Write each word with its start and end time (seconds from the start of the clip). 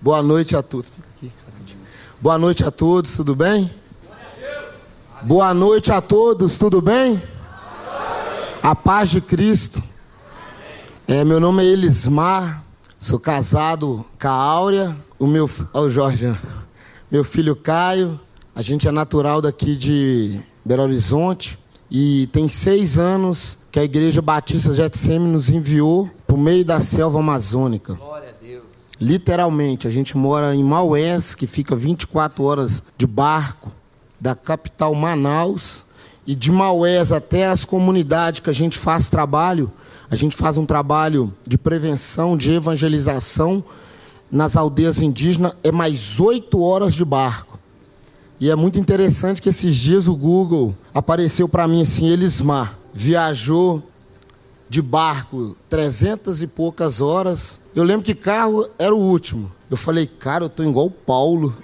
Boa 0.00 0.22
noite 0.22 0.54
a 0.54 0.62
todos. 0.62 0.92
Boa 2.20 2.38
noite 2.38 2.64
a 2.64 2.70
todos, 2.70 3.16
tudo 3.16 3.34
bem? 3.34 3.68
Boa 5.22 5.52
noite 5.52 5.90
a 5.90 6.00
todos, 6.00 6.56
tudo 6.56 6.80
bem? 6.80 7.20
A 8.62 8.76
paz 8.76 9.10
de 9.10 9.20
Cristo. 9.20 9.82
É, 11.08 11.24
meu 11.24 11.40
nome 11.40 11.64
é 11.64 11.66
Elismar, 11.66 12.62
sou 12.96 13.18
casado 13.18 14.06
com 14.20 14.28
a 14.28 14.30
Áurea, 14.30 14.96
o 15.18 15.26
meu, 15.26 15.50
o 15.74 15.88
Jorge, 15.88 16.32
meu 17.10 17.24
filho 17.24 17.56
Caio. 17.56 18.20
A 18.54 18.62
gente 18.62 18.86
é 18.86 18.92
natural 18.92 19.42
daqui 19.42 19.74
de 19.74 20.40
Belo 20.64 20.84
Horizonte 20.84 21.58
e 21.90 22.28
tem 22.28 22.48
seis 22.48 22.98
anos 22.98 23.58
que 23.72 23.80
a 23.80 23.84
Igreja 23.84 24.22
Batista 24.22 24.72
Getsêmen 24.72 25.32
nos 25.32 25.48
enviou 25.48 26.08
para 26.24 26.36
o 26.36 26.38
meio 26.38 26.64
da 26.64 26.78
selva 26.78 27.18
amazônica. 27.18 27.94
Glória. 27.94 28.27
Literalmente, 29.00 29.86
a 29.86 29.90
gente 29.90 30.16
mora 30.16 30.54
em 30.54 30.62
Maués, 30.62 31.34
que 31.34 31.46
fica 31.46 31.76
24 31.76 32.42
horas 32.42 32.82
de 32.96 33.06
barco 33.06 33.70
da 34.20 34.34
capital 34.34 34.94
Manaus. 34.94 35.86
E 36.26 36.34
de 36.34 36.50
Maués 36.50 37.10
até 37.10 37.46
as 37.46 37.64
comunidades 37.64 38.40
que 38.40 38.50
a 38.50 38.52
gente 38.52 38.76
faz 38.76 39.08
trabalho, 39.08 39.72
a 40.10 40.16
gente 40.16 40.36
faz 40.36 40.58
um 40.58 40.66
trabalho 40.66 41.32
de 41.46 41.56
prevenção, 41.56 42.36
de 42.36 42.52
evangelização 42.52 43.64
nas 44.30 44.54
aldeias 44.54 45.00
indígenas, 45.00 45.52
é 45.64 45.72
mais 45.72 46.20
oito 46.20 46.60
horas 46.60 46.92
de 46.92 47.04
barco. 47.04 47.58
E 48.38 48.50
é 48.50 48.54
muito 48.54 48.78
interessante 48.78 49.40
que 49.40 49.48
esses 49.48 49.74
dias 49.74 50.06
o 50.06 50.14
Google 50.14 50.74
apareceu 50.94 51.48
para 51.48 51.66
mim 51.66 51.82
assim, 51.82 52.08
Elismar, 52.08 52.78
viajou 52.92 53.82
de 54.68 54.82
barco 54.82 55.56
trezentas 55.68 56.42
e 56.42 56.46
poucas 56.46 57.00
horas. 57.00 57.58
Eu 57.74 57.84
lembro 57.84 58.04
que 58.04 58.14
carro 58.14 58.68
era 58.78 58.94
o 58.94 58.98
último. 58.98 59.50
Eu 59.70 59.76
falei, 59.76 60.06
cara, 60.06 60.44
eu 60.44 60.48
tô 60.48 60.62
igual 60.62 60.86
o 60.86 60.90
Paulo. 60.90 61.54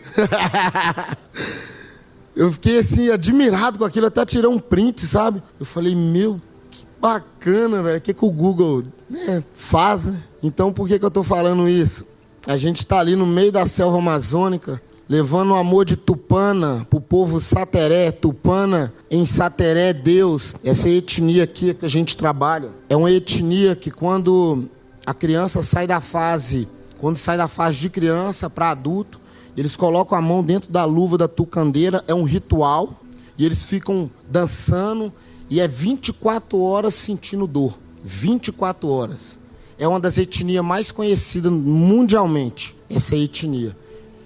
eu 2.36 2.52
fiquei 2.52 2.78
assim, 2.78 3.10
admirado 3.10 3.78
com 3.78 3.84
aquilo, 3.84 4.06
até 4.06 4.24
tirei 4.24 4.48
um 4.48 4.58
print, 4.58 5.06
sabe? 5.06 5.42
Eu 5.58 5.66
falei, 5.66 5.94
meu, 5.94 6.40
que 6.70 6.86
bacana, 7.00 7.82
velho. 7.82 7.98
O 7.98 8.00
que, 8.00 8.14
que 8.14 8.24
o 8.24 8.30
Google 8.30 8.82
né, 9.08 9.42
faz, 9.54 10.04
né? 10.04 10.22
Então, 10.42 10.72
por 10.72 10.86
que, 10.86 10.98
que 10.98 11.04
eu 11.04 11.10
tô 11.10 11.22
falando 11.22 11.68
isso? 11.68 12.06
A 12.46 12.56
gente 12.56 12.78
está 12.78 12.98
ali 12.98 13.16
no 13.16 13.26
meio 13.26 13.50
da 13.50 13.64
selva 13.64 13.98
amazônica, 13.98 14.80
levando 15.08 15.50
o 15.50 15.56
amor 15.56 15.84
de 15.84 15.96
Tupana 15.96 16.86
para 16.88 16.96
o 16.96 17.00
povo 17.00 17.40
Sateré. 17.40 18.10
Tupana 18.10 18.92
em 19.10 19.24
Sateré, 19.24 19.92
Deus. 19.92 20.56
Essa 20.64 20.88
etnia 20.88 21.44
aqui 21.44 21.74
que 21.74 21.84
a 21.84 21.90
gente 21.90 22.16
trabalha 22.16 22.70
é 22.88 22.96
uma 22.96 23.10
etnia 23.10 23.76
que 23.76 23.90
quando 23.90 24.68
a 25.04 25.12
criança 25.12 25.62
sai 25.62 25.86
da 25.86 26.00
fase, 26.00 26.66
quando 26.98 27.16
sai 27.16 27.36
da 27.36 27.48
fase 27.48 27.78
de 27.78 27.90
criança 27.90 28.48
para 28.48 28.70
adulto, 28.70 29.20
eles 29.56 29.76
colocam 29.76 30.18
a 30.18 30.22
mão 30.22 30.42
dentro 30.42 30.70
da 30.70 30.84
luva 30.84 31.16
da 31.16 31.28
tucandeira, 31.28 32.02
é 32.08 32.14
um 32.14 32.24
ritual, 32.24 33.00
e 33.38 33.44
eles 33.44 33.64
ficam 33.64 34.10
dançando 34.28 35.12
e 35.48 35.60
é 35.60 35.68
24 35.68 36.60
horas 36.60 36.94
sentindo 36.94 37.46
dor. 37.46 37.74
24 38.02 38.88
horas. 38.88 39.38
É 39.78 39.86
uma 39.86 40.00
das 40.00 40.18
etnias 40.18 40.64
mais 40.64 40.90
conhecidas 40.90 41.52
mundialmente, 41.52 42.76
essa 42.88 43.16
etnia. 43.16 43.76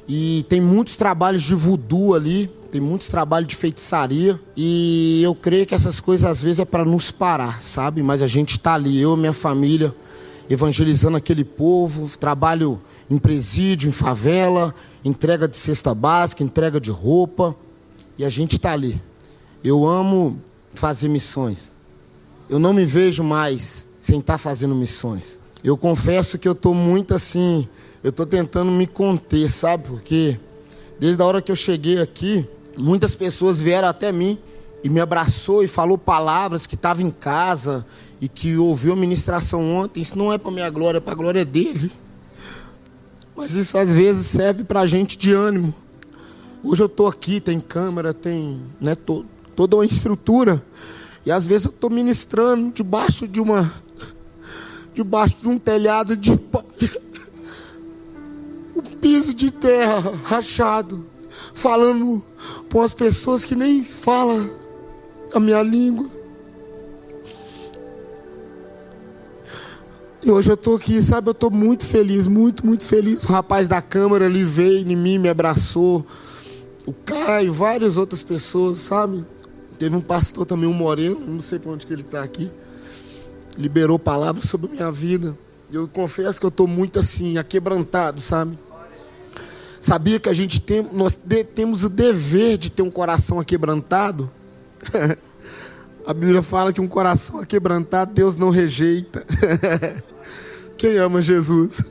E 0.09 0.47
tem 0.49 0.59
muitos 0.59 0.97
trabalhos 0.97 1.43
de 1.43 1.55
voodoo 1.55 2.15
ali, 2.15 2.51
tem 2.71 2.81
muitos 2.81 3.09
trabalhos 3.09 3.49
de 3.49 3.57
feitiçaria. 3.57 4.41
E 4.57 5.23
eu 5.23 5.35
creio 5.35 5.67
que 5.67 5.75
essas 5.75 6.01
coisas 6.01 6.25
às 6.29 6.43
vezes 6.43 6.61
é 6.61 6.65
para 6.65 6.83
nos 6.83 7.11
parar, 7.11 7.61
sabe? 7.61 8.03
Mas 8.03 8.23
a 8.23 8.27
gente 8.27 8.53
está 8.53 8.73
ali, 8.75 8.99
eu 8.99 9.15
e 9.15 9.19
minha 9.19 9.35
família, 9.35 9.95
evangelizando 10.49 11.19
aquele 11.19 11.45
povo. 11.45 12.09
Trabalho 12.17 12.81
em 13.11 13.19
presídio, 13.19 13.89
em 13.89 13.93
favela, 13.93 14.75
entrega 15.05 15.47
de 15.47 15.57
cesta 15.57 15.95
básica, 15.95 16.43
entrega 16.43 16.81
de 16.81 16.91
roupa. 16.91 17.55
E 18.17 18.25
a 18.25 18.31
gente 18.31 18.57
está 18.57 18.73
ali. 18.73 18.99
Eu 19.63 19.87
amo 19.87 20.41
fazer 20.75 21.09
missões. 21.09 21.73
Eu 22.49 22.59
não 22.59 22.73
me 22.73 22.87
vejo 22.87 23.23
mais 23.23 23.87
sem 24.01 24.21
estar 24.21 24.39
fazendo 24.39 24.75
missões. 24.75 25.39
Eu 25.63 25.77
confesso 25.77 26.39
que 26.39 26.49
eu 26.49 26.53
estou 26.53 26.75
muito 26.75 27.15
assim 27.15 27.69
eu 28.03 28.11
estou 28.11 28.27
tentando 28.27 28.71
me 28.71 28.87
conter, 28.87 29.51
sabe? 29.51 29.89
Porque 29.89 30.39
desde 31.01 31.21
a 31.23 31.27
hora 31.27 31.43
que 31.43 31.51
eu 31.51 31.57
cheguei 31.57 32.01
aqui, 32.01 32.47
muitas 32.77 33.15
pessoas 33.15 33.61
vieram 33.61 33.89
até 33.89 34.13
mim 34.13 34.39
e 34.83 34.89
me 34.89 35.01
abraçou 35.01 35.65
e 35.65 35.69
falou 35.69 35.99
palavras 35.99 36.67
que 36.67 36.75
estava 36.75 37.03
em 37.03 37.11
casa 37.11 37.85
e 38.21 38.29
que 38.29 38.57
ouviu 38.57 38.93
a 38.93 38.97
ministração 38.97 39.75
ontem. 39.75 40.01
Isso 40.01 40.17
não 40.17 40.33
é 40.33 40.39
para 40.39 40.51
minha 40.51 40.71
glória, 40.71 40.99
é 40.99 41.01
para 41.01 41.13
a 41.13 41.17
glória 41.17 41.45
dele. 41.45 41.91
Mas 43.37 43.55
isso 43.55 43.77
às 43.79 43.95
vezes 43.95 44.27
serve 44.27 44.65
para 44.65 44.81
a 44.81 44.87
gente 44.87 45.17
de 45.17 45.33
ânimo. 45.33 45.75
Hoje 46.63 46.83
eu 46.83 46.87
estou 46.87 47.07
aqui, 47.07 47.41
tem 47.41 47.61
câmera, 47.61 48.13
tem 48.13 48.61
né, 48.81 48.95
to, 48.95 49.25
toda 49.55 49.77
uma 49.77 49.87
estrutura. 49.87 50.63
E 51.25 51.31
às 51.31 51.47
vezes 51.47 51.67
eu 51.67 51.71
estou 51.71 51.91
ministrando 51.91 52.73
debaixo 52.73 53.29
de 53.29 53.41
uma. 53.41 53.73
debaixo 54.95 55.37
de 55.41 55.49
um 55.49 55.59
telhado 55.59 56.17
de 56.17 56.37
palha 56.37 56.65
piso 59.09 59.33
de 59.33 59.51
terra 59.51 60.13
rachado, 60.25 61.03
falando 61.55 62.23
com 62.71 62.83
as 62.83 62.93
pessoas 62.93 63.43
que 63.43 63.55
nem 63.55 63.83
falam 63.83 64.51
a 65.33 65.41
minha 65.41 65.63
língua. 65.63 66.07
E 70.23 70.31
hoje 70.31 70.51
eu 70.51 70.57
estou 70.57 70.77
aqui, 70.77 71.03
sabe? 71.03 71.29
Eu 71.29 71.33
estou 71.33 71.51
muito 71.51 71.87
feliz, 71.87 72.27
muito, 72.27 72.67
muito 72.67 72.85
feliz. 72.85 73.25
O 73.25 73.29
rapaz 73.29 73.67
da 73.67 73.81
câmara 73.81 74.27
ali 74.27 74.45
veio 74.45 74.87
em 74.87 74.97
mim, 74.97 75.17
me 75.17 75.31
abraçou. 75.31 76.05
O 76.87 76.93
Caio, 76.93 77.51
várias 77.51 77.97
outras 77.97 78.23
pessoas, 78.23 78.77
sabe? 78.77 79.25
Teve 79.79 79.97
um 79.97 80.03
pastor 80.03 80.45
também, 80.45 80.69
um 80.69 80.75
moreno, 80.75 81.19
não 81.27 81.41
sei 81.41 81.59
para 81.59 81.73
onde 81.73 81.87
que 81.87 81.93
ele 81.95 82.03
está 82.03 82.23
aqui. 82.23 82.51
Liberou 83.57 83.99
palavras 83.99 84.51
sobre 84.51 84.67
a 84.67 84.75
minha 84.75 84.93
vida. 84.93 85.35
Eu 85.73 85.89
confesso 85.89 86.39
que 86.39 86.45
eu 86.45 86.51
estou 86.51 86.67
muito 86.67 86.99
assim, 86.99 87.39
aquebrantado, 87.39 88.21
sabe? 88.21 88.68
Sabia 89.81 90.19
que 90.19 90.29
a 90.29 90.33
gente 90.33 90.61
tem, 90.61 90.87
nós 90.93 91.19
temos 91.55 91.85
o 91.85 91.89
dever 91.89 92.59
de 92.59 92.71
ter 92.71 92.83
um 92.83 92.91
coração 92.91 93.39
aquebrantado? 93.39 94.31
a 96.07 96.13
Bíblia 96.13 96.43
fala 96.43 96.73
que 96.73 96.81
um 96.81 96.89
coração 96.89 97.41
aquebrantado 97.41 98.13
Deus 98.13 98.37
não 98.37 98.51
rejeita. 98.51 99.25
Quem 100.77 100.97
ama 100.99 101.23
Jesus? 101.23 101.83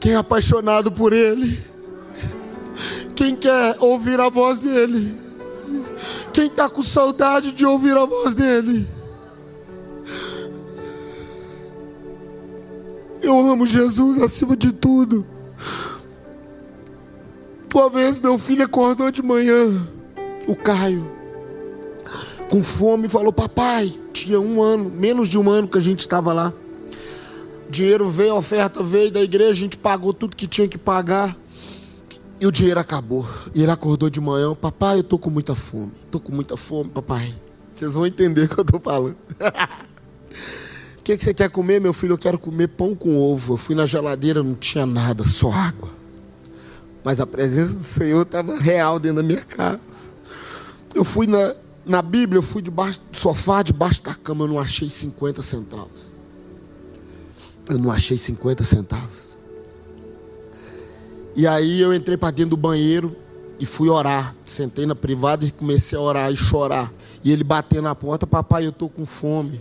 Quem 0.00 0.12
é 0.12 0.16
apaixonado 0.16 0.92
por 0.92 1.12
Ele? 1.12 1.58
Quem 3.14 3.36
quer 3.36 3.76
ouvir 3.78 4.20
a 4.20 4.28
voz 4.28 4.58
dEle? 4.58 5.14
Quem 6.32 6.46
está 6.46 6.68
com 6.68 6.82
saudade 6.82 7.52
de 7.52 7.64
ouvir 7.64 7.96
a 7.96 8.04
voz 8.04 8.34
dEle? 8.34 8.86
Eu 13.22 13.38
amo 13.50 13.66
Jesus 13.66 14.22
acima 14.22 14.56
de 14.56 14.72
tudo. 14.72 15.24
Uma 17.74 17.90
vez 17.90 18.20
meu 18.20 18.38
filho 18.38 18.64
acordou 18.64 19.10
de 19.10 19.20
manhã, 19.20 19.66
o 20.46 20.54
Caio, 20.54 21.10
com 22.48 22.62
fome, 22.62 23.08
falou: 23.08 23.32
Papai, 23.32 23.92
tinha 24.12 24.38
um 24.38 24.62
ano, 24.62 24.88
menos 24.88 25.28
de 25.28 25.36
um 25.36 25.50
ano 25.50 25.66
que 25.66 25.76
a 25.76 25.80
gente 25.80 25.98
estava 25.98 26.32
lá. 26.32 26.52
dinheiro 27.68 28.08
veio, 28.08 28.34
a 28.34 28.36
oferta 28.36 28.80
veio 28.80 29.10
da 29.10 29.20
igreja, 29.20 29.50
a 29.50 29.54
gente 29.54 29.76
pagou 29.76 30.14
tudo 30.14 30.36
que 30.36 30.46
tinha 30.46 30.68
que 30.68 30.78
pagar. 30.78 31.36
E 32.40 32.46
o 32.46 32.52
dinheiro 32.52 32.78
acabou. 32.78 33.26
E 33.52 33.62
ele 33.62 33.72
acordou 33.72 34.08
de 34.08 34.20
manhã: 34.20 34.54
Papai, 34.54 34.98
eu 34.98 35.00
estou 35.00 35.18
com 35.18 35.28
muita 35.28 35.56
fome. 35.56 35.90
Estou 36.04 36.20
com 36.20 36.32
muita 36.32 36.56
fome, 36.56 36.90
papai. 36.90 37.34
Vocês 37.74 37.94
vão 37.94 38.06
entender 38.06 38.44
o 38.44 38.48
que 38.48 38.60
eu 38.60 38.62
estou 38.62 38.78
falando. 38.78 39.16
O 40.98 41.02
que, 41.02 41.16
que 41.16 41.24
você 41.24 41.34
quer 41.34 41.50
comer, 41.50 41.80
meu 41.80 41.92
filho? 41.92 42.12
Eu 42.12 42.18
quero 42.18 42.38
comer 42.38 42.68
pão 42.68 42.94
com 42.94 43.18
ovo. 43.18 43.54
Eu 43.54 43.58
fui 43.58 43.74
na 43.74 43.84
geladeira, 43.84 44.44
não 44.44 44.54
tinha 44.54 44.86
nada, 44.86 45.24
só 45.24 45.50
água. 45.50 46.03
Mas 47.04 47.20
a 47.20 47.26
presença 47.26 47.74
do 47.74 47.82
Senhor 47.84 48.22
estava 48.22 48.56
real 48.56 48.98
dentro 48.98 49.16
da 49.16 49.22
minha 49.22 49.42
casa. 49.42 50.14
Eu 50.94 51.04
fui 51.04 51.26
na, 51.26 51.54
na 51.84 52.00
Bíblia, 52.00 52.38
eu 52.38 52.42
fui 52.42 52.62
debaixo 52.62 52.98
do 53.12 53.16
sofá, 53.16 53.62
debaixo 53.62 54.02
da 54.02 54.14
cama, 54.14 54.44
eu 54.44 54.48
não 54.48 54.58
achei 54.58 54.88
50 54.88 55.42
centavos. 55.42 56.14
Eu 57.68 57.78
não 57.78 57.90
achei 57.90 58.16
50 58.16 58.64
centavos. 58.64 59.36
E 61.36 61.46
aí 61.46 61.80
eu 61.80 61.92
entrei 61.92 62.16
para 62.16 62.30
dentro 62.30 62.50
do 62.50 62.56
banheiro 62.56 63.14
e 63.60 63.66
fui 63.66 63.90
orar. 63.90 64.34
Sentei 64.46 64.86
na 64.86 64.94
privada 64.94 65.44
e 65.44 65.50
comecei 65.50 65.98
a 65.98 66.00
orar 66.00 66.32
e 66.32 66.36
chorar. 66.36 66.90
E 67.22 67.32
ele 67.32 67.44
bateu 67.44 67.82
na 67.82 67.94
porta, 67.94 68.26
papai, 68.26 68.64
eu 68.64 68.70
estou 68.70 68.88
com 68.88 69.04
fome. 69.04 69.60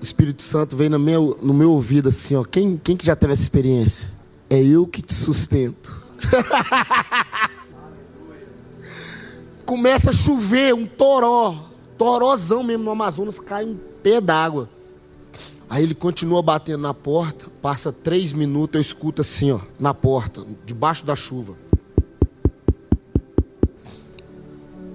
O 0.00 0.02
Espírito 0.02 0.42
Santo 0.42 0.76
veio 0.76 0.90
no 0.90 0.98
meu, 0.98 1.38
no 1.42 1.54
meu 1.54 1.70
ouvido 1.72 2.10
assim, 2.10 2.34
ó. 2.34 2.44
Quem, 2.44 2.76
quem 2.76 2.96
que 2.96 3.06
já 3.06 3.16
teve 3.16 3.32
essa 3.32 3.42
experiência? 3.42 4.10
É 4.50 4.60
eu 4.60 4.86
que 4.86 5.00
te 5.00 5.14
sustento. 5.14 6.03
Começa 9.64 10.10
a 10.10 10.12
chover, 10.12 10.74
um 10.74 10.86
toró, 10.86 11.54
torózão 11.96 12.62
mesmo 12.62 12.84
no 12.84 12.90
Amazonas, 12.90 13.38
cai 13.40 13.64
um 13.64 13.78
pé 14.02 14.20
d'água. 14.20 14.68
Aí 15.68 15.82
ele 15.82 15.94
continua 15.94 16.42
batendo 16.42 16.82
na 16.82 16.92
porta, 16.94 17.46
passa 17.62 17.90
três 17.90 18.32
minutos, 18.32 18.76
eu 18.76 18.82
escuto 18.82 19.22
assim, 19.22 19.52
ó, 19.52 19.58
na 19.80 19.94
porta, 19.94 20.44
debaixo 20.64 21.04
da 21.04 21.16
chuva. 21.16 21.56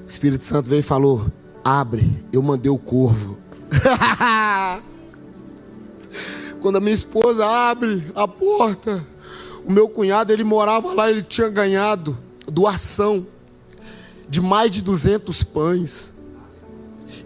O 0.06 0.08
Espírito 0.08 0.46
Santo 0.46 0.70
veio 0.70 0.80
e 0.80 0.84
falou: 0.84 1.26
Abre, 1.64 2.10
eu 2.32 2.42
mandei 2.42 2.72
o 2.72 2.78
corvo. 2.78 3.38
Quando 6.62 6.78
a 6.78 6.80
minha 6.80 6.96
esposa 6.96 7.46
abre 7.46 8.04
a 8.16 8.28
porta, 8.28 9.06
o 9.70 9.72
meu 9.72 9.88
cunhado, 9.88 10.34
ele 10.34 10.44
morava 10.44 10.96
lá, 10.96 11.12
ele 11.12 11.22
tinha 11.22 11.48
ganhado 11.48 12.18
doação 12.52 13.28
de 14.28 14.42
mais 14.42 14.72
de 14.72 14.82
200 14.82 15.44
pães 15.44 16.12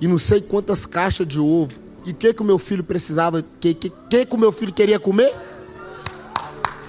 e 0.02 0.10
não 0.10 0.18
sei 0.18 0.42
quantas 0.42 0.86
caixas 0.86 1.26
de 1.26 1.40
ovo. 1.40 1.72
E 2.06 2.12
o 2.12 2.14
que 2.14 2.34
que 2.34 2.42
o 2.42 2.46
meu 2.46 2.60
filho 2.60 2.84
precisava? 2.84 3.40
O 3.40 3.44
que, 3.62 3.74
que, 3.74 3.90
que 3.90 4.26
que 4.26 4.36
o 4.36 4.38
meu 4.38 4.52
filho 4.52 4.74
queria 4.74 5.00
comer? 5.00 5.34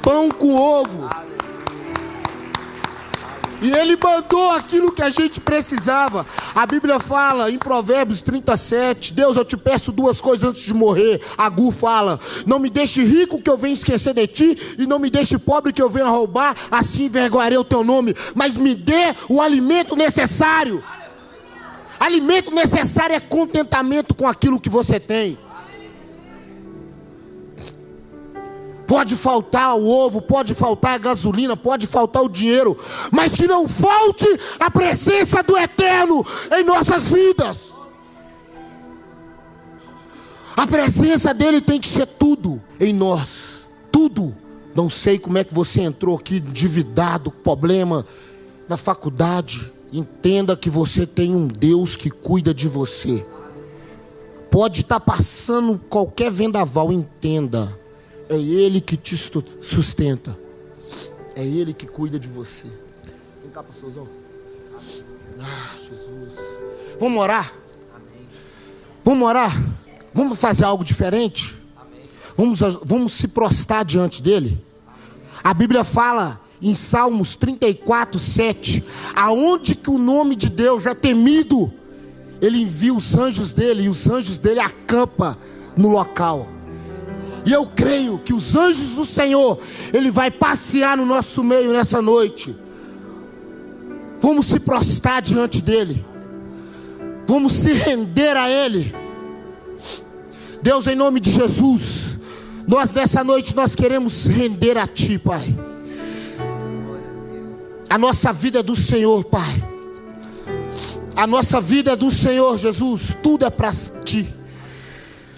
Pão 0.02 0.28
com 0.28 0.56
ovo. 0.56 1.08
E 3.62 3.72
ele 3.72 3.96
mandou 4.02 4.50
aquilo 4.50 4.92
que 4.92 5.02
a 5.02 5.10
gente 5.10 5.40
precisava. 5.40 6.26
A 6.54 6.66
Bíblia 6.66 6.98
fala 7.00 7.50
em 7.50 7.58
Provérbios 7.58 8.22
37: 8.22 9.12
Deus, 9.12 9.36
eu 9.36 9.44
te 9.44 9.56
peço 9.56 9.92
duas 9.92 10.20
coisas 10.20 10.48
antes 10.48 10.62
de 10.62 10.74
morrer. 10.74 11.20
Agu 11.36 11.70
fala: 11.70 12.18
Não 12.46 12.58
me 12.58 12.70
deixe 12.70 13.02
rico 13.02 13.40
que 13.40 13.50
eu 13.50 13.56
venha 13.56 13.74
esquecer 13.74 14.14
de 14.14 14.26
ti, 14.26 14.76
e 14.78 14.86
não 14.86 14.98
me 14.98 15.10
deixe 15.10 15.38
pobre 15.38 15.72
que 15.72 15.82
eu 15.82 15.90
venha 15.90 16.08
roubar, 16.08 16.54
assim 16.70 17.04
envergonharei 17.04 17.58
o 17.58 17.64
teu 17.64 17.84
nome. 17.84 18.14
Mas 18.34 18.56
me 18.56 18.74
dê 18.74 19.14
o 19.28 19.40
alimento 19.40 19.96
necessário. 19.96 20.82
Alimento 21.98 22.50
necessário 22.50 23.14
é 23.14 23.20
contentamento 23.20 24.14
com 24.14 24.26
aquilo 24.26 24.60
que 24.60 24.68
você 24.68 24.98
tem. 24.98 25.38
Pode 28.86 29.16
faltar 29.16 29.76
o 29.76 29.86
ovo, 29.86 30.20
pode 30.20 30.54
faltar 30.54 30.94
a 30.94 30.98
gasolina, 30.98 31.56
pode 31.56 31.86
faltar 31.86 32.22
o 32.22 32.28
dinheiro, 32.28 32.78
mas 33.10 33.34
que 33.34 33.46
não 33.46 33.68
falte 33.68 34.26
a 34.60 34.70
presença 34.70 35.42
do 35.42 35.56
Eterno 35.56 36.24
em 36.52 36.64
nossas 36.64 37.08
vidas. 37.08 37.72
A 40.56 40.66
presença 40.66 41.32
dele 41.32 41.60
tem 41.60 41.80
que 41.80 41.88
ser 41.88 42.06
tudo 42.06 42.62
em 42.78 42.92
nós, 42.92 43.66
tudo. 43.90 44.34
Não 44.74 44.90
sei 44.90 45.18
como 45.18 45.38
é 45.38 45.44
que 45.44 45.54
você 45.54 45.80
entrou 45.80 46.16
aqui 46.16 46.36
endividado, 46.36 47.30
problema 47.30 48.04
na 48.68 48.76
faculdade. 48.76 49.72
Entenda 49.92 50.56
que 50.56 50.68
você 50.68 51.06
tem 51.06 51.34
um 51.34 51.46
Deus 51.46 51.96
que 51.96 52.10
cuida 52.10 52.52
de 52.52 52.68
você. 52.68 53.24
Pode 54.50 54.82
estar 54.82 55.00
passando 55.00 55.80
qualquer 55.88 56.30
vendaval, 56.30 56.92
entenda 56.92 57.72
é 58.28 58.36
Ele 58.36 58.80
que 58.80 58.96
te 58.96 59.16
sustenta. 59.16 60.38
É 61.34 61.44
Ele 61.44 61.72
que 61.72 61.86
cuida 61.86 62.18
de 62.18 62.28
você. 62.28 62.66
Vem 63.42 63.50
cá, 63.52 63.62
pastorzão. 63.62 64.08
Ah, 65.40 65.74
Jesus. 65.78 66.38
Vamos 67.00 67.20
orar? 67.20 67.52
Vamos 69.04 69.28
orar? 69.28 69.50
Vamos 70.12 70.38
fazer 70.38 70.64
algo 70.64 70.84
diferente? 70.84 71.54
Vamos, 72.36 72.60
vamos 72.84 73.12
se 73.14 73.28
prostrar 73.28 73.84
diante 73.84 74.22
dele? 74.22 74.58
A 75.42 75.52
Bíblia 75.52 75.84
fala 75.84 76.40
em 76.62 76.72
Salmos 76.72 77.36
34, 77.36 78.18
7: 78.18 78.84
aonde 79.14 79.74
que 79.74 79.90
o 79.90 79.98
nome 79.98 80.34
de 80.34 80.48
Deus 80.48 80.86
é 80.86 80.94
temido, 80.94 81.72
ele 82.40 82.62
envia 82.62 82.94
os 82.94 83.14
anjos 83.14 83.52
dele 83.52 83.84
e 83.84 83.88
os 83.88 84.08
anjos 84.08 84.38
dele 84.38 84.60
acampam 84.60 85.36
no 85.76 85.90
local. 85.90 86.48
E 87.44 87.52
eu 87.52 87.66
creio 87.66 88.18
que 88.18 88.32
os 88.32 88.56
anjos 88.56 88.94
do 88.94 89.04
Senhor, 89.04 89.58
Ele 89.92 90.10
vai 90.10 90.30
passear 90.30 90.96
no 90.96 91.04
nosso 91.04 91.44
meio 91.44 91.72
nessa 91.72 92.00
noite. 92.00 92.56
Vamos 94.20 94.46
se 94.46 94.58
prostrar 94.60 95.20
diante 95.20 95.60
dEle. 95.60 96.04
Vamos 97.28 97.52
se 97.52 97.72
render 97.72 98.36
a 98.36 98.48
Ele. 98.48 98.94
Deus, 100.62 100.86
em 100.86 100.94
nome 100.94 101.20
de 101.20 101.30
Jesus, 101.30 102.18
nós 102.66 102.90
nessa 102.90 103.22
noite 103.22 103.54
nós 103.54 103.74
queremos 103.74 104.26
render 104.26 104.78
a 104.78 104.86
Ti, 104.86 105.18
Pai. 105.18 105.54
A 107.90 107.98
nossa 107.98 108.32
vida 108.32 108.60
é 108.60 108.62
do 108.62 108.74
Senhor, 108.74 109.22
Pai. 109.24 109.64
A 111.14 111.26
nossa 111.26 111.60
vida 111.60 111.92
é 111.92 111.96
do 111.96 112.10
Senhor, 112.10 112.58
Jesus. 112.58 113.14
Tudo 113.22 113.44
é 113.44 113.50
para 113.50 113.70
Ti. 114.02 114.26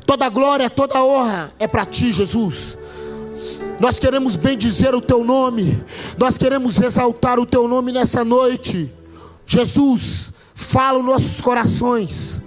Toda 0.06 0.28
glória, 0.28 0.70
toda 0.70 1.04
honra 1.04 1.52
é 1.58 1.66
para 1.66 1.84
ti, 1.84 2.12
Jesus. 2.12 2.78
Nós 3.80 3.98
queremos 3.98 4.36
bendizer 4.36 4.94
o 4.94 5.00
teu 5.00 5.24
nome, 5.24 5.82
nós 6.16 6.38
queremos 6.38 6.80
exaltar 6.80 7.40
o 7.40 7.44
teu 7.44 7.66
nome 7.66 7.90
nessa 7.92 8.24
noite. 8.24 8.90
Jesus, 9.44 10.32
fala 10.54 11.00
os 11.00 11.04
nossos 11.04 11.40
corações, 11.40 12.40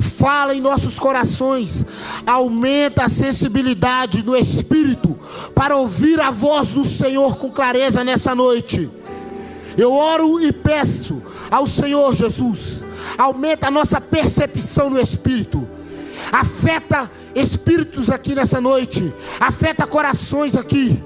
fala 0.00 0.54
em 0.54 0.60
nossos 0.60 0.98
corações, 0.98 1.84
aumenta 2.26 3.04
a 3.04 3.08
sensibilidade 3.08 4.24
no 4.24 4.34
espírito 4.34 5.16
para 5.54 5.76
ouvir 5.76 6.20
a 6.20 6.30
voz 6.30 6.72
do 6.72 6.84
Senhor 6.84 7.36
com 7.36 7.50
clareza 7.50 8.02
nessa 8.02 8.34
noite. 8.34 8.90
Eu 9.76 9.92
oro 9.92 10.40
e 10.40 10.52
peço 10.52 11.22
ao 11.50 11.66
Senhor 11.66 12.14
Jesus, 12.14 12.84
aumenta 13.18 13.68
a 13.68 13.70
nossa 13.70 14.00
percepção 14.00 14.88
no 14.88 14.98
espírito 14.98 15.68
afeta 16.32 17.10
espíritos 17.34 18.10
aqui 18.10 18.34
nessa 18.34 18.60
noite, 18.60 19.12
afeta 19.40 19.86
corações 19.86 20.56
aqui, 20.56 21.02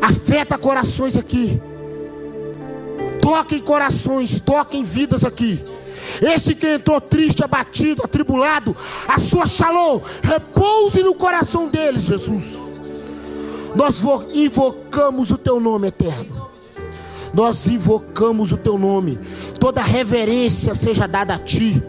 afeta 0.00 0.58
corações 0.58 1.16
aqui, 1.16 1.60
toca 3.20 3.54
em 3.54 3.60
corações, 3.60 4.40
toca 4.40 4.76
em 4.76 4.82
vidas 4.82 5.24
aqui. 5.24 5.62
Esse 6.20 6.54
que 6.54 6.66
entrou 6.66 7.00
triste, 7.00 7.44
abatido, 7.44 8.02
atribulado, 8.04 8.76
a 9.08 9.18
sua 9.18 9.46
shalom, 9.46 10.00
repouse 10.22 11.02
no 11.02 11.14
coração 11.14 11.68
deles, 11.68 12.04
Jesus. 12.04 12.72
Nós 13.74 14.02
invocamos 14.34 15.30
o 15.30 15.38
teu 15.38 15.60
nome 15.60 15.88
eterno. 15.88 16.50
Nós 17.32 17.66
invocamos 17.68 18.52
o 18.52 18.56
teu 18.56 18.76
nome. 18.76 19.18
Toda 19.58 19.80
reverência 19.80 20.74
seja 20.74 21.06
dada 21.06 21.34
a 21.34 21.38
ti. 21.38 21.82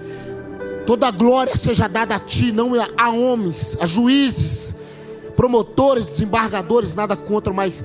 Toda 0.85 1.11
glória 1.11 1.55
seja 1.55 1.87
dada 1.87 2.15
a 2.15 2.19
ti, 2.19 2.51
não 2.51 2.71
a 2.97 3.09
homens, 3.09 3.77
a 3.79 3.85
juízes, 3.85 4.75
promotores, 5.35 6.05
desembargadores, 6.05 6.93
nada 6.93 7.15
contra, 7.15 7.53
mas 7.53 7.83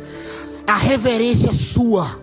a 0.66 0.76
reverência 0.76 1.50
é 1.50 1.52
sua. 1.52 2.20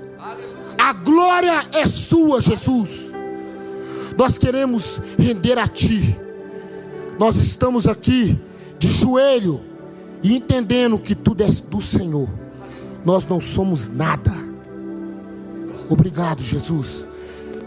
A 0.78 0.94
glória 0.94 1.66
é 1.74 1.86
sua, 1.86 2.42
Jesus. 2.42 3.12
Nós 4.18 4.38
queremos 4.38 5.02
render 5.18 5.58
a 5.58 5.68
ti. 5.68 6.16
Nós 7.18 7.38
estamos 7.38 7.88
aqui 7.88 8.38
de 8.78 8.92
joelho 8.92 9.62
e 10.22 10.36
entendendo 10.36 11.00
que 11.00 11.16
tudo 11.16 11.42
é 11.42 11.48
do 11.48 11.82
Senhor. 11.82 12.30
Nós 13.04 13.26
não 13.26 13.40
somos 13.40 13.90
nada. 13.90 14.32
Obrigado, 15.90 16.42
Jesus. 16.42 17.08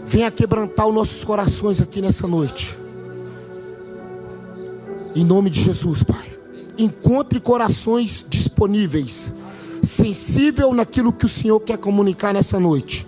Venha 0.05 0.31
quebrantar 0.31 0.87
os 0.87 0.93
nossos 0.95 1.23
corações 1.23 1.81
aqui 1.81 2.01
nessa 2.01 2.27
noite. 2.27 2.78
Em 5.19 5.25
nome 5.25 5.49
de 5.49 5.59
Jesus, 5.59 6.01
Pai. 6.01 6.31
Encontre 6.77 7.41
corações 7.41 8.25
disponíveis, 8.29 9.33
sensível 9.83 10.73
naquilo 10.73 11.11
que 11.11 11.25
o 11.25 11.27
Senhor 11.27 11.59
quer 11.59 11.77
comunicar 11.77 12.33
nessa 12.33 12.57
noite. 12.57 13.05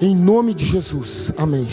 Em 0.00 0.14
nome 0.14 0.54
de 0.54 0.64
Jesus. 0.64 1.32
Amém. 1.36 1.66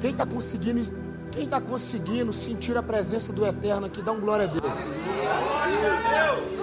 Quem 0.00 0.10
está 0.10 0.26
conseguindo, 0.26 0.90
quem 1.30 1.44
está 1.44 1.60
conseguindo 1.60 2.32
sentir 2.32 2.76
a 2.76 2.82
presença 2.82 3.32
do 3.32 3.46
Eterno 3.46 3.86
aqui, 3.86 4.02
dá 4.02 4.10
um 4.10 4.18
glória 4.18 4.46
a 4.46 4.48
Deus. 4.48 4.72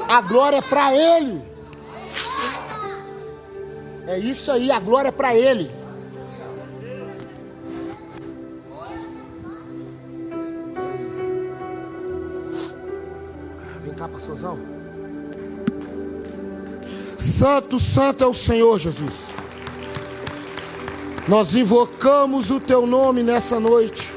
A 0.09 0.19
glória 0.19 0.57
é 0.57 0.62
para 0.62 0.93
Ele. 0.93 1.56
É 4.07 4.17
isso 4.17 4.49
aí, 4.51 4.71
a 4.71 4.79
glória 4.79 5.09
é 5.09 5.11
para 5.11 5.35
Ele. 5.35 5.69
Isso. 11.01 11.41
Vem 13.83 13.93
cá, 13.93 14.07
pastorzão. 14.07 14.57
Santo, 17.17 17.79
santo 17.79 18.23
é 18.23 18.27
o 18.27 18.33
Senhor 18.33 18.79
Jesus. 18.79 19.27
Nós 21.27 21.55
invocamos 21.55 22.49
o 22.49 22.61
teu 22.61 22.87
nome 22.87 23.21
nessa 23.21 23.59
noite. 23.59 24.16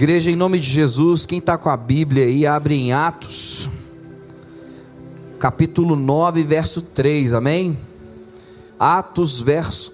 Igreja, 0.00 0.30
em 0.30 0.34
nome 0.34 0.58
de 0.58 0.66
Jesus, 0.66 1.26
quem 1.26 1.40
está 1.40 1.58
com 1.58 1.68
a 1.68 1.76
Bíblia 1.76 2.24
aí, 2.24 2.46
abre 2.46 2.74
em 2.74 2.90
Atos, 2.90 3.68
capítulo 5.38 5.94
9, 5.94 6.42
verso 6.42 6.80
3, 6.80 7.34
amém? 7.34 7.78
Atos, 8.78 9.42
verso, 9.42 9.92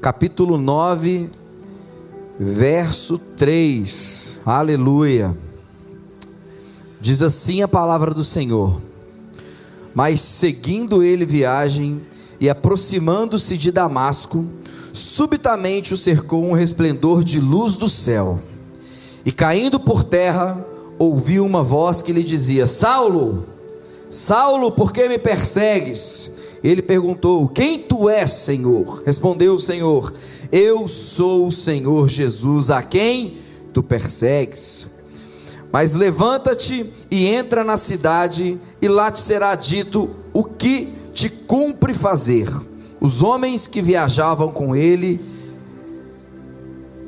capítulo 0.00 0.56
9, 0.56 1.28
verso 2.40 3.18
3, 3.18 4.40
aleluia. 4.46 5.36
Diz 6.98 7.22
assim 7.22 7.60
a 7.60 7.68
palavra 7.68 8.14
do 8.14 8.24
Senhor: 8.24 8.80
Mas 9.94 10.20
seguindo 10.20 11.02
ele 11.02 11.26
viagem 11.26 12.00
e 12.40 12.48
aproximando-se 12.48 13.58
de 13.58 13.70
Damasco, 13.70 14.46
subitamente 14.94 15.92
o 15.92 15.98
cercou 15.98 16.42
um 16.46 16.54
resplendor 16.54 17.22
de 17.22 17.38
luz 17.38 17.76
do 17.76 17.90
céu 17.90 18.40
e 19.24 19.32
caindo 19.32 19.80
por 19.80 20.04
terra, 20.04 20.64
ouviu 20.98 21.44
uma 21.44 21.62
voz 21.62 22.02
que 22.02 22.12
lhe 22.12 22.22
dizia: 22.22 22.66
Saulo, 22.66 23.46
Saulo, 24.10 24.70
por 24.70 24.92
que 24.92 25.08
me 25.08 25.18
persegues? 25.18 26.30
Ele 26.62 26.82
perguntou: 26.82 27.48
Quem 27.48 27.78
tu 27.78 28.08
és, 28.08 28.30
Senhor? 28.30 29.02
Respondeu 29.04 29.54
o 29.54 29.60
Senhor: 29.60 30.12
Eu 30.52 30.86
sou 30.86 31.46
o 31.46 31.52
Senhor 31.52 32.08
Jesus, 32.08 32.70
a 32.70 32.82
quem 32.82 33.34
tu 33.72 33.82
persegues. 33.82 34.88
Mas 35.72 35.94
levanta-te 35.94 36.86
e 37.10 37.26
entra 37.26 37.64
na 37.64 37.76
cidade, 37.76 38.58
e 38.80 38.88
lá 38.88 39.10
te 39.10 39.20
será 39.20 39.54
dito 39.54 40.08
o 40.32 40.44
que 40.44 40.88
te 41.12 41.28
cumpre 41.28 41.92
fazer. 41.92 42.48
Os 43.00 43.22
homens 43.22 43.66
que 43.66 43.82
viajavam 43.82 44.52
com 44.52 44.76
ele 44.76 45.20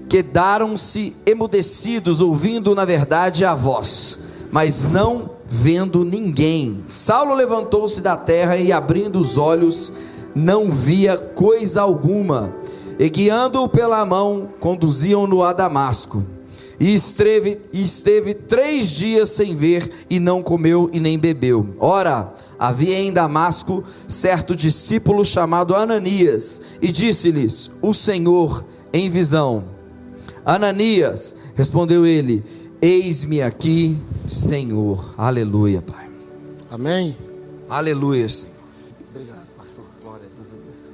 quedaram-se 0.08 1.16
emudecidos, 1.24 2.20
ouvindo 2.20 2.74
na 2.74 2.84
verdade 2.84 3.44
a 3.44 3.54
voz, 3.54 4.18
mas 4.50 4.90
não 4.90 5.30
vendo 5.46 6.04
ninguém. 6.04 6.82
Saulo 6.86 7.34
levantou-se 7.34 8.00
da 8.00 8.16
terra 8.16 8.56
e, 8.56 8.72
abrindo 8.72 9.18
os 9.18 9.38
olhos, 9.38 9.92
não 10.34 10.70
via 10.70 11.16
coisa 11.16 11.82
alguma. 11.82 12.54
E 12.98 13.08
guiando-o 13.08 13.68
pela 13.68 14.04
mão, 14.04 14.48
conduziam-no 14.58 15.42
a 15.42 15.52
Damasco. 15.52 16.24
E 16.78 16.94
esteve, 16.94 17.58
esteve 17.72 18.34
três 18.34 18.90
dias 18.90 19.30
sem 19.30 19.54
ver, 19.54 19.90
e 20.10 20.20
não 20.20 20.42
comeu 20.42 20.90
e 20.92 21.00
nem 21.00 21.18
bebeu. 21.18 21.74
Ora, 21.78 22.34
havia 22.58 22.98
em 22.98 23.12
Damasco 23.12 23.82
certo 24.06 24.54
discípulo 24.54 25.24
chamado 25.24 25.74
Ananias, 25.74 26.60
e 26.82 26.92
disse-lhes: 26.92 27.70
O 27.80 27.94
Senhor, 27.94 28.62
em 28.92 29.08
visão, 29.08 29.75
Ananias, 30.46 31.34
respondeu 31.56 32.06
ele: 32.06 32.44
Eis-me 32.80 33.42
aqui, 33.42 33.98
Senhor. 34.28 35.12
Aleluia, 35.18 35.82
Pai. 35.82 36.08
Amém. 36.70 37.16
Aleluia, 37.68 38.28
Senhor. 38.28 38.54
Obrigado, 39.10 39.44
pastor. 39.58 39.84
Glória 40.00 40.24
a 40.24 40.36
Deus. 40.36 40.92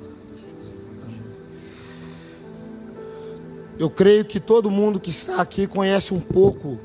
Eu 3.79 3.91
creio 3.91 4.25
que 4.25 4.41
todo 4.41 4.71
mundo 4.71 4.99
que 4.99 5.11
está 5.11 5.43
aqui 5.43 5.67
conhece 5.67 6.15
um 6.15 6.21
pouco 6.21 6.81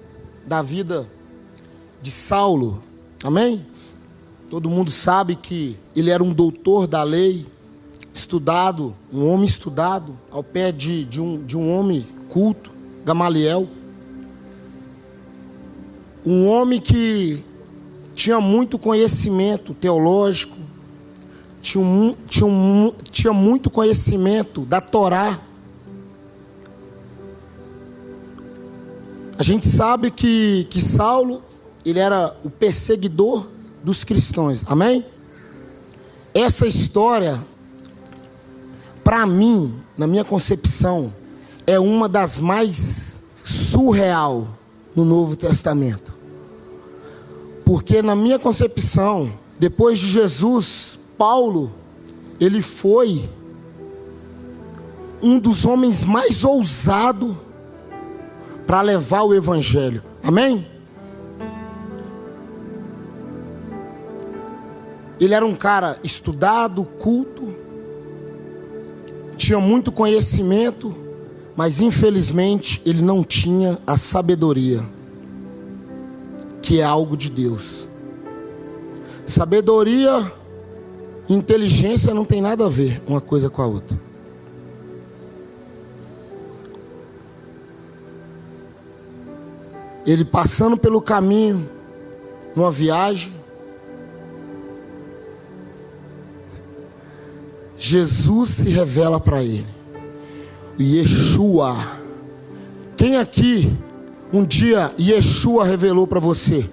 da 0.46 0.62
vida 0.62 1.08
de 2.02 2.12
Saulo. 2.12 2.84
Amém? 3.24 3.66
Todo 4.50 4.70
mundo 4.70 4.92
sabe 4.92 5.38
que 5.38 5.78
ele 5.96 6.10
era 6.10 6.22
um 6.22 6.34
doutor 6.34 6.86
da 6.86 7.04
lei, 7.04 7.46
estudado, 8.14 8.94
um 9.14 9.26
homem 9.30 9.46
estudado, 9.46 10.20
ao 10.30 10.44
pé 10.44 10.72
de, 10.72 11.06
de, 11.06 11.22
um, 11.22 11.46
de 11.46 11.56
um 11.56 11.72
homem 11.74 12.06
culto, 12.30 12.72
Gamaliel. 13.06 13.68
Um 16.26 16.48
homem 16.48 16.80
que 16.80 17.44
tinha 18.14 18.42
muito 18.42 18.78
conhecimento 18.80 19.74
teológico, 19.74 20.58
tinha, 21.62 21.84
um, 21.84 22.16
tinha, 22.28 22.46
um, 22.46 22.94
tinha 23.12 23.34
muito 23.34 23.70
conhecimento 23.70 24.66
da 24.66 24.82
Torá. 24.82 25.40
A 29.38 29.44
gente 29.44 29.68
sabe 29.68 30.10
que, 30.10 30.66
que 30.70 30.82
Saulo, 30.82 31.44
ele 31.86 32.00
era 32.00 32.36
o 32.44 32.50
perseguidor 32.50 33.46
dos 33.84 34.04
cristãos, 34.04 34.64
amém? 34.66 35.06
Essa 36.34 36.68
história, 36.68 37.40
para 39.04 39.26
mim, 39.28 39.74
na 39.98 40.08
minha 40.08 40.26
concepção, 40.26 41.14
é 41.68 41.78
uma 41.78 42.08
das 42.08 42.40
mais 42.40 43.22
surreal 43.44 44.48
no 44.96 45.04
Novo 45.04 45.36
Testamento. 45.36 46.16
Porque 47.66 48.02
na 48.02 48.16
minha 48.16 48.40
concepção, 48.40 49.30
depois 49.60 50.00
de 50.00 50.08
Jesus, 50.08 50.98
Paulo, 51.18 51.70
ele 52.40 52.62
foi 52.62 53.30
um 55.22 55.38
dos 55.38 55.66
homens 55.66 56.06
mais 56.06 56.46
ousados 56.46 57.36
para 58.66 58.82
levar 58.82 59.24
o 59.24 59.34
evangelho. 59.34 60.02
Amém? 60.24 60.66
Ele 65.20 65.34
era 65.34 65.46
um 65.46 65.56
cara 65.56 66.00
estudado, 66.04 66.86
culto, 66.86 67.54
tinha 69.36 69.60
muito 69.60 69.92
conhecimento, 69.92 71.07
mas 71.58 71.82
infelizmente 71.82 72.80
ele 72.86 73.02
não 73.02 73.24
tinha 73.24 73.80
a 73.88 73.98
sabedoria, 73.98 74.80
que 76.62 76.80
é 76.80 76.84
algo 76.84 77.18
de 77.18 77.32
Deus. 77.32 77.90
Sabedoria 79.26 80.32
inteligência 81.28 82.14
não 82.14 82.24
tem 82.24 82.42
nada 82.42 82.68
a 82.68 82.70
ver 82.70 83.02
uma 83.08 83.20
coisa 83.20 83.50
com 83.50 83.64
a 83.64 83.66
outra. 83.66 84.00
Ele 90.06 90.24
passando 90.24 90.78
pelo 90.78 91.02
caminho, 91.02 91.68
numa 92.56 92.72
viagem, 92.72 93.34
Jesus 97.76 98.50
se 98.52 98.70
revela 98.70 99.20
para 99.20 99.44
ele. 99.44 99.77
Yeshua. 100.80 101.76
Quem 102.96 103.18
aqui 103.18 103.72
um 104.32 104.46
dia 104.46 104.94
Yeshua 105.00 105.66
revelou 105.66 106.08
para 106.08 106.20
você? 106.20 106.70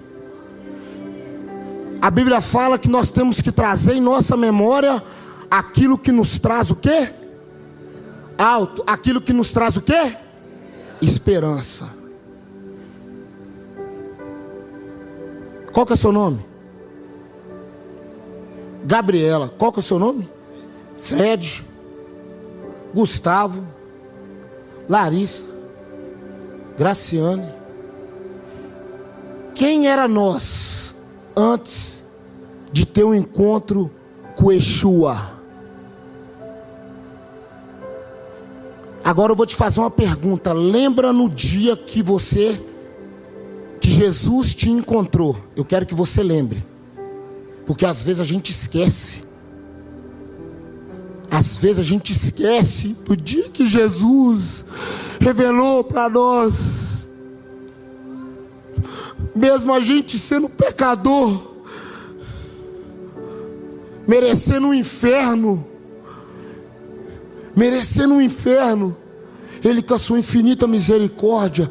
A 2.01 2.11
Bíblia 2.11 2.39
fala 2.39 2.77
que 2.77 2.87
nós 2.87 3.09
temos 3.09 3.41
que 3.41 3.51
trazer 3.51 3.93
em 3.93 4.01
nossa 4.01 4.37
memória 4.37 5.01
aquilo 5.49 5.97
que 5.97 6.11
nos 6.11 6.37
traz 6.37 6.69
o 6.69 6.75
quê? 6.75 7.09
Alto, 8.37 8.83
aquilo 8.85 9.21
que 9.21 9.33
nos 9.33 9.51
traz 9.51 9.77
o 9.77 9.81
quê? 9.81 10.15
Esperança. 11.01 11.89
Qual 15.71 15.85
que 15.85 15.93
é 15.93 15.95
o 15.95 15.97
seu 15.97 16.11
nome? 16.11 16.45
Gabriela. 18.85 19.49
Qual 19.57 19.71
que 19.71 19.79
é 19.79 19.81
o 19.81 19.83
seu 19.83 19.99
nome? 19.99 20.29
Fred. 20.95 21.65
Gustavo. 22.93 23.74
Larissa, 24.87 25.45
Graciane. 26.77 27.45
Quem 29.53 29.87
era 29.87 30.07
nós 30.07 30.93
antes 31.35 32.03
de 32.71 32.85
ter 32.85 33.03
um 33.03 33.15
encontro 33.15 33.91
com 34.35 34.51
Yeshua? 34.51 35.33
Agora 39.03 39.31
eu 39.31 39.35
vou 39.35 39.45
te 39.45 39.55
fazer 39.55 39.79
uma 39.79 39.91
pergunta. 39.91 40.51
Lembra 40.51 41.13
no 41.13 41.29
dia 41.29 41.77
que 41.77 42.01
você, 42.01 42.59
que 43.79 43.89
Jesus 43.89 44.55
te 44.55 44.69
encontrou? 44.69 45.37
Eu 45.55 45.63
quero 45.63 45.85
que 45.85 45.93
você 45.93 46.23
lembre, 46.23 46.65
porque 47.67 47.85
às 47.85 48.01
vezes 48.01 48.19
a 48.19 48.23
gente 48.23 48.49
esquece. 48.51 49.24
Às 51.35 51.57
vezes 51.57 51.79
a 51.79 51.83
gente 51.83 52.13
esquece 52.13 52.95
do 53.05 53.13
dia 53.13 53.49
que 53.49 53.65
Jesus 53.65 54.65
revelou 55.19 55.83
para 55.83 56.07
nós, 56.07 57.09
mesmo 59.35 59.73
a 59.73 59.81
gente 59.81 60.17
sendo 60.17 60.47
pecador, 60.47 61.37
merecendo 64.07 64.67
um 64.67 64.73
inferno, 64.73 65.67
merecendo 67.53 68.13
um 68.13 68.21
inferno, 68.21 68.95
Ele 69.61 69.81
com 69.81 69.93
a 69.93 69.99
sua 69.99 70.17
infinita 70.17 70.65
misericórdia, 70.65 71.69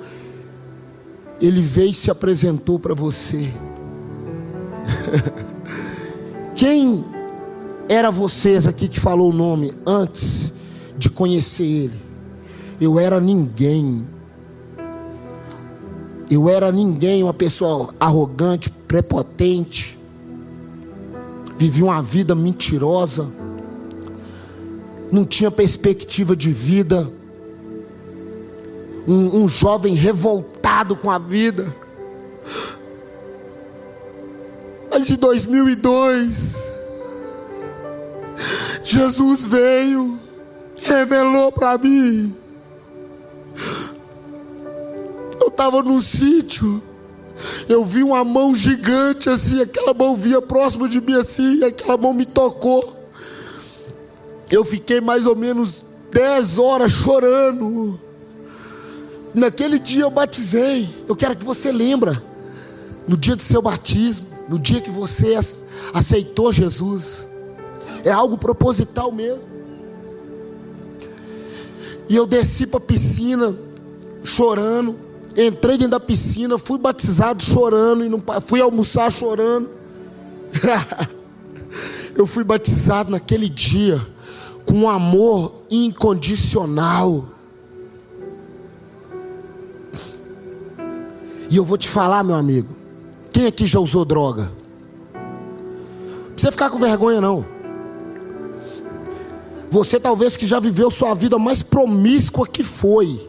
Ele 1.40 1.62
veio 1.62 1.90
e 1.90 1.94
se 1.94 2.10
apresentou 2.10 2.78
para 2.78 2.94
você. 2.94 3.50
Quem 6.54 7.13
era 7.88 8.10
vocês 8.10 8.66
aqui 8.66 8.88
que 8.88 8.98
falou 8.98 9.30
o 9.30 9.34
nome 9.34 9.72
antes 9.86 10.52
de 10.96 11.10
conhecer 11.10 11.64
Ele. 11.64 12.00
Eu 12.80 12.98
era 12.98 13.20
ninguém. 13.20 14.06
Eu 16.30 16.48
era 16.48 16.72
ninguém, 16.72 17.22
uma 17.22 17.34
pessoa 17.34 17.94
arrogante, 18.00 18.70
prepotente. 18.70 19.98
Vivi 21.56 21.82
uma 21.82 22.02
vida 22.02 22.34
mentirosa. 22.34 23.28
Não 25.12 25.24
tinha 25.24 25.50
perspectiva 25.50 26.34
de 26.34 26.52
vida. 26.52 27.08
Um, 29.06 29.42
um 29.42 29.48
jovem 29.48 29.94
revoltado 29.94 30.96
com 30.96 31.10
a 31.10 31.18
vida. 31.18 31.66
Mas 34.90 35.10
em 35.10 35.16
2002, 35.16 36.73
Jesus 38.82 39.44
veio, 39.44 40.18
revelou 40.76 41.52
para 41.52 41.78
mim 41.78 42.34
estava 45.54 45.82
no 45.82 46.02
sítio, 46.02 46.82
eu 47.68 47.84
vi 47.84 48.02
uma 48.02 48.24
mão 48.24 48.54
gigante 48.54 49.30
assim, 49.30 49.62
aquela 49.62 49.94
mão 49.94 50.16
vinha 50.16 50.42
próximo 50.42 50.88
de 50.88 51.00
mim 51.00 51.14
assim, 51.14 51.58
e 51.58 51.64
aquela 51.64 51.96
mão 51.96 52.12
me 52.12 52.26
tocou. 52.26 53.02
Eu 54.50 54.64
fiquei 54.64 55.00
mais 55.00 55.26
ou 55.26 55.34
menos 55.34 55.84
10 56.12 56.58
horas 56.58 56.92
chorando. 56.92 57.98
Naquele 59.34 59.78
dia 59.78 60.02
eu 60.02 60.10
batizei. 60.10 60.88
Eu 61.08 61.16
quero 61.16 61.34
que 61.34 61.44
você 61.44 61.72
lembra. 61.72 62.22
No 63.08 63.16
dia 63.16 63.34
do 63.34 63.42
seu 63.42 63.60
batismo, 63.60 64.26
no 64.48 64.58
dia 64.58 64.80
que 64.80 64.90
você 64.90 65.36
aceitou 65.92 66.52
Jesus. 66.52 67.28
É 68.04 68.12
algo 68.12 68.36
proposital 68.36 69.10
mesmo. 69.10 69.54
E 72.08 72.14
eu 72.14 72.26
desci 72.26 72.66
para 72.66 72.78
a 72.78 72.82
piscina 72.82 73.54
chorando. 74.22 74.96
Entrei 75.36 75.76
dentro 75.76 75.92
da 75.92 76.00
piscina, 76.00 76.58
fui 76.58 76.78
batizado 76.78 77.42
chorando, 77.42 78.04
e 78.04 78.08
não, 78.08 78.22
fui 78.40 78.60
almoçar 78.60 79.10
chorando. 79.10 79.68
eu 82.14 82.26
fui 82.26 82.44
batizado 82.44 83.10
naquele 83.10 83.48
dia 83.48 84.00
com 84.64 84.74
um 84.74 84.88
amor 84.88 85.52
incondicional. 85.70 87.24
E 91.50 91.56
eu 91.56 91.64
vou 91.64 91.76
te 91.76 91.88
falar, 91.88 92.22
meu 92.22 92.36
amigo, 92.36 92.68
quem 93.30 93.46
aqui 93.46 93.66
já 93.66 93.80
usou 93.80 94.04
droga? 94.04 94.52
Não 95.14 96.32
precisa 96.32 96.52
ficar 96.52 96.70
com 96.70 96.78
vergonha, 96.78 97.20
não. 97.20 97.53
Você 99.74 99.98
talvez 99.98 100.36
que 100.36 100.46
já 100.46 100.60
viveu 100.60 100.88
sua 100.88 101.14
vida 101.14 101.36
mais 101.36 101.60
promíscua 101.60 102.46
que 102.46 102.62
foi 102.62 103.20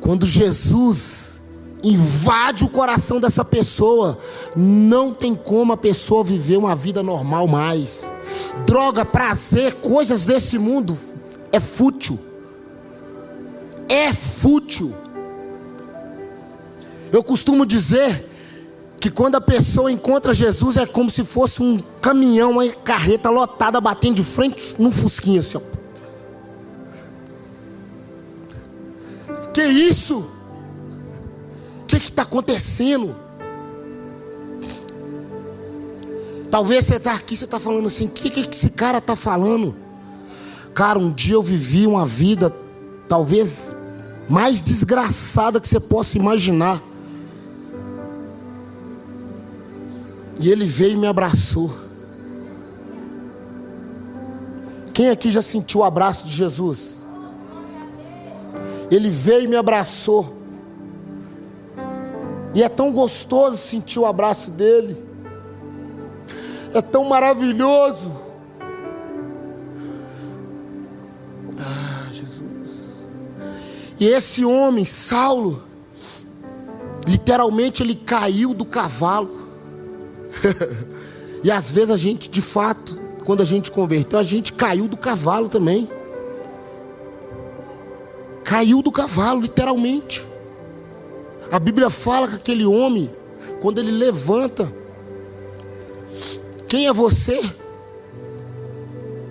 quando 0.00 0.24
Jesus 0.24 1.42
invade 1.82 2.62
o 2.62 2.68
coração 2.68 3.18
dessa 3.18 3.44
pessoa, 3.44 4.16
não 4.54 5.12
tem 5.12 5.34
como 5.34 5.72
a 5.72 5.76
pessoa 5.76 6.22
viver 6.22 6.56
uma 6.56 6.76
vida 6.76 7.02
normal 7.02 7.48
mais. 7.48 8.08
Droga, 8.64 9.04
prazer, 9.04 9.74
coisas 9.80 10.24
desse 10.24 10.56
mundo 10.56 10.96
é 11.50 11.58
fútil. 11.58 12.16
É 13.88 14.14
fútil. 14.14 14.94
Eu 17.10 17.24
costumo 17.24 17.66
dizer 17.66 18.24
que 19.00 19.10
quando 19.10 19.36
a 19.36 19.40
pessoa 19.40 19.92
encontra 19.92 20.34
Jesus 20.34 20.76
é 20.76 20.84
como 20.84 21.08
se 21.08 21.24
fosse 21.24 21.62
um 21.62 21.80
caminhão, 22.00 22.52
uma 22.52 22.68
carreta 22.68 23.30
lotada 23.30 23.80
batendo 23.80 24.16
de 24.16 24.24
frente 24.24 24.74
num 24.78 24.90
fusquinha 24.90 25.40
assim, 25.40 25.58
ó. 25.58 25.78
Que 29.52 29.62
isso? 29.62 30.18
O 31.82 31.86
que 31.86 31.96
está 31.96 32.22
acontecendo? 32.22 33.14
Talvez 36.50 36.86
você 36.86 36.96
está 36.96 37.12
aqui, 37.12 37.36
você 37.36 37.44
está 37.44 37.60
falando 37.60 37.86
assim, 37.86 38.06
o 38.06 38.08
que, 38.08 38.30
que 38.30 38.40
esse 38.40 38.70
cara 38.70 38.98
está 38.98 39.14
falando? 39.14 39.74
Cara, 40.74 40.98
um 40.98 41.10
dia 41.12 41.34
eu 41.34 41.42
vivi 41.42 41.86
uma 41.86 42.06
vida, 42.06 42.54
talvez 43.08 43.74
mais 44.28 44.62
desgraçada 44.62 45.60
que 45.60 45.68
você 45.68 45.80
possa 45.80 46.16
imaginar. 46.16 46.80
E 50.40 50.50
ele 50.50 50.64
veio 50.64 50.92
e 50.92 50.96
me 50.96 51.06
abraçou. 51.06 51.70
Quem 54.94 55.10
aqui 55.10 55.30
já 55.30 55.42
sentiu 55.42 55.80
o 55.80 55.84
abraço 55.84 56.26
de 56.26 56.34
Jesus? 56.34 57.06
Ele 58.90 59.10
veio 59.10 59.44
e 59.44 59.48
me 59.48 59.56
abraçou. 59.56 60.36
E 62.54 62.62
é 62.62 62.68
tão 62.68 62.90
gostoso 62.90 63.56
sentir 63.56 63.98
o 64.00 64.06
abraço 64.06 64.50
dele. 64.50 64.96
É 66.74 66.82
tão 66.82 67.04
maravilhoso. 67.04 68.12
Ah, 71.58 72.06
Jesus. 72.10 73.06
E 74.00 74.06
esse 74.06 74.44
homem, 74.44 74.84
Saulo, 74.84 75.62
literalmente 77.06 77.82
ele 77.82 77.94
caiu 77.94 78.52
do 78.52 78.64
cavalo. 78.64 79.37
e 81.42 81.50
às 81.50 81.70
vezes 81.70 81.90
a 81.90 81.96
gente, 81.96 82.30
de 82.30 82.40
fato, 82.40 82.98
quando 83.24 83.42
a 83.42 83.46
gente 83.46 83.70
converteu, 83.70 84.18
a 84.18 84.22
gente 84.22 84.52
caiu 84.52 84.88
do 84.88 84.96
cavalo 84.96 85.48
também 85.48 85.88
caiu 88.48 88.80
do 88.80 88.90
cavalo, 88.90 89.42
literalmente. 89.42 90.26
A 91.52 91.58
Bíblia 91.58 91.90
fala 91.90 92.26
que 92.26 92.36
aquele 92.36 92.64
homem, 92.64 93.10
quando 93.60 93.78
ele 93.78 93.90
levanta, 93.90 94.72
quem 96.66 96.86
é 96.86 96.92
você? 96.92 97.38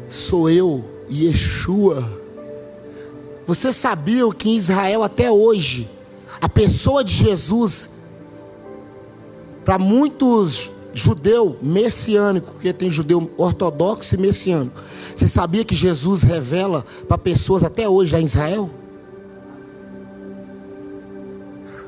Sou 0.08 0.48
eu, 0.52 0.86
Yeshua. 1.12 2.08
Você 3.48 3.74
sabia 3.74 4.30
que 4.38 4.50
em 4.50 4.56
Israel 4.56 5.02
até 5.02 5.32
hoje, 5.32 5.90
a 6.40 6.48
pessoa 6.48 7.04
de 7.04 7.14
Jesus, 7.14 7.90
para 9.66 9.80
muitos 9.80 10.72
judeu 10.98 11.58
messiânico, 11.62 12.52
porque 12.54 12.74
tem 12.74 12.90
judeu 12.90 13.32
ortodoxo 13.38 14.16
e 14.16 14.18
messiânico. 14.18 14.82
Você 15.16 15.28
sabia 15.28 15.64
que 15.64 15.76
Jesus 15.76 16.24
revela 16.24 16.84
para 17.08 17.18
pessoas 17.18 17.64
até 17.64 17.88
hoje 17.88 18.14
lá 18.14 18.20
em 18.20 18.26
Israel? 18.26 18.70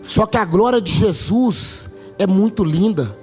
Só 0.04 0.26
que 0.26 0.38
a 0.38 0.46
glória 0.46 0.80
de 0.80 0.92
Jesus 0.92 1.90
é 2.18 2.28
muito 2.28 2.64
linda. 2.64 3.16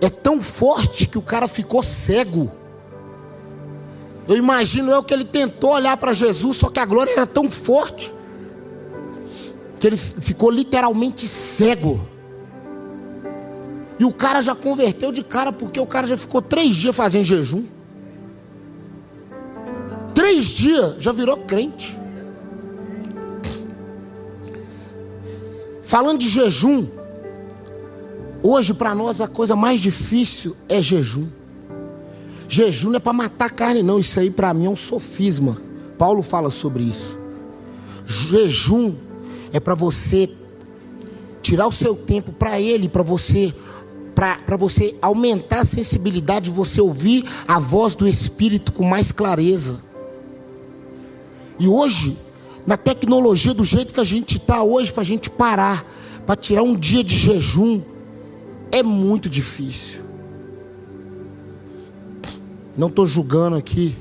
É 0.00 0.08
tão 0.08 0.40
forte 0.42 1.06
que 1.06 1.18
o 1.18 1.22
cara 1.22 1.46
ficou 1.46 1.82
cego. 1.82 2.50
Eu 4.26 4.36
imagino 4.36 4.90
eu 4.90 5.02
que 5.02 5.12
ele 5.12 5.24
tentou 5.24 5.72
olhar 5.72 5.96
para 5.96 6.12
Jesus, 6.12 6.56
só 6.56 6.70
que 6.70 6.80
a 6.80 6.86
glória 6.86 7.12
era 7.12 7.26
tão 7.26 7.50
forte 7.50 8.12
que 9.78 9.86
ele 9.86 9.96
ficou 9.96 10.50
literalmente 10.50 11.26
cego. 11.26 12.11
E 14.02 14.04
o 14.04 14.12
cara 14.12 14.40
já 14.40 14.52
converteu 14.52 15.12
de 15.12 15.22
cara 15.22 15.52
porque 15.52 15.78
o 15.78 15.86
cara 15.86 16.08
já 16.08 16.16
ficou 16.16 16.42
três 16.42 16.74
dias 16.74 16.96
fazendo 16.96 17.22
jejum. 17.22 17.62
Três 20.12 20.46
dias 20.46 20.96
já 20.98 21.12
virou 21.12 21.36
crente. 21.36 21.96
Falando 25.84 26.18
de 26.18 26.28
jejum, 26.28 26.88
hoje 28.42 28.74
para 28.74 28.92
nós 28.92 29.20
a 29.20 29.28
coisa 29.28 29.54
mais 29.54 29.80
difícil 29.80 30.56
é 30.68 30.82
jejum. 30.82 31.28
Jejum 32.48 32.88
não 32.88 32.96
é 32.96 32.98
para 32.98 33.12
matar 33.12 33.52
carne, 33.52 33.84
não. 33.84 34.00
Isso 34.00 34.18
aí 34.18 34.32
para 34.32 34.52
mim 34.52 34.66
é 34.66 34.70
um 34.70 34.74
sofisma. 34.74 35.56
Paulo 35.96 36.24
fala 36.24 36.50
sobre 36.50 36.82
isso. 36.82 37.16
Jejum 38.04 38.96
é 39.52 39.60
para 39.60 39.76
você 39.76 40.28
tirar 41.40 41.68
o 41.68 41.72
seu 41.72 41.94
tempo 41.94 42.32
para 42.32 42.60
Ele, 42.60 42.88
para 42.88 43.04
você, 43.04 43.54
para 44.46 44.56
você 44.56 44.94
aumentar 45.02 45.60
a 45.60 45.64
sensibilidade 45.64 46.50
de 46.50 46.56
você 46.56 46.80
ouvir 46.80 47.24
a 47.46 47.58
voz 47.58 47.94
do 47.94 48.06
Espírito 48.06 48.72
com 48.72 48.84
mais 48.84 49.10
clareza. 49.10 49.80
E 51.58 51.66
hoje 51.68 52.16
na 52.66 52.76
tecnologia 52.76 53.52
do 53.52 53.64
jeito 53.64 53.92
que 53.92 54.00
a 54.00 54.04
gente 54.04 54.36
está 54.38 54.62
hoje, 54.62 54.92
para 54.92 55.00
a 55.00 55.04
gente 55.04 55.28
parar, 55.28 55.84
para 56.26 56.36
tirar 56.36 56.62
um 56.62 56.76
dia 56.76 57.02
de 57.02 57.16
jejum, 57.16 57.82
é 58.70 58.82
muito 58.82 59.28
difícil. 59.28 60.02
Não 62.76 62.86
estou 62.86 63.06
julgando 63.06 63.56
aqui, 63.56 63.94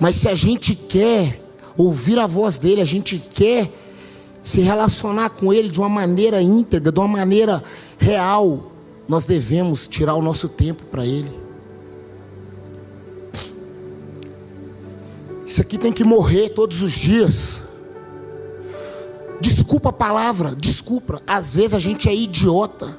mas 0.00 0.16
se 0.16 0.28
a 0.28 0.34
gente 0.34 0.74
quer 0.74 1.40
ouvir 1.76 2.18
a 2.18 2.26
voz 2.26 2.58
dele, 2.58 2.80
a 2.80 2.86
gente 2.86 3.18
quer 3.18 3.70
se 4.42 4.60
relacionar 4.62 5.30
com 5.30 5.52
ele 5.52 5.68
de 5.68 5.78
uma 5.78 5.88
maneira 5.88 6.40
íntegra, 6.40 6.90
de 6.90 6.98
uma 6.98 7.08
maneira 7.08 7.62
real, 7.98 8.71
nós 9.08 9.24
devemos 9.24 9.86
tirar 9.86 10.14
o 10.14 10.22
nosso 10.22 10.48
tempo 10.48 10.84
para 10.84 11.04
ele. 11.04 11.30
Isso 15.44 15.60
aqui 15.60 15.76
tem 15.76 15.92
que 15.92 16.04
morrer 16.04 16.50
todos 16.50 16.82
os 16.82 16.92
dias. 16.92 17.62
Desculpa 19.40 19.90
a 19.90 19.92
palavra, 19.92 20.54
desculpa. 20.54 21.20
Às 21.26 21.54
vezes 21.54 21.74
a 21.74 21.78
gente 21.78 22.08
é 22.08 22.14
idiota. 22.14 22.96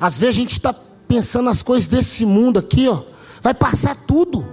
Às 0.00 0.18
vezes 0.18 0.34
a 0.34 0.38
gente 0.38 0.52
está 0.52 0.74
pensando 1.06 1.44
nas 1.44 1.62
coisas 1.62 1.86
desse 1.86 2.24
mundo 2.24 2.58
aqui, 2.58 2.88
ó. 2.88 3.00
Vai 3.40 3.54
passar 3.54 3.94
tudo. 3.94 4.44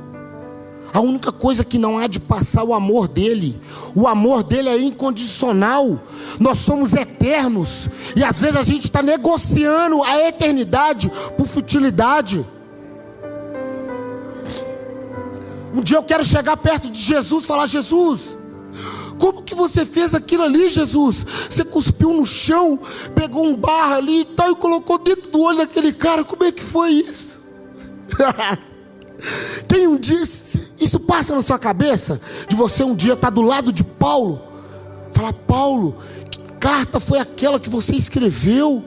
A 0.96 1.02
única 1.02 1.30
coisa 1.30 1.66
que 1.66 1.78
não 1.78 2.00
há 2.00 2.08
de 2.08 2.22
passar 2.22 2.64
o 2.64 2.74
amor 2.74 3.10
dele. 3.10 3.60
O 3.94 4.08
amor 4.08 4.44
dele 4.44 4.70
é 4.70 4.78
incondicional. 4.78 6.00
Nós 6.40 6.60
somos 6.60 6.94
eternos. 6.94 7.90
E 8.16 8.24
às 8.24 8.40
vezes 8.40 8.56
a 8.56 8.64
gente 8.64 8.86
está 8.86 9.04
negociando 9.04 10.02
a 10.02 10.26
eternidade 10.30 11.12
por 11.38 11.46
futilidade. 11.48 12.48
Um 15.74 15.82
dia 15.82 15.98
eu 15.98 16.04
quero 16.04 16.24
chegar 16.24 16.56
perto 16.56 16.90
de 16.90 16.98
Jesus 16.98 17.44
e 17.44 17.48
falar: 17.48 17.66
Jesus, 17.66 18.38
como 19.20 19.44
que 19.44 19.54
você 19.54 19.86
fez 19.86 20.16
aquilo 20.16 20.44
ali, 20.44 20.70
Jesus? 20.70 21.26
Você 21.50 21.66
cuspiu 21.66 22.14
no 22.14 22.26
chão, 22.26 22.80
pegou 23.14 23.46
um 23.46 23.58
barro 23.58 23.96
ali 23.96 24.22
e 24.22 24.26
tal 24.26 24.50
e 24.50 24.56
colocou 24.56 24.98
dentro 24.98 25.30
do 25.30 25.42
olho 25.42 25.58
daquele 25.58 25.92
cara. 25.92 26.24
Como 26.24 26.46
é 26.46 26.54
que 26.54 26.64
foi 26.64 26.92
isso? 26.92 27.42
Tem 29.68 29.88
um 29.88 29.98
dia, 29.98 30.24
isso 30.80 31.00
passa 31.00 31.36
na 31.36 31.42
sua 31.42 31.58
cabeça, 31.58 32.20
de 32.48 32.56
você 32.56 32.84
um 32.84 32.96
dia 32.96 33.14
estar 33.14 33.28
tá 33.28 33.34
do 33.34 33.42
lado 33.42 33.72
de 33.72 33.84
Paulo, 33.84 34.42
falar: 35.12 35.34
Paulo, 35.34 35.96
que 36.30 36.40
carta 36.60 37.00
foi 37.00 37.20
aquela 37.20 37.60
que 37.60 37.70
você 37.70 37.96
escreveu? 37.96 38.84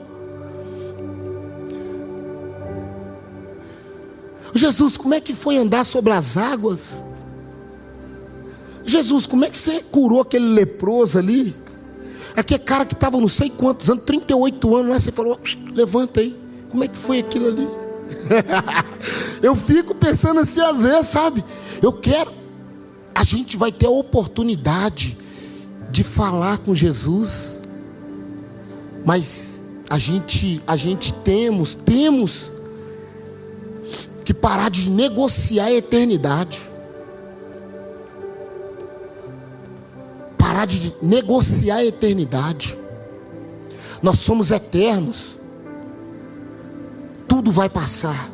Jesus, 4.53 4.97
como 4.97 5.13
é 5.13 5.21
que 5.21 5.33
foi 5.33 5.57
andar 5.57 5.85
sobre 5.85 6.11
as 6.11 6.37
águas? 6.37 7.03
Jesus, 8.85 9.25
como 9.27 9.45
é 9.45 9.49
que 9.49 9.57
você 9.57 9.81
curou 9.83 10.21
aquele 10.21 10.45
leproso 10.45 11.19
ali? 11.19 11.55
Aquele 12.35 12.59
cara 12.59 12.85
que 12.85 12.93
estava 12.93 13.19
não 13.19 13.27
sei 13.27 13.49
quantos 13.49 13.89
anos, 13.89 14.03
38 14.05 14.75
anos, 14.75 14.91
né? 14.91 14.99
você 14.99 15.11
falou, 15.11 15.39
levanta 15.73 16.19
aí. 16.19 16.35
Como 16.71 16.83
é 16.83 16.87
que 16.87 16.97
foi 16.97 17.19
aquilo 17.19 17.47
ali? 17.47 17.67
eu 19.41 19.55
fico 19.55 19.95
pensando 19.95 20.39
assim 20.39 20.61
às 20.61 20.77
vezes, 20.77 21.07
sabe? 21.07 21.43
Eu 21.81 21.93
quero. 21.93 22.31
A 23.13 23.23
gente 23.23 23.57
vai 23.57 23.71
ter 23.71 23.87
a 23.87 23.91
oportunidade 23.91 25.17
de 25.91 26.03
falar 26.03 26.57
com 26.59 26.73
Jesus, 26.73 27.61
mas 29.05 29.63
a 29.89 29.97
gente, 29.97 30.61
a 30.67 30.75
gente 30.75 31.13
temos, 31.13 31.73
temos 31.73 32.51
que 34.23 34.33
parar 34.33 34.69
de 34.69 34.87
negociar 34.89 35.65
a 35.65 35.73
eternidade. 35.73 36.61
Parar 40.37 40.65
de 40.65 40.93
negociar 41.01 41.77
a 41.77 41.85
eternidade. 41.85 42.77
Nós 44.01 44.19
somos 44.19 44.51
eternos. 44.51 45.38
Tudo 47.39 47.53
vai 47.53 47.69
passar. 47.69 48.29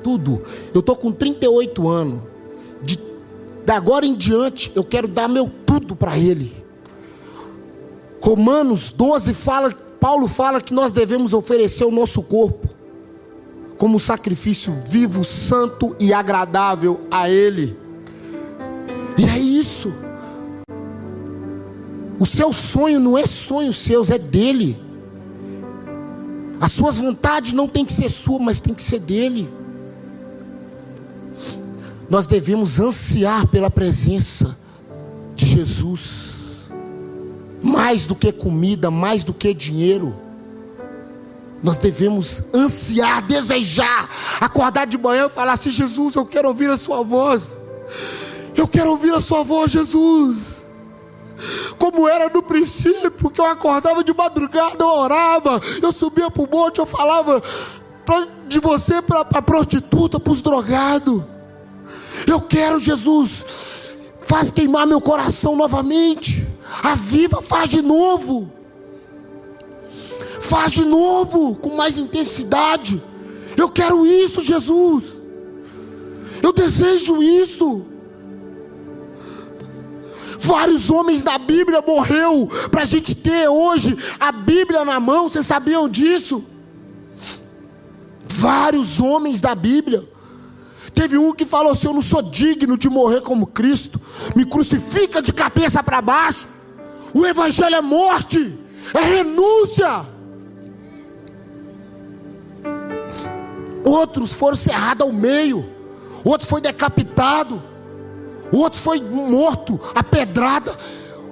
Tudo. 0.00 0.40
Eu 0.72 0.78
estou 0.78 0.94
com 0.94 1.10
38 1.10 1.88
anos. 1.88 2.22
De, 2.80 2.96
da 3.66 3.74
agora 3.74 4.06
em 4.06 4.14
diante, 4.14 4.70
eu 4.76 4.84
quero 4.84 5.08
dar 5.08 5.26
meu 5.26 5.50
tudo 5.66 5.96
para 5.96 6.16
Ele. 6.16 6.52
Romanos 8.22 8.92
12 8.92 9.34
fala, 9.34 9.72
Paulo 9.98 10.28
fala 10.28 10.60
que 10.60 10.72
nós 10.72 10.92
devemos 10.92 11.32
oferecer 11.32 11.84
o 11.84 11.90
nosso 11.90 12.22
corpo 12.22 12.68
como 13.76 13.98
sacrifício 13.98 14.72
vivo, 14.86 15.24
santo 15.24 15.96
e 15.98 16.12
agradável 16.12 17.00
a 17.10 17.28
Ele. 17.28 17.76
E 19.18 19.24
é 19.24 19.36
isso. 19.36 19.92
O 22.20 22.24
seu 22.24 22.52
sonho 22.52 23.00
não 23.00 23.18
é 23.18 23.26
sonho 23.26 23.72
seu, 23.72 24.04
é 24.04 24.18
dele. 24.18 24.83
As 26.60 26.72
suas 26.72 26.98
vontades 26.98 27.52
não 27.52 27.68
tem 27.68 27.84
que 27.84 27.92
ser 27.92 28.08
sua, 28.08 28.38
mas 28.38 28.60
tem 28.60 28.74
que 28.74 28.82
ser 28.82 29.00
dele. 29.00 29.50
Nós 32.08 32.26
devemos 32.26 32.78
ansiar 32.78 33.46
pela 33.48 33.70
presença 33.70 34.56
de 35.34 35.46
Jesus, 35.46 36.70
mais 37.62 38.06
do 38.06 38.14
que 38.14 38.30
comida, 38.32 38.90
mais 38.90 39.24
do 39.24 39.34
que 39.34 39.52
dinheiro. 39.52 40.14
Nós 41.62 41.78
devemos 41.78 42.42
ansiar, 42.52 43.22
desejar, 43.22 44.08
acordar 44.40 44.86
de 44.86 44.98
manhã 44.98 45.26
e 45.26 45.30
falar 45.30 45.54
assim: 45.54 45.70
Jesus, 45.70 46.14
eu 46.14 46.26
quero 46.26 46.48
ouvir 46.48 46.68
a 46.70 46.76
Sua 46.76 47.02
voz. 47.02 47.52
Eu 48.54 48.68
quero 48.68 48.90
ouvir 48.90 49.14
a 49.14 49.20
Sua 49.20 49.42
voz, 49.42 49.72
Jesus. 49.72 50.53
Como 51.78 52.08
era 52.08 52.28
no 52.28 52.42
princípio, 52.42 53.30
que 53.30 53.40
eu 53.40 53.46
acordava 53.46 54.02
de 54.02 54.14
madrugada, 54.14 54.76
eu 54.80 54.88
orava, 54.88 55.60
eu 55.82 55.92
subia 55.92 56.30
para 56.30 56.42
o 56.42 56.48
monte, 56.50 56.78
eu 56.78 56.86
falava 56.86 57.42
pra, 58.04 58.26
de 58.46 58.60
você 58.60 59.02
para 59.02 59.20
a 59.20 59.42
prostituta, 59.42 60.20
para 60.20 60.32
os 60.32 60.42
drogados. 60.42 61.22
Eu 62.26 62.40
quero, 62.40 62.78
Jesus, 62.78 63.44
faz 64.26 64.50
queimar 64.50 64.86
meu 64.86 65.00
coração 65.00 65.56
novamente. 65.56 66.46
Aviva, 66.82 67.42
faz 67.42 67.68
de 67.68 67.82
novo. 67.82 68.50
Faz 70.40 70.72
de 70.72 70.84
novo, 70.84 71.56
com 71.56 71.74
mais 71.74 71.98
intensidade. 71.98 73.02
Eu 73.56 73.68
quero 73.68 74.06
isso, 74.06 74.40
Jesus. 74.40 75.14
Eu 76.42 76.52
desejo 76.52 77.22
isso. 77.22 77.93
Vários 80.44 80.90
homens 80.90 81.22
da 81.22 81.38
Bíblia 81.38 81.80
morreu 81.80 82.50
para 82.70 82.82
a 82.82 82.84
gente 82.84 83.14
ter 83.14 83.48
hoje 83.48 83.96
a 84.20 84.30
Bíblia 84.30 84.84
na 84.84 85.00
mão. 85.00 85.30
Vocês 85.30 85.46
sabiam 85.46 85.88
disso? 85.88 86.44
Vários 88.28 89.00
homens 89.00 89.40
da 89.40 89.54
Bíblia. 89.54 90.06
Teve 90.92 91.16
um 91.16 91.32
que 91.32 91.46
falou 91.46 91.72
assim: 91.72 91.86
Eu 91.86 91.94
não 91.94 92.02
sou 92.02 92.20
digno 92.20 92.76
de 92.76 92.90
morrer 92.90 93.22
como 93.22 93.46
Cristo. 93.46 93.98
Me 94.36 94.44
crucifica 94.44 95.22
de 95.22 95.32
cabeça 95.32 95.82
para 95.82 96.02
baixo. 96.02 96.46
O 97.14 97.24
Evangelho 97.24 97.76
é 97.76 97.80
morte, 97.80 98.58
é 98.92 99.00
renúncia. 99.00 100.04
Outros 103.82 104.34
foram 104.34 104.56
cerrados 104.56 105.06
ao 105.06 105.12
meio. 105.12 105.64
Outro 106.22 106.46
foi 106.46 106.60
decapitado. 106.60 107.62
Outro 108.54 108.80
foi 108.80 109.00
morto, 109.00 109.80
a 109.96 110.02
pedrada. 110.04 110.72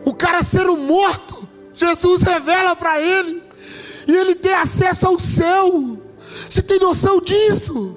O 0.05 0.13
cara 0.13 0.43
sendo 0.43 0.77
morto, 0.77 1.49
Jesus 1.73 2.23
revela 2.23 2.75
para 2.75 3.01
ele. 3.01 3.41
E 4.09 4.13
ele 4.13 4.35
tem 4.35 4.53
acesso 4.53 5.07
ao 5.07 5.19
céu. 5.21 5.99
Você 6.51 6.61
tem 6.63 6.81
noção 6.81 7.21
disso? 7.21 7.97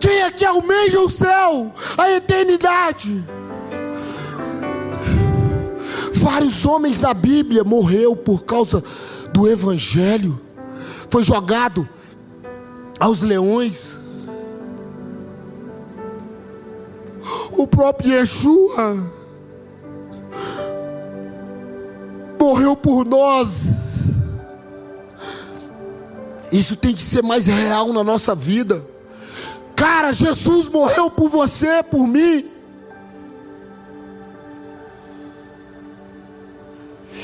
Quem 0.00 0.22
é 0.22 0.30
que 0.32 0.44
almeja 0.44 0.98
o 0.98 1.08
céu, 1.08 1.72
a 1.96 2.10
eternidade? 2.10 3.24
Vários 6.12 6.66
homens 6.66 6.98
da 6.98 7.14
Bíblia 7.14 7.62
morreu 7.62 8.16
por 8.16 8.42
causa 8.42 8.82
do 9.32 9.48
evangelho. 9.48 10.40
Foi 11.08 11.22
jogado 11.22 11.88
aos 12.98 13.20
leões. 13.20 13.96
O 17.56 17.66
próprio 17.66 18.12
Yeshua 18.12 18.96
morreu 22.40 22.76
por 22.76 23.04
nós. 23.04 23.74
Isso 26.52 26.76
tem 26.76 26.94
que 26.94 27.02
ser 27.02 27.22
mais 27.22 27.46
real 27.46 27.92
na 27.92 28.04
nossa 28.04 28.34
vida. 28.34 28.84
Cara, 29.74 30.12
Jesus 30.12 30.68
morreu 30.68 31.10
por 31.10 31.28
você, 31.28 31.82
por 31.82 32.06
mim. 32.06 32.50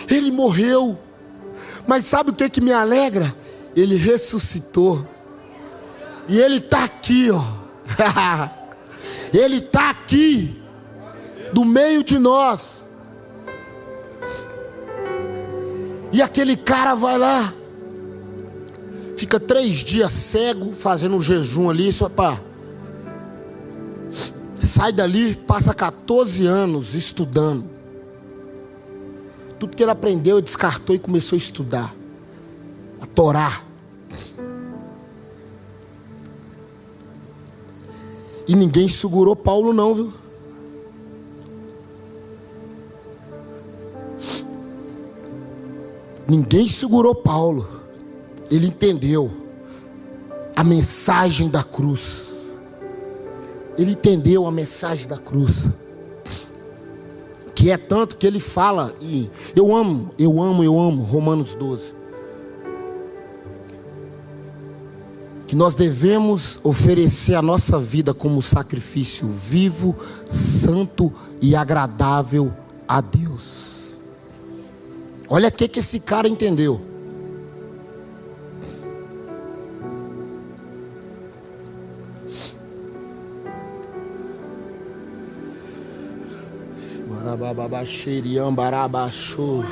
Ele 0.09 0.31
morreu. 0.33 0.99
Mas 1.87 2.05
sabe 2.05 2.31
o 2.31 2.35
que, 2.35 2.49
que 2.49 2.61
me 2.61 2.73
alegra? 2.73 3.33
Ele 3.77 3.97
ressuscitou. 3.97 5.07
E 6.29 6.39
Ele 6.39 6.57
está 6.57 6.85
aqui, 6.85 7.31
ó. 7.31 7.43
Ele 9.33 9.57
está 9.57 9.91
aqui, 9.91 10.61
do 11.53 11.65
meio 11.65 12.03
de 12.03 12.19
nós. 12.19 12.83
E 16.13 16.21
aquele 16.21 16.57
cara 16.57 16.95
vai 16.95 17.17
lá, 17.17 17.55
fica 19.17 19.39
três 19.39 19.79
dias 19.79 20.11
cego, 20.13 20.73
fazendo 20.73 21.17
um 21.17 21.23
jejum 21.23 21.71
ali, 21.71 21.93
só 21.93 22.09
para. 22.09 22.41
Sai 24.55 24.93
dali, 24.93 25.37
passa 25.37 25.73
14 25.73 26.47
anos 26.47 26.95
estudando. 26.95 27.65
Tudo 29.59 29.77
que 29.77 29.83
ele 29.83 29.91
aprendeu, 29.91 30.39
ele 30.39 30.45
descartou 30.45 30.97
e 30.97 30.99
começou 30.99 31.37
a 31.37 31.39
estudar. 31.39 31.95
A 33.01 33.07
Torá. 33.07 33.70
E 38.51 38.55
ninguém 38.57 38.89
segurou 38.89 39.37
Paulo, 39.37 39.73
não, 39.73 39.95
viu? 39.95 40.13
Ninguém 46.27 46.67
segurou 46.67 47.15
Paulo. 47.15 47.65
Ele 48.51 48.67
entendeu 48.67 49.31
a 50.57 50.65
mensagem 50.65 51.49
da 51.49 51.63
cruz. 51.63 52.41
Ele 53.79 53.93
entendeu 53.93 54.45
a 54.49 54.51
mensagem 54.51 55.07
da 55.07 55.17
cruz. 55.17 55.71
Que 57.55 57.71
é 57.71 57.77
tanto 57.77 58.17
que 58.17 58.27
ele 58.27 58.41
fala, 58.41 58.93
e 59.01 59.31
eu 59.55 59.73
amo, 59.73 60.11
eu 60.19 60.43
amo, 60.43 60.65
eu 60.65 60.77
amo, 60.77 61.05
Romanos 61.05 61.55
12. 61.55 62.00
Que 65.51 65.57
nós 65.57 65.75
devemos 65.75 66.61
oferecer 66.63 67.35
a 67.35 67.43
nossa 67.43 67.77
vida 67.77 68.15
como 68.15 68.41
sacrifício 68.41 69.27
vivo, 69.27 69.97
santo 70.29 71.13
e 71.43 71.57
agradável 71.57 72.53
a 72.87 73.01
Deus. 73.01 74.01
Olha 75.29 75.49
o 75.49 75.53
que, 75.53 75.81
esse 75.81 75.99
cara 75.99 76.29
entendeu. 76.29 76.81
Barababa 87.09 87.85
xeriam 87.85 88.55
barabaxô. 88.55 89.65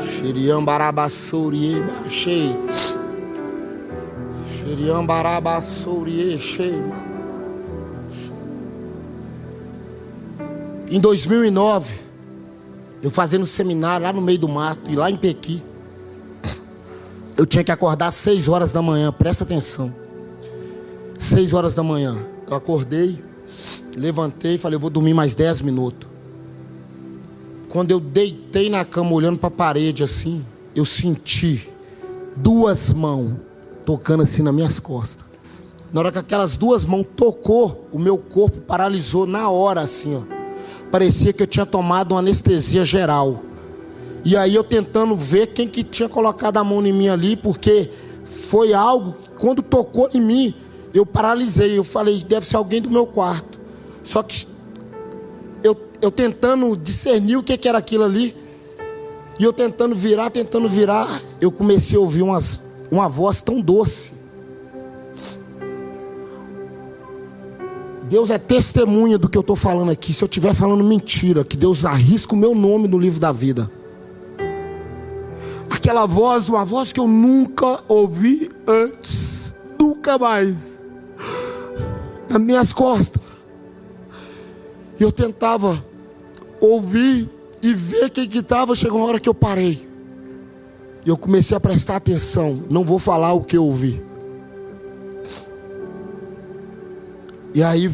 Xeriam 0.00 0.64
barabassourie 0.64 1.82
baixei. 1.82 2.56
Em 10.90 11.00
2009, 11.00 11.94
eu 13.02 13.10
fazendo 13.10 13.46
seminário 13.46 14.04
lá 14.04 14.12
no 14.12 14.20
meio 14.20 14.38
do 14.38 14.48
mato 14.48 14.90
e 14.90 14.94
lá 14.94 15.10
em 15.10 15.16
Pequi. 15.16 15.62
Eu 17.38 17.46
tinha 17.46 17.64
que 17.64 17.72
acordar 17.72 18.08
às 18.08 18.16
6 18.16 18.48
horas 18.48 18.70
da 18.70 18.82
manhã, 18.82 19.10
presta 19.10 19.44
atenção. 19.44 19.94
6 21.18 21.54
horas 21.54 21.74
da 21.74 21.82
manhã. 21.82 22.14
Eu 22.46 22.54
acordei, 22.54 23.18
levantei 23.96 24.56
e 24.56 24.58
falei, 24.58 24.76
eu 24.76 24.80
vou 24.80 24.90
dormir 24.90 25.14
mais 25.14 25.34
10 25.34 25.62
minutos. 25.62 26.06
Quando 27.70 27.90
eu 27.90 28.00
deitei 28.00 28.68
na 28.68 28.84
cama 28.84 29.12
olhando 29.12 29.38
para 29.38 29.48
a 29.48 29.50
parede 29.50 30.04
assim, 30.04 30.44
eu 30.74 30.84
senti 30.84 31.70
duas 32.36 32.92
mãos 32.92 33.45
tocando 33.86 34.24
assim 34.24 34.42
nas 34.42 34.54
minhas 34.54 34.80
costas. 34.80 35.24
Na 35.92 36.00
hora 36.00 36.12
que 36.12 36.18
aquelas 36.18 36.56
duas 36.56 36.84
mãos 36.84 37.06
tocou, 37.16 37.88
o 37.92 37.98
meu 37.98 38.18
corpo 38.18 38.60
paralisou 38.60 39.26
na 39.26 39.48
hora 39.48 39.80
assim, 39.80 40.14
ó. 40.14 40.22
Parecia 40.90 41.32
que 41.32 41.42
eu 41.42 41.46
tinha 41.46 41.64
tomado 41.64 42.12
uma 42.12 42.18
anestesia 42.18 42.84
geral. 42.84 43.40
E 44.24 44.36
aí 44.36 44.54
eu 44.54 44.64
tentando 44.64 45.14
ver 45.16 45.46
quem 45.48 45.68
que 45.68 45.84
tinha 45.84 46.08
colocado 46.08 46.56
a 46.56 46.64
mão 46.64 46.84
em 46.84 46.92
mim 46.92 47.08
ali, 47.08 47.36
porque 47.36 47.88
foi 48.24 48.74
algo, 48.74 49.14
quando 49.38 49.62
tocou 49.62 50.10
em 50.12 50.20
mim, 50.20 50.54
eu 50.92 51.06
paralisei. 51.06 51.78
Eu 51.78 51.84
falei, 51.84 52.22
deve 52.24 52.44
ser 52.44 52.56
alguém 52.56 52.82
do 52.82 52.90
meu 52.90 53.06
quarto. 53.06 53.60
Só 54.02 54.22
que 54.22 54.46
eu, 55.62 55.76
eu 56.02 56.10
tentando 56.10 56.76
discernir 56.76 57.36
o 57.36 57.42
que, 57.42 57.56
que 57.56 57.68
era 57.68 57.78
aquilo 57.78 58.04
ali, 58.04 58.34
e 59.38 59.44
eu 59.44 59.52
tentando 59.52 59.94
virar, 59.94 60.30
tentando 60.30 60.68
virar, 60.68 61.20
eu 61.40 61.50
comecei 61.50 61.96
a 61.96 62.00
ouvir 62.00 62.22
umas, 62.22 62.62
uma 62.96 63.08
voz 63.08 63.40
tão 63.40 63.60
doce. 63.60 64.12
Deus 68.08 68.30
é 68.30 68.38
testemunha 68.38 69.18
do 69.18 69.28
que 69.28 69.36
eu 69.36 69.40
estou 69.40 69.56
falando 69.56 69.90
aqui. 69.90 70.12
Se 70.12 70.22
eu 70.22 70.26
estiver 70.26 70.54
falando 70.54 70.84
mentira, 70.84 71.44
que 71.44 71.56
Deus 71.56 71.84
arrisca 71.84 72.34
o 72.34 72.36
meu 72.36 72.54
nome 72.54 72.86
no 72.86 72.98
livro 72.98 73.20
da 73.20 73.32
vida. 73.32 73.70
Aquela 75.68 76.06
voz, 76.06 76.48
uma 76.48 76.64
voz 76.64 76.92
que 76.92 77.00
eu 77.00 77.08
nunca 77.08 77.80
ouvi 77.88 78.50
antes, 78.66 79.54
nunca 79.80 80.16
mais, 80.18 80.54
nas 82.30 82.40
minhas 82.40 82.72
costas. 82.72 83.22
E 84.98 85.02
eu 85.02 85.12
tentava 85.12 85.84
ouvir 86.60 87.28
e 87.60 87.74
ver 87.74 88.10
quem 88.10 88.28
que 88.28 88.38
estava. 88.38 88.74
Chegou 88.74 89.00
uma 89.00 89.08
hora 89.08 89.20
que 89.20 89.28
eu 89.28 89.34
parei. 89.34 89.86
E 91.06 91.08
eu 91.08 91.16
comecei 91.16 91.56
a 91.56 91.60
prestar 91.60 91.94
atenção. 91.94 92.64
Não 92.68 92.82
vou 92.82 92.98
falar 92.98 93.32
o 93.32 93.40
que 93.40 93.56
eu 93.56 93.64
ouvi. 93.64 94.02
E 97.54 97.62
aí 97.62 97.88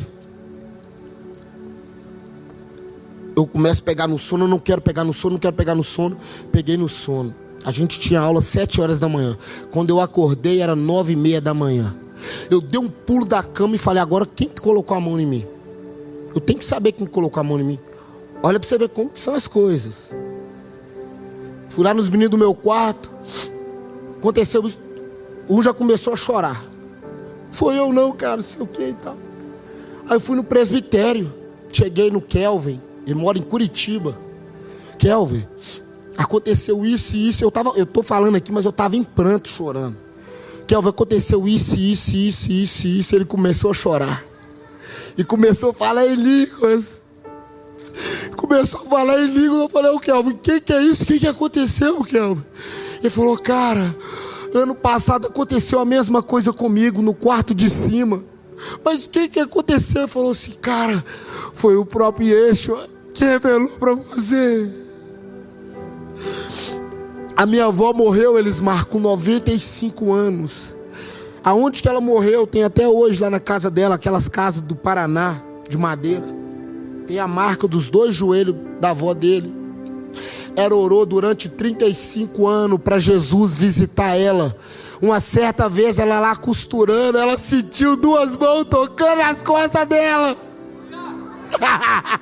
eu 3.36 3.46
começo 3.46 3.82
a 3.82 3.84
pegar 3.84 4.08
no 4.08 4.18
sono, 4.18 4.44
eu 4.44 4.48
não 4.48 4.58
quero 4.58 4.80
pegar 4.80 5.04
no 5.04 5.12
sono, 5.12 5.34
não 5.34 5.38
quero 5.38 5.54
pegar 5.54 5.74
no 5.74 5.84
sono. 5.84 6.16
Peguei 6.50 6.78
no 6.78 6.88
sono. 6.88 7.34
A 7.62 7.70
gente 7.70 8.00
tinha 8.00 8.18
aula 8.18 8.38
às 8.38 8.46
sete 8.46 8.80
horas 8.80 8.98
da 8.98 9.10
manhã. 9.10 9.36
Quando 9.70 9.90
eu 9.90 10.00
acordei 10.00 10.62
era 10.62 10.74
nove 10.74 11.12
e 11.12 11.16
meia 11.16 11.40
da 11.40 11.52
manhã. 11.52 11.94
Eu 12.50 12.62
dei 12.62 12.80
um 12.80 12.88
pulo 12.88 13.26
da 13.26 13.42
cama 13.42 13.74
e 13.74 13.78
falei, 13.78 14.00
agora 14.00 14.24
quem 14.24 14.48
que 14.48 14.62
colocou 14.62 14.96
a 14.96 15.00
mão 15.00 15.20
em 15.20 15.26
mim? 15.26 15.46
Eu 16.34 16.40
tenho 16.40 16.58
que 16.58 16.64
saber 16.64 16.92
quem 16.92 17.06
colocou 17.06 17.40
a 17.40 17.44
mão 17.44 17.60
em 17.60 17.64
mim. 17.64 17.78
Olha 18.42 18.58
para 18.58 18.66
você 18.66 18.78
ver 18.78 18.88
como 18.88 19.10
são 19.14 19.34
as 19.34 19.46
coisas. 19.46 20.12
Fui 21.72 21.84
lá 21.84 21.94
nos 21.94 22.10
meninos 22.10 22.30
do 22.30 22.38
meu 22.38 22.54
quarto. 22.54 23.10
Aconteceu 24.18 24.66
isso. 24.66 24.78
Um 25.48 25.62
já 25.62 25.72
começou 25.72 26.12
a 26.12 26.16
chorar. 26.16 26.62
Foi 27.50 27.78
eu 27.78 27.92
não, 27.92 28.12
cara, 28.12 28.36
não 28.36 28.44
sei 28.44 28.60
o 28.60 28.66
que 28.66 28.88
e 28.88 28.92
tal. 28.92 29.16
Aí 30.06 30.16
eu 30.16 30.20
fui 30.20 30.36
no 30.36 30.44
presbitério. 30.44 31.32
Cheguei 31.72 32.10
no 32.10 32.20
Kelvin. 32.20 32.78
Ele 33.06 33.18
mora 33.18 33.38
em 33.38 33.42
Curitiba. 33.42 34.16
Kelvin, 34.98 35.44
aconteceu 36.18 36.84
isso 36.84 37.16
e 37.16 37.28
isso. 37.30 37.42
Eu 37.42 37.50
tava, 37.50 37.72
eu 37.74 37.86
tô 37.86 38.02
falando 38.02 38.36
aqui, 38.36 38.52
mas 38.52 38.66
eu 38.66 38.70
estava 38.70 38.94
em 38.94 39.02
pranto 39.02 39.48
chorando. 39.48 39.96
Kelvin, 40.66 40.90
aconteceu 40.90 41.48
isso, 41.48 41.76
isso, 41.78 42.14
isso, 42.14 42.52
isso, 42.52 42.86
isso. 42.86 43.16
Ele 43.16 43.24
começou 43.24 43.70
a 43.70 43.74
chorar. 43.74 44.22
E 45.16 45.24
começou 45.24 45.70
a 45.70 45.74
falar 45.74 46.04
línguas. 46.04 47.01
Começou 48.52 48.82
a 48.82 48.90
falar 48.90 49.18
em 49.18 49.28
línguas. 49.28 49.62
Eu 49.62 49.68
falei, 49.70 49.90
o 49.92 49.98
Kelvin, 49.98 50.32
o 50.32 50.36
que, 50.36 50.60
que 50.60 50.74
é 50.74 50.82
isso? 50.82 51.04
O 51.04 51.06
que, 51.06 51.20
que 51.20 51.26
aconteceu, 51.26 52.04
Kelvin? 52.04 52.44
Ele 53.00 53.08
falou, 53.08 53.38
cara, 53.38 53.96
ano 54.52 54.74
passado 54.74 55.26
aconteceu 55.26 55.80
a 55.80 55.86
mesma 55.86 56.22
coisa 56.22 56.52
comigo 56.52 57.00
no 57.00 57.14
quarto 57.14 57.54
de 57.54 57.70
cima. 57.70 58.22
Mas 58.84 59.06
o 59.06 59.08
que, 59.08 59.30
que 59.30 59.40
aconteceu? 59.40 60.02
Ele 60.02 60.08
falou 60.08 60.32
assim, 60.32 60.52
cara, 60.60 61.02
foi 61.54 61.76
o 61.76 61.86
próprio 61.86 62.28
Yeshua 62.28 62.86
que 63.14 63.24
revelou 63.24 63.70
para 63.78 63.94
você. 63.94 64.70
A 67.34 67.46
minha 67.46 67.64
avó 67.64 67.94
morreu, 67.94 68.38
eles 68.38 68.60
marcam 68.60 69.00
95 69.00 70.12
anos. 70.12 70.76
Aonde 71.42 71.80
que 71.80 71.88
ela 71.88 72.02
morreu, 72.02 72.46
tem 72.46 72.64
até 72.64 72.86
hoje 72.86 73.18
lá 73.18 73.30
na 73.30 73.40
casa 73.40 73.70
dela, 73.70 73.94
aquelas 73.94 74.28
casas 74.28 74.60
do 74.60 74.76
Paraná, 74.76 75.40
de 75.70 75.78
madeira. 75.78 76.41
Tem 77.12 77.20
a 77.20 77.28
marca 77.28 77.68
dos 77.68 77.90
dois 77.90 78.14
joelhos 78.14 78.56
da 78.80 78.92
avó 78.92 79.12
dele. 79.12 79.52
Ela 80.56 80.74
orou 80.74 81.04
durante 81.04 81.46
35 81.46 82.46
anos 82.46 82.80
para 82.80 82.98
Jesus 82.98 83.52
visitar 83.52 84.16
ela. 84.16 84.56
Uma 84.98 85.20
certa 85.20 85.68
vez 85.68 85.98
ela 85.98 86.18
lá 86.18 86.34
costurando, 86.34 87.18
ela 87.18 87.36
sentiu 87.36 87.96
duas 87.96 88.34
mãos 88.34 88.64
tocando 88.64 89.20
as 89.20 89.42
costas 89.42 89.86
dela. 89.86 90.34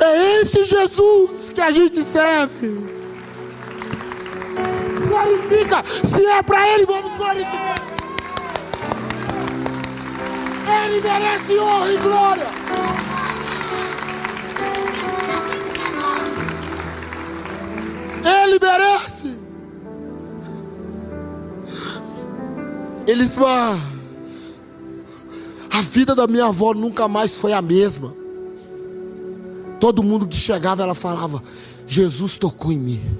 é 0.00 0.40
esse 0.40 0.64
Jesus 0.64 1.50
que 1.54 1.60
a 1.60 1.70
gente 1.70 2.02
serve 2.02 2.94
glorifica. 5.06 5.84
Se 6.02 6.24
é 6.24 6.42
para 6.42 6.66
Ele, 6.70 6.86
vamos 6.86 7.18
glorificar. 7.18 7.93
Ele 10.66 11.00
merece 11.00 11.58
honra 11.58 11.92
e 11.92 11.96
glória. 11.98 12.46
Ele 18.24 18.58
merece. 18.58 19.38
Eles 23.06 23.36
vão. 23.36 23.80
A 25.70 25.82
vida 25.82 26.14
da 26.14 26.26
minha 26.26 26.46
avó 26.46 26.72
nunca 26.72 27.08
mais 27.08 27.38
foi 27.38 27.52
a 27.52 27.60
mesma. 27.60 28.14
Todo 29.80 30.02
mundo 30.02 30.26
que 30.26 30.36
chegava, 30.36 30.82
ela 30.82 30.94
falava: 30.94 31.42
Jesus 31.86 32.38
tocou 32.38 32.72
em 32.72 32.78
mim. 32.78 33.18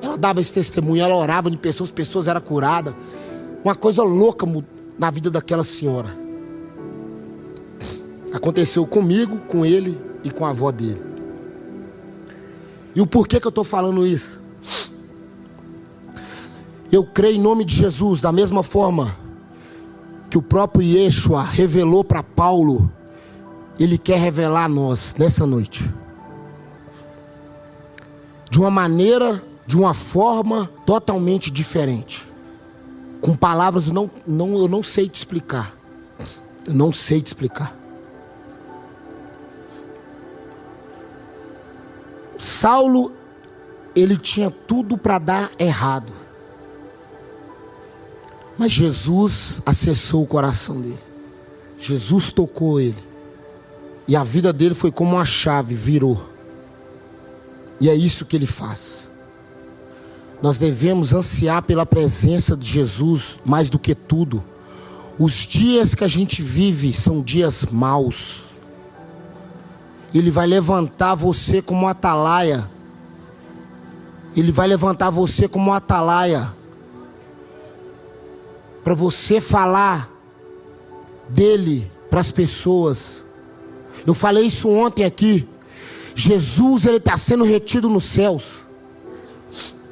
Ela 0.00 0.16
dava 0.16 0.40
esse 0.40 0.52
testemunho, 0.52 1.02
ela 1.02 1.16
orava 1.16 1.48
em 1.48 1.56
pessoas, 1.56 1.90
pessoas 1.90 2.28
eram 2.28 2.40
curadas. 2.40 2.94
Uma 3.64 3.74
coisa 3.74 4.02
louca 4.02 4.46
na 4.98 5.10
vida 5.10 5.30
daquela 5.30 5.64
senhora. 5.64 6.14
Aconteceu 8.32 8.86
comigo, 8.86 9.38
com 9.48 9.64
ele 9.64 9.98
e 10.24 10.30
com 10.30 10.44
a 10.44 10.50
avó 10.50 10.70
dele. 10.70 11.00
E 12.94 13.00
o 13.00 13.06
porquê 13.06 13.38
que 13.40 13.46
eu 13.46 13.50
estou 13.50 13.64
falando 13.64 14.06
isso? 14.06 14.40
Eu 16.90 17.04
creio 17.04 17.36
em 17.36 17.40
nome 17.40 17.64
de 17.64 17.74
Jesus, 17.74 18.20
da 18.20 18.32
mesma 18.32 18.62
forma 18.62 19.16
que 20.28 20.36
o 20.36 20.42
próprio 20.42 20.82
Yeshua 20.82 21.42
revelou 21.42 22.02
para 22.02 22.22
Paulo, 22.22 22.90
ele 23.78 23.96
quer 23.96 24.18
revelar 24.18 24.64
a 24.64 24.68
nós 24.68 25.14
nessa 25.18 25.46
noite. 25.46 25.94
de 28.50 28.58
uma 28.58 28.70
maneira, 28.70 29.40
de 29.66 29.76
uma 29.76 29.94
forma 29.94 30.68
totalmente 30.84 31.50
diferente. 31.50 32.27
Com 33.20 33.36
palavras 33.36 33.88
não, 33.88 34.10
não, 34.26 34.56
eu 34.58 34.68
não 34.68 34.82
sei 34.82 35.08
te 35.08 35.16
explicar. 35.16 35.74
Eu 36.66 36.74
não 36.74 36.92
sei 36.92 37.20
te 37.20 37.26
explicar. 37.28 37.74
Saulo, 42.38 43.12
ele 43.94 44.16
tinha 44.16 44.50
tudo 44.50 44.96
para 44.96 45.18
dar 45.18 45.50
errado. 45.58 46.12
Mas 48.56 48.72
Jesus 48.72 49.60
acessou 49.66 50.22
o 50.22 50.26
coração 50.26 50.80
dele. 50.80 50.98
Jesus 51.78 52.32
tocou 52.32 52.80
ele. 52.80 53.08
E 54.06 54.16
a 54.16 54.24
vida 54.24 54.52
dele 54.52 54.74
foi 54.74 54.90
como 54.90 55.16
uma 55.16 55.24
chave, 55.24 55.74
virou. 55.74 56.28
E 57.80 57.88
é 57.88 57.94
isso 57.94 58.24
que 58.24 58.36
ele 58.36 58.46
faz. 58.46 59.07
Nós 60.40 60.56
devemos 60.58 61.12
ansiar 61.12 61.62
pela 61.62 61.84
presença 61.84 62.56
de 62.56 62.68
Jesus 62.68 63.38
mais 63.44 63.68
do 63.68 63.78
que 63.78 63.94
tudo. 63.94 64.42
Os 65.18 65.46
dias 65.46 65.94
que 65.94 66.04
a 66.04 66.08
gente 66.08 66.42
vive 66.42 66.92
são 66.94 67.20
dias 67.20 67.66
maus. 67.70 68.58
Ele 70.14 70.30
vai 70.30 70.46
levantar 70.46 71.14
você 71.16 71.60
como 71.60 71.82
um 71.82 71.88
atalaia. 71.88 72.68
Ele 74.36 74.52
vai 74.52 74.68
levantar 74.68 75.10
você 75.10 75.48
como 75.48 75.70
um 75.70 75.74
atalaia. 75.74 76.52
Para 78.84 78.94
você 78.94 79.40
falar 79.40 80.08
dele 81.28 81.90
para 82.08 82.20
as 82.20 82.30
pessoas. 82.30 83.24
Eu 84.06 84.14
falei 84.14 84.46
isso 84.46 84.68
ontem 84.68 85.04
aqui. 85.04 85.46
Jesus 86.14 86.86
ele 86.86 86.96
está 86.98 87.16
sendo 87.16 87.44
retido 87.44 87.88
nos 87.88 88.04
céus. 88.04 88.67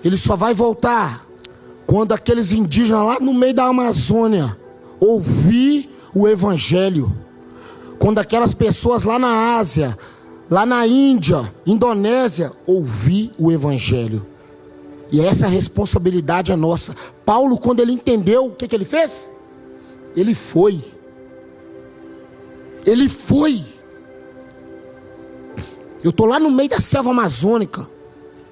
Ele 0.05 0.17
só 0.17 0.37
vai 0.37 0.55
voltar 0.55 1.27
quando 1.87 2.13
aqueles 2.13 2.53
indígenas 2.53 3.05
lá 3.05 3.21
no 3.21 3.33
meio 3.33 3.55
da 3.55 3.67
Amazônia 3.67 4.57
ouvir 5.01 5.91
o 6.15 6.27
evangelho. 6.29 7.15
Quando 7.99 8.19
aquelas 8.19 8.55
pessoas 8.55 9.03
lá 9.03 9.19
na 9.19 9.57
Ásia, 9.57 9.97
lá 10.51 10.67
na 10.67 10.87
Índia, 10.87 11.51
Indonésia, 11.65 12.53
ouvir 12.67 13.31
o 13.39 13.51
evangelho. 13.51 14.25
E 15.11 15.21
essa 15.21 15.47
responsabilidade 15.47 16.53
é 16.53 16.57
nossa. 16.57 16.95
Paulo, 17.25 17.59
quando 17.59 17.81
ele 17.81 17.93
entendeu, 17.93 18.47
o 18.47 18.51
que, 18.51 18.67
que 18.67 18.75
ele 18.75 18.85
fez? 18.85 19.31
Ele 20.17 20.35
foi. 20.35 20.83
Ele 22.85 23.09
foi. 23.09 23.65
Eu 26.03 26.11
estou 26.11 26.27
lá 26.27 26.39
no 26.39 26.51
meio 26.51 26.69
da 26.69 26.81
selva 26.81 27.11
amazônica, 27.11 27.87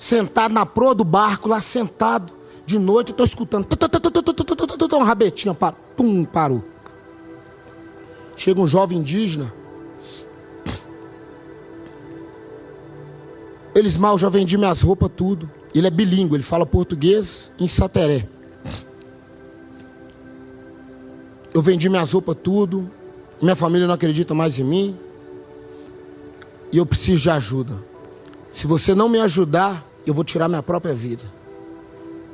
sentado 0.05 0.53
na 0.53 0.67
proa 0.67 0.95
do 0.95 1.03
barco, 1.03 1.49
lá 1.49 1.63
sentado, 1.63 2.31
de 2.67 2.79
noite, 2.79 3.09
eu 3.09 3.13
estou 3.13 3.25
escutando. 3.25 3.67
Uma 4.93 5.05
rabetinha, 5.05 5.57
pum, 5.97 6.27
parou. 6.27 6.63
Chega 8.37 8.61
um 8.61 8.67
jovem 8.67 8.99
indígena. 8.99 9.51
Eles 13.75 13.97
mal 13.97 14.19
já 14.19 14.29
vendi 14.29 14.59
minhas 14.59 14.83
roupas, 14.83 15.11
tudo. 15.17 15.51
Ele 15.75 15.87
é 15.87 15.91
bilíngue, 15.91 16.35
ele 16.35 16.43
fala 16.43 16.67
português 16.67 17.51
em 17.59 17.67
sateré. 17.67 18.29
Eu 21.55 21.63
vendi 21.63 21.89
minhas 21.89 22.13
roupas, 22.13 22.37
tudo. 22.43 22.91
Minha 23.41 23.57
família 23.57 23.87
não 23.87 23.95
acredita 23.95 24.35
mais 24.35 24.59
em 24.59 24.65
mim. 24.65 24.99
E 26.71 26.77
eu 26.77 26.85
preciso 26.85 27.23
de 27.23 27.31
ajuda. 27.31 27.75
Se 28.53 28.67
você 28.67 28.95
não 28.95 29.09
me 29.09 29.19
ajudar, 29.19 29.85
eu 30.07 30.15
vou 30.15 30.25
tirar 30.25 30.49
minha 30.49 30.63
própria 30.63 30.95
vida. 30.95 31.23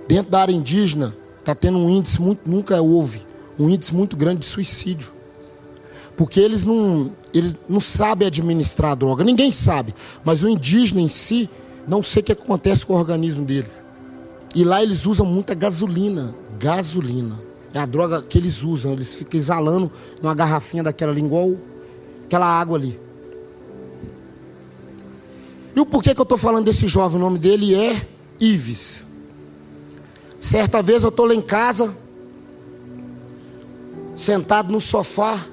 Dentro 0.09 0.31
da 0.31 0.41
área 0.41 0.53
indígena, 0.53 1.15
está 1.39 1.55
tendo 1.55 1.79
um 1.79 1.91
índice 1.91 2.21
muito, 2.21 2.49
nunca 2.49 2.81
houve, 2.81 3.23
um 3.59 3.69
índice 3.69 3.95
muito 3.95 4.17
grande 4.17 4.41
de 4.41 4.47
suicídio. 4.47 5.13
Porque 6.17 6.41
eles 6.41 6.65
não, 6.65 7.13
eles 7.33 7.55
não 7.69 7.81
sabem 7.81 8.27
administrar 8.29 8.93
a 8.93 8.95
droga, 8.95 9.25
ninguém 9.25 9.51
sabe. 9.51 9.95
Mas 10.25 10.43
o 10.43 10.49
indígena 10.49 11.01
em 11.01 11.09
si, 11.09 11.49
não 11.87 12.03
sei 12.03 12.21
o 12.21 12.25
que 12.25 12.33
acontece 12.33 12.85
com 12.85 12.95
o 12.95 12.97
organismo 12.97 13.45
deles. 13.45 13.85
E 14.55 14.65
lá 14.65 14.83
eles 14.83 15.07
usam 15.07 15.25
muita 15.25 15.55
gasolina. 15.55 16.35
Gasolina. 16.59 17.41
É 17.73 17.79
a 17.79 17.87
droga 17.87 18.21
que 18.21 18.37
eles 18.37 18.63
usam. 18.63 18.93
Eles 18.93 19.15
ficam 19.15 19.39
exalando 19.39 19.91
numa 20.21 20.35
garrafinha 20.35 20.83
daquela 20.83 21.13
ali, 21.13 21.23
igual 21.23 21.57
aquela 22.25 22.47
água 22.47 22.77
ali. 22.77 22.99
E 25.75 25.81
o 25.81 25.87
porquê 25.87 26.15
que 26.15 26.21
eu 26.21 26.25
estou 26.25 26.39
falando 26.39 26.65
desse 26.65 26.89
jovem? 26.89 27.19
O 27.19 27.21
nome 27.21 27.39
dele 27.39 27.75
é 27.75 28.07
Ives. 28.41 29.05
Certa 30.41 30.83
vez 30.83 31.03
eu 31.03 31.11
estou 31.11 31.27
lá 31.27 31.35
em 31.35 31.41
casa, 31.41 31.95
sentado 34.17 34.73
no 34.73 34.81
sofá, 34.81 35.47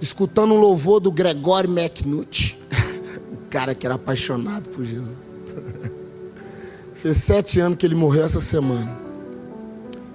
escutando 0.00 0.52
um 0.52 0.58
louvor 0.58 1.00
do 1.00 1.10
Gregório 1.10 1.70
McNutt 1.70 2.58
cara 3.48 3.74
que 3.74 3.86
era 3.86 3.94
apaixonado 3.94 4.68
por 4.68 4.84
Jesus. 4.84 5.16
Fez 6.94 7.16
sete 7.16 7.58
anos 7.58 7.78
que 7.78 7.86
ele 7.86 7.94
morreu 7.94 8.24
essa 8.24 8.40
semana. 8.40 8.96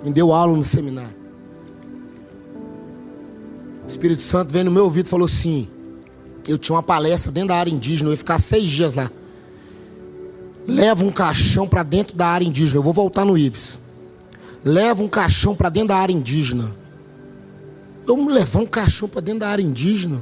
Me 0.04 0.13
deu 0.13 0.32
aula 0.32 0.56
no 0.56 0.63
seminário. 0.63 1.15
O 3.86 3.88
Espírito 3.88 4.21
Santo 4.21 4.52
veio 4.52 4.65
no 4.65 4.71
meu 4.71 4.84
ouvido 4.84 5.08
e 5.08 5.10
falou 5.10 5.26
assim: 5.26 5.67
Eu 6.48 6.58
tinha 6.58 6.76
uma 6.76 6.84
palestra 6.84 7.32
dentro 7.32 7.50
da 7.50 7.58
área 7.58 7.72
indígena, 7.72 8.10
eu 8.10 8.14
ia 8.14 8.18
ficar 8.18 8.40
seis 8.40 8.70
dias 8.70 8.94
lá. 8.94 9.12
Leva 10.68 11.04
um 11.04 11.12
caixão 11.12 11.68
para 11.68 11.84
dentro 11.84 12.16
da 12.16 12.28
área 12.28 12.46
indígena. 12.46 12.80
Eu 12.80 12.84
vou 12.84 12.94
voltar 12.94 13.26
no 13.26 13.38
Ives. 13.38 13.80
Leva 14.64 15.04
um 15.04 15.08
caixão 15.08 15.56
para 15.56 15.70
dentro 15.70 15.90
da 15.90 15.98
área 15.98 16.14
indígena. 16.14 16.70
Eu 18.06 18.18
me 18.18 18.32
levar 18.32 18.60
um 18.60 18.66
caixão 18.66 19.08
para 19.08 19.22
dentro 19.22 19.42
da 19.42 19.50
área 19.50 19.64
indígena 19.64 20.22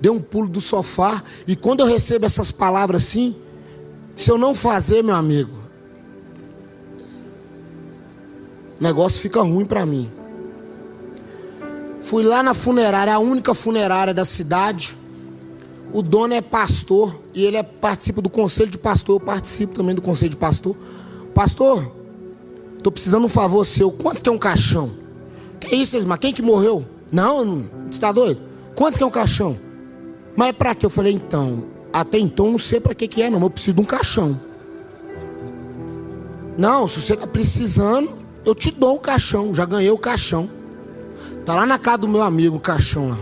dei 0.00 0.10
um 0.10 0.20
pulo 0.20 0.48
do 0.48 0.60
sofá. 0.60 1.22
E 1.46 1.56
quando 1.56 1.80
eu 1.80 1.86
recebo 1.86 2.26
essas 2.26 2.50
palavras 2.50 3.02
assim, 3.02 3.34
se 4.16 4.30
eu 4.30 4.38
não 4.38 4.54
fazer, 4.54 5.02
meu 5.02 5.14
amigo, 5.14 5.52
o 8.80 8.82
negócio 8.82 9.20
fica 9.20 9.42
ruim 9.42 9.64
para 9.64 9.84
mim. 9.84 10.10
Fui 12.00 12.22
lá 12.22 12.42
na 12.42 12.54
funerária, 12.54 13.14
a 13.14 13.18
única 13.18 13.54
funerária 13.54 14.14
da 14.14 14.24
cidade. 14.24 14.96
O 15.92 16.02
dono 16.02 16.34
é 16.34 16.40
pastor 16.40 17.18
e 17.34 17.44
ele 17.44 17.56
é, 17.56 17.62
participa 17.62 18.20
do 18.20 18.28
conselho 18.28 18.70
de 18.70 18.78
pastor. 18.78 19.16
Eu 19.16 19.20
participo 19.20 19.74
também 19.74 19.94
do 19.94 20.02
conselho 20.02 20.30
de 20.30 20.36
pastor. 20.36 20.76
Pastor, 21.34 21.90
estou 22.76 22.92
precisando 22.92 23.20
de 23.20 23.26
um 23.26 23.30
favor 23.30 23.64
seu. 23.64 23.90
Quantos 23.90 24.22
é 24.24 24.30
um 24.30 24.38
caixão? 24.38 24.90
Que 25.58 25.74
isso, 25.76 25.96
irmão? 25.96 26.16
Quem 26.18 26.32
que 26.32 26.42
morreu? 26.42 26.84
Não, 27.10 27.62
você 27.86 27.92
está 27.92 28.12
doido? 28.12 28.40
Quantos 28.74 28.98
que 28.98 29.02
é 29.02 29.06
um 29.06 29.10
caixão? 29.10 29.58
Mas 30.36 30.48
é 30.48 30.52
para 30.52 30.74
que? 30.74 30.86
Eu 30.86 30.90
falei, 30.90 31.12
então, 31.12 31.64
até 31.92 32.18
então 32.18 32.50
não 32.52 32.58
sei 32.58 32.80
para 32.80 32.94
que, 32.94 33.08
que 33.08 33.22
é, 33.22 33.30
não. 33.30 33.40
Eu 33.40 33.50
preciso 33.50 33.74
de 33.74 33.80
um 33.80 33.84
caixão. 33.84 34.38
Não, 36.56 36.86
se 36.86 37.00
você 37.00 37.14
está 37.14 37.26
precisando, 37.26 38.10
eu 38.44 38.54
te 38.54 38.70
dou 38.70 38.96
um 38.96 38.98
caixão. 38.98 39.54
Já 39.54 39.64
ganhei 39.64 39.90
o 39.90 39.98
caixão. 39.98 40.48
Tá 41.48 41.54
lá 41.54 41.64
na 41.64 41.78
casa 41.78 41.96
do 41.96 42.08
meu 42.08 42.20
amigo 42.20 42.60
caixão 42.60 43.08
lá. 43.08 43.18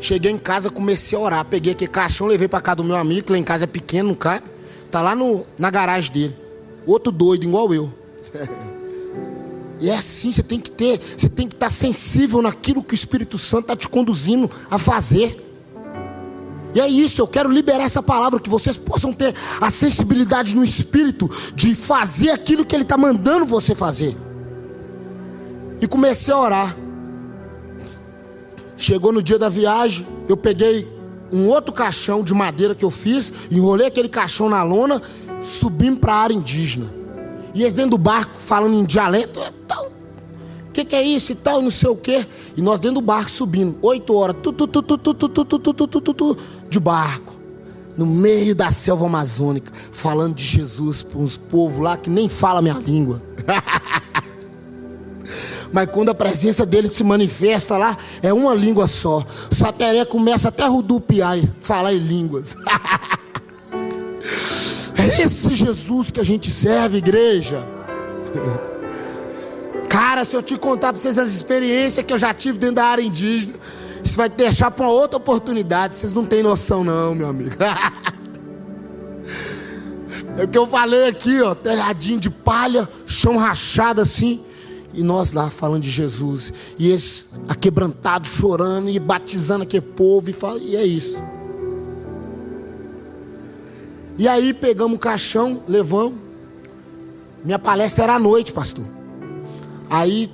Cheguei 0.00 0.32
em 0.32 0.36
casa, 0.36 0.70
comecei 0.70 1.16
a 1.16 1.20
orar. 1.20 1.44
Peguei 1.44 1.72
aquele 1.72 1.88
caixão, 1.88 2.26
levei 2.26 2.48
para 2.48 2.60
casa 2.60 2.78
do 2.78 2.84
meu 2.84 2.96
amigo, 2.96 3.26
que 3.28 3.30
lá 3.30 3.38
em 3.38 3.44
casa 3.44 3.62
é 3.62 3.66
pequeno, 3.68 4.08
não 4.08 4.16
cabe. 4.16 4.42
Tá 4.90 5.00
lá 5.00 5.14
no, 5.14 5.46
na 5.56 5.70
garagem 5.70 6.12
dele. 6.12 6.36
Outro 6.84 7.12
doido, 7.12 7.44
igual 7.44 7.72
eu. 7.72 7.88
E 9.80 9.88
é 9.88 9.94
assim, 9.94 10.32
você 10.32 10.42
tem 10.42 10.58
que 10.58 10.72
ter, 10.72 11.00
você 11.16 11.28
tem 11.28 11.46
que 11.46 11.54
estar 11.54 11.70
sensível 11.70 12.42
naquilo 12.42 12.82
que 12.82 12.94
o 12.94 12.96
Espírito 12.96 13.38
Santo 13.38 13.60
está 13.60 13.76
te 13.76 13.88
conduzindo 13.88 14.50
a 14.68 14.76
fazer. 14.76 15.38
E 16.74 16.80
é 16.80 16.88
isso, 16.88 17.22
eu 17.22 17.28
quero 17.28 17.48
liberar 17.48 17.84
essa 17.84 18.02
palavra, 18.02 18.40
que 18.40 18.50
vocês 18.50 18.76
possam 18.76 19.12
ter 19.12 19.32
a 19.60 19.70
sensibilidade 19.70 20.56
no 20.56 20.64
Espírito 20.64 21.30
de 21.54 21.76
fazer 21.76 22.30
aquilo 22.30 22.64
que 22.64 22.74
Ele 22.74 22.82
está 22.82 22.96
mandando 22.96 23.46
você 23.46 23.72
fazer. 23.72 24.16
E 25.80 25.86
comecei 25.86 26.32
a 26.32 26.38
orar. 26.38 26.76
Chegou 28.76 29.12
no 29.12 29.22
dia 29.22 29.38
da 29.38 29.48
viagem, 29.48 30.06
eu 30.28 30.36
peguei 30.36 30.86
um 31.32 31.48
outro 31.48 31.72
caixão 31.72 32.22
de 32.22 32.32
madeira 32.32 32.74
que 32.74 32.84
eu 32.84 32.90
fiz, 32.90 33.32
enrolei 33.50 33.88
aquele 33.88 34.08
caixão 34.08 34.48
na 34.48 34.62
lona, 34.62 35.02
subimos 35.40 35.98
para 35.98 36.12
a 36.12 36.16
área 36.16 36.34
indígena. 36.34 36.98
E 37.54 37.62
eles 37.62 37.72
dentro 37.72 37.92
do 37.92 37.98
barco 37.98 38.32
falando 38.36 38.74
em 38.74 38.84
dialeto, 38.84 39.40
tal. 39.66 39.86
O 39.86 40.72
que, 40.72 40.84
que 40.84 40.94
é 40.94 41.02
isso 41.02 41.32
e 41.32 41.34
tal, 41.34 41.60
não 41.60 41.70
sei 41.70 41.90
o 41.90 41.96
quê. 41.96 42.24
E 42.56 42.62
nós 42.62 42.78
dentro 42.78 43.00
do 43.00 43.04
barco 43.04 43.30
subindo, 43.30 43.76
oito 43.82 44.14
horas, 44.14 44.36
tu, 44.42 44.52
tu, 44.52 44.66
tu, 44.66 44.82
tu, 44.82 44.96
tu, 44.96 45.14
tu, 45.14 45.28
tu, 45.28 45.44
tu, 45.44 45.58
tu, 45.58 45.86
tu, 45.88 46.00
tu, 46.00 46.14
tu, 46.14 46.36
de 46.70 46.78
barco. 46.78 47.34
No 47.96 48.06
meio 48.06 48.54
da 48.54 48.70
selva 48.70 49.06
amazônica, 49.06 49.72
falando 49.90 50.36
de 50.36 50.44
Jesus 50.44 51.02
para 51.02 51.18
uns 51.18 51.36
povos 51.36 51.80
lá 51.80 51.96
que 51.96 52.08
nem 52.08 52.28
falam 52.28 52.58
a 52.58 52.62
minha 52.62 52.74
língua. 52.74 53.20
Mas 55.72 55.90
quando 55.90 56.10
a 56.10 56.14
presença 56.14 56.64
dele 56.64 56.90
se 56.90 57.04
manifesta 57.04 57.76
lá, 57.76 57.96
é 58.22 58.32
uma 58.32 58.54
língua 58.54 58.86
só. 58.86 59.24
Sateré 59.50 60.04
começa 60.04 60.48
até 60.48 60.62
a 60.62 60.68
rodopiar, 60.68 61.38
falar 61.60 61.92
em 61.92 61.98
línguas. 61.98 62.56
é 64.96 65.22
esse 65.22 65.54
Jesus 65.54 66.10
que 66.10 66.20
a 66.20 66.24
gente 66.24 66.50
serve, 66.50 66.98
igreja. 66.98 67.62
Cara, 69.88 70.24
se 70.24 70.36
eu 70.36 70.42
te 70.42 70.56
contar 70.56 70.92
para 70.92 71.00
vocês 71.00 71.18
as 71.18 71.30
experiências 71.30 72.04
que 72.04 72.12
eu 72.12 72.18
já 72.18 72.32
tive 72.32 72.58
dentro 72.58 72.76
da 72.76 72.84
área 72.84 73.02
indígena, 73.02 73.54
isso 74.02 74.16
vai 74.16 74.28
deixar 74.28 74.70
para 74.70 74.88
outra 74.88 75.16
oportunidade. 75.16 75.96
Vocês 75.96 76.14
não 76.14 76.24
têm 76.24 76.42
noção, 76.42 76.84
não, 76.84 77.14
meu 77.14 77.28
amigo. 77.28 77.56
é 80.36 80.44
o 80.44 80.48
que 80.48 80.56
eu 80.56 80.66
falei 80.66 81.08
aqui, 81.08 81.42
ó, 81.42 81.54
telhadinho 81.54 82.20
de 82.20 82.30
palha, 82.30 82.88
chão 83.06 83.36
rachado 83.36 84.00
assim. 84.00 84.40
E 84.98 85.02
nós 85.04 85.32
lá 85.32 85.48
falando 85.48 85.82
de 85.84 85.90
Jesus. 85.90 86.52
E 86.76 86.88
eles 86.88 87.28
aquebrantados, 87.46 88.32
chorando 88.32 88.90
e 88.90 88.98
batizando 88.98 89.62
aquele 89.62 89.80
povo. 89.80 90.28
E, 90.28 90.32
fala, 90.32 90.58
e 90.58 90.74
é 90.74 90.84
isso. 90.84 91.22
E 94.18 94.26
aí 94.26 94.52
pegamos 94.52 94.96
o 94.96 94.98
caixão, 94.98 95.62
levamos. 95.68 96.18
Minha 97.44 97.60
palestra 97.60 98.02
era 98.02 98.16
à 98.16 98.18
noite, 98.18 98.52
pastor. 98.52 98.84
Aí 99.88 100.28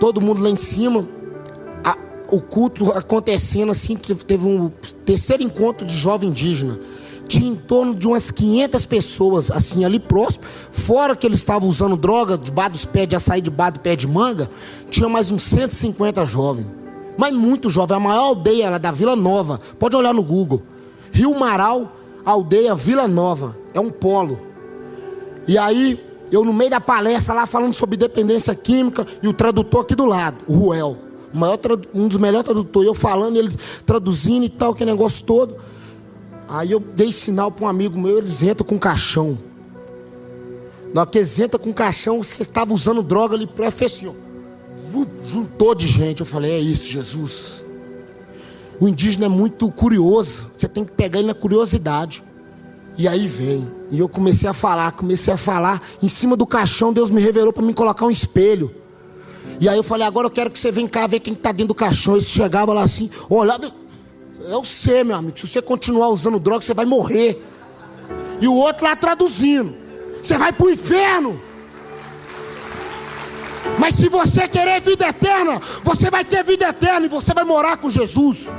todo 0.00 0.18
mundo 0.18 0.42
lá 0.42 0.48
em 0.48 0.56
cima, 0.56 1.06
a, 1.84 1.94
o 2.30 2.40
culto 2.40 2.90
acontecendo 2.92 3.70
assim, 3.70 3.96
que 3.96 4.14
teve 4.14 4.46
um 4.46 4.70
terceiro 5.04 5.42
encontro 5.42 5.86
de 5.86 5.94
jovem 5.94 6.30
indígena. 6.30 6.80
Tinha 7.26 7.50
em 7.50 7.56
torno 7.56 7.94
de 7.94 8.06
umas 8.06 8.30
500 8.30 8.86
pessoas 8.86 9.50
assim 9.50 9.84
ali 9.84 9.98
próximo, 9.98 10.44
fora 10.70 11.16
que 11.16 11.26
eles 11.26 11.38
estavam 11.38 11.68
usando 11.68 11.96
droga 11.96 12.36
debaixo 12.36 12.72
dos 12.72 12.84
pés 12.84 13.08
de 13.08 13.16
açaí, 13.16 13.40
debaixo 13.40 13.74
do 13.74 13.80
pé 13.80 13.96
de 13.96 14.06
manga, 14.06 14.48
tinha 14.90 15.08
mais 15.08 15.30
uns 15.30 15.42
150 15.42 16.24
jovens. 16.26 16.66
Mas 17.16 17.32
muito 17.32 17.70
jovem, 17.70 17.96
a 17.96 18.00
maior 18.00 18.24
aldeia 18.24 18.66
era 18.66 18.78
da 18.78 18.90
Vila 18.90 19.14
Nova. 19.14 19.60
Pode 19.78 19.96
olhar 19.96 20.12
no 20.12 20.22
Google. 20.22 20.60
Rio 21.12 21.38
Maral, 21.38 21.96
aldeia 22.24 22.74
Vila 22.74 23.06
Nova. 23.06 23.56
É 23.72 23.80
um 23.80 23.90
polo. 23.90 24.38
E 25.46 25.56
aí 25.56 25.98
eu 26.32 26.44
no 26.44 26.52
meio 26.52 26.70
da 26.70 26.80
palestra 26.80 27.34
lá 27.34 27.46
falando 27.46 27.72
sobre 27.72 27.96
dependência 27.96 28.54
química 28.54 29.06
e 29.22 29.28
o 29.28 29.32
tradutor 29.32 29.82
aqui 29.82 29.94
do 29.94 30.04
lado, 30.04 30.36
o 30.48 30.54
Ruel, 30.54 30.96
um 31.94 32.08
dos 32.08 32.16
melhores 32.16 32.44
tradutores, 32.44 32.88
eu 32.88 32.94
falando, 32.94 33.36
ele 33.36 33.52
traduzindo 33.84 34.44
e 34.44 34.48
tal, 34.48 34.72
aquele 34.72 34.90
negócio 34.90 35.24
todo. 35.24 35.54
Aí 36.48 36.70
eu 36.70 36.80
dei 36.80 37.10
sinal 37.10 37.50
para 37.50 37.64
um 37.64 37.68
amigo 37.68 37.98
meu, 37.98 38.18
eles 38.18 38.42
entram 38.42 38.66
com 38.66 38.78
caixão. 38.78 39.38
Na 40.92 41.02
hora 41.02 41.10
que 41.10 41.18
eles 41.18 41.38
entram 41.38 41.60
com 41.60 41.72
caixão, 41.72 42.18
os 42.18 42.32
que 42.32 42.42
estavam 42.42 42.74
usando 42.74 43.02
droga 43.02 43.34
ali, 43.34 43.48
fez 43.72 43.92
assim, 43.92 44.14
juntou 45.24 45.74
de 45.74 45.88
gente. 45.88 46.20
Eu 46.20 46.26
falei, 46.26 46.52
é 46.52 46.58
isso, 46.58 46.90
Jesus. 46.90 47.66
O 48.80 48.88
indígena 48.88 49.26
é 49.26 49.28
muito 49.28 49.70
curioso, 49.70 50.48
você 50.56 50.68
tem 50.68 50.84
que 50.84 50.92
pegar 50.92 51.18
ele 51.18 51.28
na 51.28 51.34
curiosidade. 51.34 52.22
E 52.96 53.08
aí 53.08 53.26
vem. 53.26 53.68
E 53.90 53.98
eu 53.98 54.08
comecei 54.08 54.48
a 54.48 54.52
falar, 54.52 54.92
comecei 54.92 55.34
a 55.34 55.36
falar. 55.36 55.82
Em 56.02 56.08
cima 56.08 56.36
do 56.36 56.46
caixão, 56.46 56.92
Deus 56.92 57.10
me 57.10 57.20
revelou 57.20 57.52
para 57.52 57.62
mim 57.64 57.72
colocar 57.72 58.06
um 58.06 58.10
espelho. 58.10 58.70
E 59.60 59.68
aí 59.68 59.76
eu 59.76 59.82
falei, 59.82 60.06
agora 60.06 60.26
eu 60.26 60.30
quero 60.30 60.50
que 60.50 60.58
você 60.58 60.70
venha 60.70 60.88
cá 60.88 61.06
ver 61.06 61.20
quem 61.20 61.32
está 61.32 61.50
dentro 61.50 61.68
do 61.68 61.74
caixão. 61.74 62.14
Ele 62.14 62.24
chegava 62.24 62.72
lá 62.72 62.82
assim, 62.82 63.10
olhava. 63.28 63.66
Eu 64.46 64.64
sei, 64.64 65.04
meu 65.04 65.16
amigo. 65.16 65.38
Se 65.38 65.46
você 65.46 65.62
continuar 65.62 66.08
usando 66.08 66.38
droga, 66.38 66.62
você 66.62 66.74
vai 66.74 66.84
morrer. 66.84 67.42
E 68.40 68.46
o 68.46 68.54
outro 68.54 68.84
lá 68.84 68.94
traduzindo. 68.94 69.74
Você 70.22 70.36
vai 70.36 70.52
para 70.52 70.66
o 70.66 70.70
inferno. 70.70 71.40
Mas 73.78 73.94
se 73.94 74.08
você 74.08 74.46
querer 74.46 74.80
vida 74.80 75.08
eterna, 75.08 75.60
você 75.82 76.10
vai 76.10 76.24
ter 76.24 76.44
vida 76.44 76.68
eterna 76.68 77.06
e 77.06 77.08
você 77.08 77.32
vai 77.32 77.44
morar 77.44 77.78
com 77.78 77.88
Jesus 77.88 78.50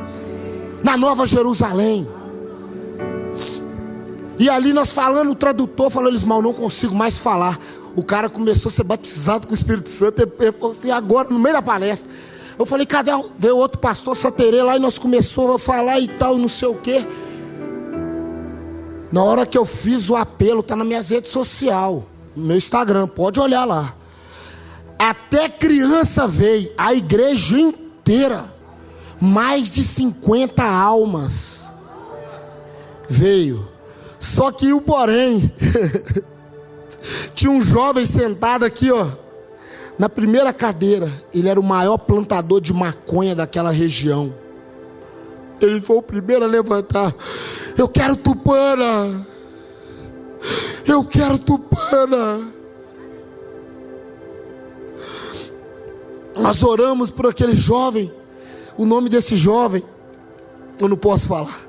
na 0.83 0.97
Nova 0.97 1.27
Jerusalém. 1.27 2.07
E 4.37 4.49
ali 4.49 4.73
nós 4.73 4.91
falando, 4.91 5.31
o 5.31 5.35
tradutor 5.35 5.89
falou: 5.89 6.09
Elismal, 6.09 6.41
não 6.41 6.53
consigo 6.53 6.95
mais 6.95 7.19
falar. 7.19 7.59
O 7.95 8.03
cara 8.03 8.27
começou 8.27 8.69
a 8.69 8.71
ser 8.71 8.83
batizado 8.83 9.47
com 9.47 9.53
o 9.53 9.55
Espírito 9.55 9.89
Santo. 9.89 10.27
Falei, 10.75 10.91
agora, 10.91 11.29
no 11.29 11.39
meio 11.39 11.55
da 11.55 11.61
palestra. 11.61 12.09
Eu 12.57 12.65
falei, 12.65 12.85
cadê? 12.85 13.11
Veio 13.37 13.57
outro 13.57 13.79
pastor 13.79 14.15
Saterê 14.15 14.63
lá 14.63 14.77
e 14.77 14.79
nós 14.79 14.97
começamos 14.97 15.55
a 15.55 15.59
falar 15.59 15.99
e 15.99 16.07
tal, 16.07 16.37
não 16.37 16.47
sei 16.47 16.69
o 16.69 16.75
quê. 16.75 17.05
Na 19.11 19.23
hora 19.23 19.45
que 19.45 19.57
eu 19.57 19.65
fiz 19.65 20.09
o 20.09 20.15
apelo, 20.15 20.61
está 20.61 20.75
nas 20.75 20.87
minhas 20.87 21.09
redes 21.09 21.31
sociais, 21.31 22.03
no 22.35 22.45
meu 22.45 22.57
Instagram, 22.57 23.07
pode 23.07 23.39
olhar 23.39 23.65
lá. 23.65 23.93
Até 24.97 25.49
criança 25.49 26.27
veio, 26.27 26.71
a 26.77 26.93
igreja 26.93 27.57
inteira, 27.57 28.43
mais 29.21 29.69
de 29.69 29.83
50 29.83 30.63
almas 30.63 31.65
veio. 33.09 33.67
Só 34.19 34.51
que 34.51 34.73
o 34.73 34.81
porém, 34.81 35.51
tinha 37.35 37.51
um 37.51 37.61
jovem 37.61 38.05
sentado 38.05 38.65
aqui, 38.65 38.91
ó, 38.91 39.07
na 39.97 40.09
primeira 40.09 40.53
cadeira. 40.53 41.11
Ele 41.33 41.47
era 41.47 41.59
o 41.59 41.63
maior 41.63 41.97
plantador 41.97 42.61
de 42.61 42.73
maconha 42.73 43.35
daquela 43.35 43.71
região. 43.71 44.33
Ele 45.61 45.81
foi 45.81 45.97
o 45.97 46.01
primeiro 46.01 46.45
a 46.45 46.47
levantar. 46.47 47.13
Eu 47.77 47.87
quero 47.87 48.15
tupana. 48.15 49.25
Eu 50.85 51.03
quero 51.03 51.37
tupana. 51.37 52.51
Nós 56.37 56.63
oramos 56.63 57.09
por 57.09 57.27
aquele 57.27 57.55
jovem. 57.55 58.11
O 58.77 58.85
nome 58.85 59.07
desse 59.09 59.37
jovem, 59.37 59.81
eu 60.79 60.89
não 60.89 60.97
posso 60.97 61.27
falar. 61.29 61.65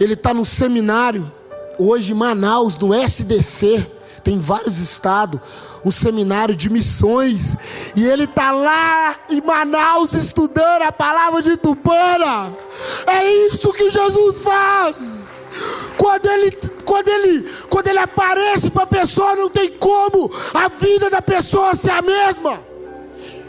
Ele 0.00 0.14
está 0.14 0.34
no 0.34 0.44
seminário 0.44 1.30
hoje 1.78 2.12
em 2.12 2.16
Manaus, 2.16 2.76
no 2.76 2.92
SDC, 2.92 3.86
tem 4.24 4.38
vários 4.38 4.78
estados, 4.78 5.40
um 5.84 5.90
seminário 5.90 6.54
de 6.54 6.70
missões, 6.70 7.92
e 7.96 8.04
ele 8.04 8.24
está 8.24 8.50
lá 8.50 9.16
em 9.30 9.40
Manaus 9.40 10.12
estudando 10.12 10.82
a 10.82 10.92
palavra 10.92 11.42
de 11.42 11.56
Tupana. 11.56 12.54
É 13.06 13.46
isso 13.46 13.72
que 13.72 13.90
Jesus 13.90 14.38
faz. 14.38 14.96
Quando 15.98 16.26
ele, 16.26 16.50
quando 16.84 17.08
ele, 17.08 17.50
quando 17.68 17.88
ele 17.88 17.98
aparece 17.98 18.70
para 18.70 18.84
a 18.84 18.86
pessoa, 18.86 19.36
não 19.36 19.50
tem 19.50 19.70
como 19.72 20.30
a 20.54 20.68
vida 20.68 21.10
da 21.10 21.20
pessoa 21.20 21.74
ser 21.74 21.90
a 21.90 22.02
mesma. 22.02 22.60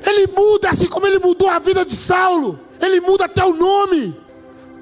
Ele 0.06 0.28
muda, 0.36 0.70
assim 0.70 0.88
como 0.88 1.08
ele 1.08 1.20
mudou 1.20 1.50
a 1.50 1.60
vida 1.60 1.86
de 1.86 1.96
Saulo, 1.96 2.60
ele 2.82 3.00
muda 3.00 3.26
até 3.26 3.44
o 3.46 3.54
nome, 3.54 4.20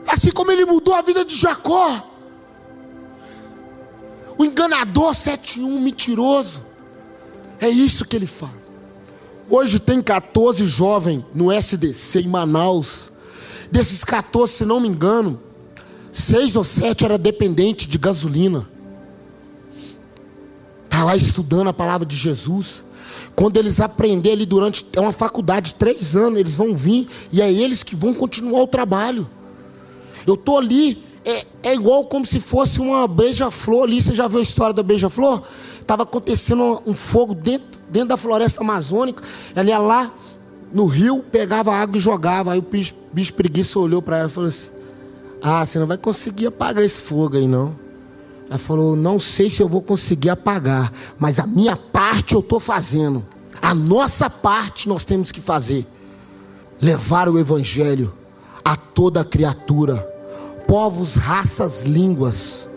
assim 0.07 0.31
como 0.31 0.51
ele 0.51 0.65
mudou 0.65 0.95
a 0.95 1.01
vida 1.01 1.23
de 1.23 1.35
Jacó 1.35 2.11
o 4.41 4.45
enganador 4.45 5.13
71, 5.13 5.79
mentiroso. 5.79 6.63
É 7.61 7.69
isso 7.69 8.03
que 8.03 8.15
ele 8.15 8.25
faz. 8.25 8.51
Hoje 9.47 9.79
tem 9.79 10.01
14 10.01 10.65
jovens 10.65 11.23
no 11.35 11.51
SDC 11.51 12.21
em 12.21 12.27
Manaus. 12.27 13.11
Desses 13.71 14.03
14, 14.03 14.51
se 14.51 14.65
não 14.65 14.79
me 14.79 14.87
engano, 14.87 15.39
seis 16.11 16.55
ou 16.55 16.63
sete 16.63 17.05
era 17.05 17.17
dependente 17.17 17.87
de 17.87 17.99
gasolina. 17.99 18.67
Está 20.85 21.03
lá 21.03 21.15
estudando 21.15 21.67
a 21.67 21.73
palavra 21.73 22.05
de 22.05 22.15
Jesus. 22.15 22.83
Quando 23.35 23.57
eles 23.57 23.79
aprenderem 23.79 24.37
ali 24.37 24.45
durante 24.45 24.85
é 24.93 24.99
uma 24.99 25.11
faculdade 25.11 25.67
de 25.67 25.75
três 25.75 26.15
anos, 26.15 26.39
eles 26.39 26.55
vão 26.55 26.75
vir 26.75 27.07
e 27.31 27.41
é 27.41 27.51
eles 27.51 27.83
que 27.83 27.95
vão 27.95 28.13
continuar 28.13 28.63
o 28.63 28.67
trabalho. 28.67 29.29
Eu 30.25 30.33
estou 30.33 30.57
ali 30.57 31.03
é, 31.23 31.69
é 31.69 31.73
igual 31.73 32.05
como 32.05 32.25
se 32.25 32.39
fosse 32.39 32.79
uma 32.79 33.07
beija-flor 33.07 33.83
ali. 33.83 34.01
Você 34.01 34.13
já 34.13 34.27
viu 34.27 34.39
a 34.39 34.43
história 34.43 34.73
da 34.73 34.83
beija-flor? 34.83 35.41
Estava 35.91 36.03
acontecendo 36.03 36.81
um 36.87 36.93
fogo 36.93 37.35
dentro, 37.35 37.81
dentro 37.89 38.07
da 38.07 38.15
floresta 38.15 38.61
amazônica. 38.61 39.21
Ela 39.53 39.67
ia 39.67 39.77
lá 39.77 40.09
no 40.71 40.85
rio, 40.85 41.19
pegava 41.19 41.75
água 41.75 41.97
e 41.97 41.99
jogava. 41.99 42.53
Aí 42.53 42.59
o 42.59 42.61
bicho, 42.61 42.95
bicho 43.11 43.33
preguiça 43.33 43.77
olhou 43.77 44.01
para 44.01 44.19
ela 44.19 44.29
e 44.29 44.31
falou 44.31 44.47
assim: 44.47 44.69
Ah, 45.41 45.65
você 45.65 45.77
não 45.79 45.85
vai 45.85 45.97
conseguir 45.97 46.47
apagar 46.47 46.81
esse 46.81 47.01
fogo 47.01 47.35
aí 47.35 47.45
não. 47.45 47.75
Ela 48.47 48.57
falou: 48.57 48.95
Não 48.95 49.19
sei 49.19 49.49
se 49.49 49.61
eu 49.61 49.67
vou 49.67 49.81
conseguir 49.81 50.29
apagar, 50.29 50.93
mas 51.19 51.39
a 51.39 51.45
minha 51.45 51.75
parte 51.75 52.35
eu 52.35 52.39
estou 52.39 52.61
fazendo. 52.61 53.27
A 53.61 53.75
nossa 53.75 54.29
parte 54.29 54.87
nós 54.87 55.03
temos 55.03 55.29
que 55.29 55.41
fazer. 55.41 55.85
Levar 56.81 57.27
o 57.27 57.37
evangelho 57.37 58.13
a 58.63 58.77
toda 58.77 59.25
criatura 59.25 60.07
povos, 60.71 61.15
raças, 61.15 61.81
línguas. 61.81 62.69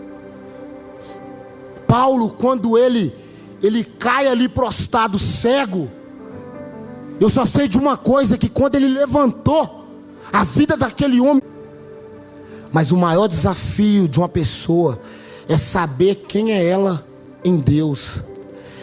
Paulo, 1.95 2.30
quando 2.30 2.76
ele 2.76 3.14
ele 3.62 3.84
cai 3.84 4.26
ali 4.26 4.49
prostrado 4.49 5.16
cego, 5.16 5.88
eu 7.20 7.30
só 7.30 7.47
sei 7.47 7.68
de 7.68 7.78
uma 7.78 7.97
coisa 7.97 8.36
que 8.36 8.49
quando 8.49 8.74
ele 8.74 8.88
levantou 8.88 9.86
a 10.32 10.42
vida 10.42 10.76
daquele 10.76 11.20
homem, 11.20 11.40
mas 12.72 12.90
o 12.90 12.97
maior 12.97 13.28
desafio 13.28 14.09
de 14.09 14.18
uma 14.18 14.28
pessoa 14.28 14.99
é 15.49 15.57
saber 15.57 16.16
quem 16.26 16.53
é 16.53 16.66
ela 16.66 17.07
em 17.45 17.59
Deus. 17.59 18.24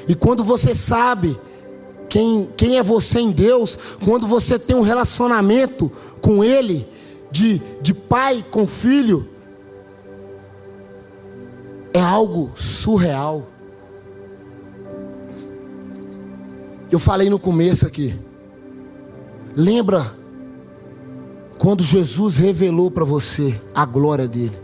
E 0.08 0.16
quando 0.16 0.42
você 0.46 0.74
sabe 0.74 1.38
quem, 2.08 2.48
quem 2.56 2.78
é 2.78 2.84
você 2.84 3.20
em 3.20 3.32
Deus, 3.32 3.78
quando 4.06 4.26
você 4.26 4.58
tem 4.58 4.78
um 4.78 4.82
relacionamento 4.82 5.92
com 6.22 6.42
Ele, 6.46 6.88
de, 7.30 7.62
de 7.82 7.94
pai 7.94 8.42
com 8.50 8.66
filho, 8.66 9.28
é 11.94 12.00
algo 12.00 12.52
surreal. 12.56 13.48
Eu 16.92 17.00
falei 17.00 17.30
no 17.30 17.40
começo 17.40 17.86
aqui. 17.86 18.18
Lembra 19.56 20.14
quando 21.60 21.84
Jesus 21.84 22.38
revelou 22.38 22.90
para 22.90 23.06
você 23.06 23.60
a 23.74 23.86
glória 23.86 24.28
dele? 24.28 24.58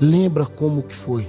Lembra 0.00 0.46
como 0.46 0.82
que 0.82 0.94
foi? 0.94 1.26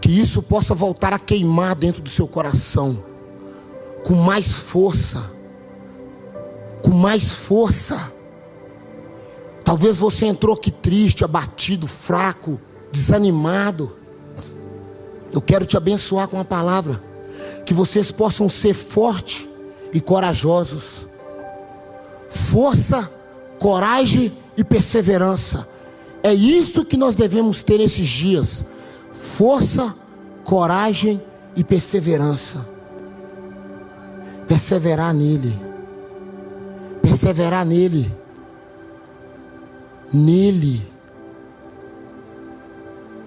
Que 0.00 0.10
isso 0.10 0.42
possa 0.42 0.74
voltar 0.74 1.12
a 1.12 1.18
queimar 1.18 1.74
dentro 1.74 2.02
do 2.02 2.08
seu 2.08 2.26
coração 2.26 3.02
com 4.04 4.14
mais 4.14 4.52
força. 4.52 5.30
Com 6.82 6.90
mais 6.90 7.32
força. 7.32 8.12
Talvez 9.64 9.98
você 9.98 10.26
entrou 10.26 10.54
aqui 10.54 10.70
triste, 10.70 11.24
abatido, 11.24 11.88
fraco, 11.88 12.60
desanimado. 12.90 13.92
Eu 15.32 15.40
quero 15.40 15.66
te 15.66 15.76
abençoar 15.76 16.28
com 16.28 16.40
a 16.40 16.44
palavra. 16.44 17.00
Que 17.64 17.74
vocês 17.74 18.10
possam 18.10 18.48
ser 18.48 18.74
fortes 18.74 19.48
e 19.92 20.00
corajosos. 20.00 21.06
Força, 22.30 23.10
coragem 23.58 24.32
e 24.56 24.64
perseverança. 24.64 25.66
É 26.22 26.32
isso 26.32 26.84
que 26.84 26.96
nós 26.96 27.16
devemos 27.16 27.62
ter 27.62 27.78
nesses 27.78 28.08
dias. 28.08 28.64
Força, 29.10 29.94
coragem 30.44 31.20
e 31.54 31.64
perseverança. 31.64 32.66
Perseverar 34.48 35.12
nele. 35.12 35.58
Perseverar 37.02 37.64
nele. 37.64 38.12
Nele. 40.12 40.95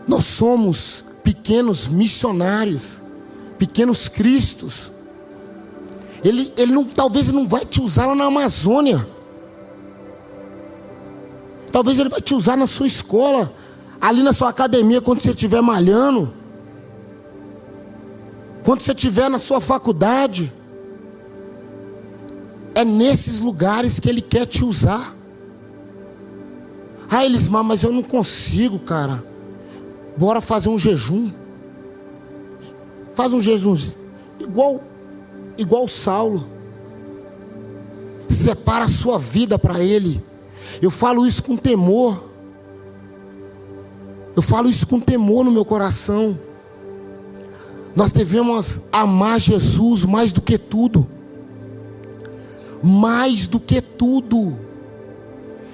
Nós 0.09 0.25
somos 0.25 1.05
pequenos 1.23 1.87
missionários, 1.87 2.99
pequenos 3.59 4.07
cristos. 4.07 4.91
Ele, 6.23 6.51
ele 6.57 6.71
não, 6.71 6.83
talvez 6.83 7.27
ele 7.27 7.37
não 7.37 7.47
vai 7.47 7.63
te 7.63 7.79
usar 7.79 8.07
lá 8.07 8.15
na 8.15 8.25
Amazônia. 8.25 9.07
Talvez 11.71 11.99
ele 11.99 12.09
vai 12.09 12.19
te 12.19 12.33
usar 12.33 12.57
na 12.57 12.65
sua 12.65 12.87
escola, 12.87 13.53
ali 14.01 14.23
na 14.23 14.33
sua 14.33 14.49
academia, 14.49 14.99
quando 14.99 15.21
você 15.21 15.29
estiver 15.29 15.61
malhando. 15.61 16.33
Quando 18.65 18.81
você 18.81 18.93
estiver 18.93 19.29
na 19.29 19.37
sua 19.37 19.61
faculdade. 19.61 20.51
É 22.73 22.83
nesses 22.83 23.37
lugares 23.37 23.99
que 23.99 24.09
ele 24.09 24.21
quer 24.21 24.47
te 24.47 24.65
usar. 24.65 25.15
Ah, 27.11 27.23
Elismar, 27.23 27.63
mas 27.63 27.83
eu 27.83 27.91
não 27.91 28.01
consigo, 28.01 28.79
cara. 28.79 29.28
Bora 30.19 30.41
fazer 30.41 30.67
um 30.67 30.77
jejum. 30.77 31.31
Faz 33.15 33.31
um 33.31 33.39
jejum 33.39 33.73
igual 34.37 34.83
igual 35.57 35.87
Saulo. 35.87 36.45
Separa 38.27 38.83
a 38.83 38.89
sua 38.89 39.17
vida 39.17 39.57
para 39.57 39.81
ele. 39.81 40.21
Eu 40.81 40.91
falo 40.91 41.25
isso 41.25 41.41
com 41.41 41.55
temor. 41.55 42.21
Eu 44.35 44.41
falo 44.41 44.69
isso 44.69 44.85
com 44.85 44.99
temor 44.99 45.45
no 45.45 45.51
meu 45.51 45.63
coração. 45.63 46.37
Nós 47.95 48.11
devemos 48.11 48.81
amar 48.91 49.39
Jesus 49.39 50.03
mais 50.03 50.33
do 50.33 50.41
que 50.41 50.57
tudo. 50.57 51.07
Mais 52.83 53.47
do 53.47 53.57
que 53.57 53.81
tudo. 53.81 54.53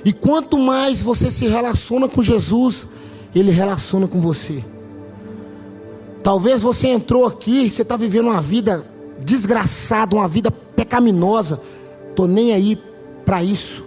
E 0.04 0.14
quanto 0.14 0.60
mais 0.60 1.02
você 1.02 1.32
se 1.32 1.48
relaciona 1.48 2.08
com 2.08 2.22
Jesus, 2.22 2.88
ele 3.40 3.52
relaciona 3.52 4.08
com 4.08 4.20
você. 4.20 4.64
Talvez 6.24 6.62
você 6.62 6.88
entrou 6.88 7.26
aqui, 7.26 7.70
você 7.70 7.82
está 7.82 7.98
vivendo 7.98 8.30
uma 8.30 8.42
vida 8.42 8.84
desgraçada, 9.20 10.16
uma 10.16 10.28
vida 10.28 10.50
pecaminosa. 10.50 11.60
Tô 12.16 12.26
nem 12.26 12.54
aí 12.54 12.82
para 13.26 13.44
isso. 13.44 13.84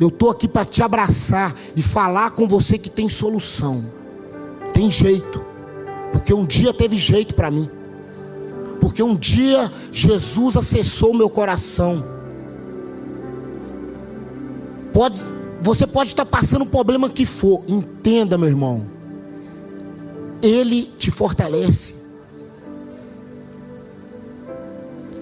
Eu 0.00 0.10
tô 0.10 0.30
aqui 0.30 0.46
para 0.46 0.64
te 0.64 0.82
abraçar 0.82 1.52
e 1.74 1.82
falar 1.82 2.30
com 2.32 2.46
você 2.46 2.78
que 2.78 2.90
tem 2.90 3.08
solução. 3.08 3.84
Tem 4.72 4.88
jeito. 4.90 5.44
Porque 6.12 6.32
um 6.32 6.44
dia 6.44 6.72
teve 6.72 6.96
jeito 6.96 7.34
para 7.34 7.50
mim. 7.50 7.68
Porque 8.80 9.02
um 9.02 9.16
dia 9.16 9.72
Jesus 9.90 10.56
acessou 10.56 11.12
meu 11.12 11.28
coração. 11.28 12.04
Pode 14.92 15.37
você 15.60 15.86
pode 15.86 16.10
estar 16.10 16.24
passando 16.24 16.62
o 16.62 16.66
problema 16.66 17.08
que 17.08 17.26
for, 17.26 17.62
entenda, 17.66 18.38
meu 18.38 18.48
irmão. 18.48 18.88
Ele 20.42 20.84
te 20.98 21.10
fortalece. 21.10 21.94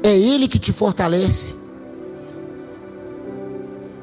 É 0.03 0.17
Ele 0.17 0.47
que 0.47 0.59
te 0.59 0.73
fortalece. 0.73 1.55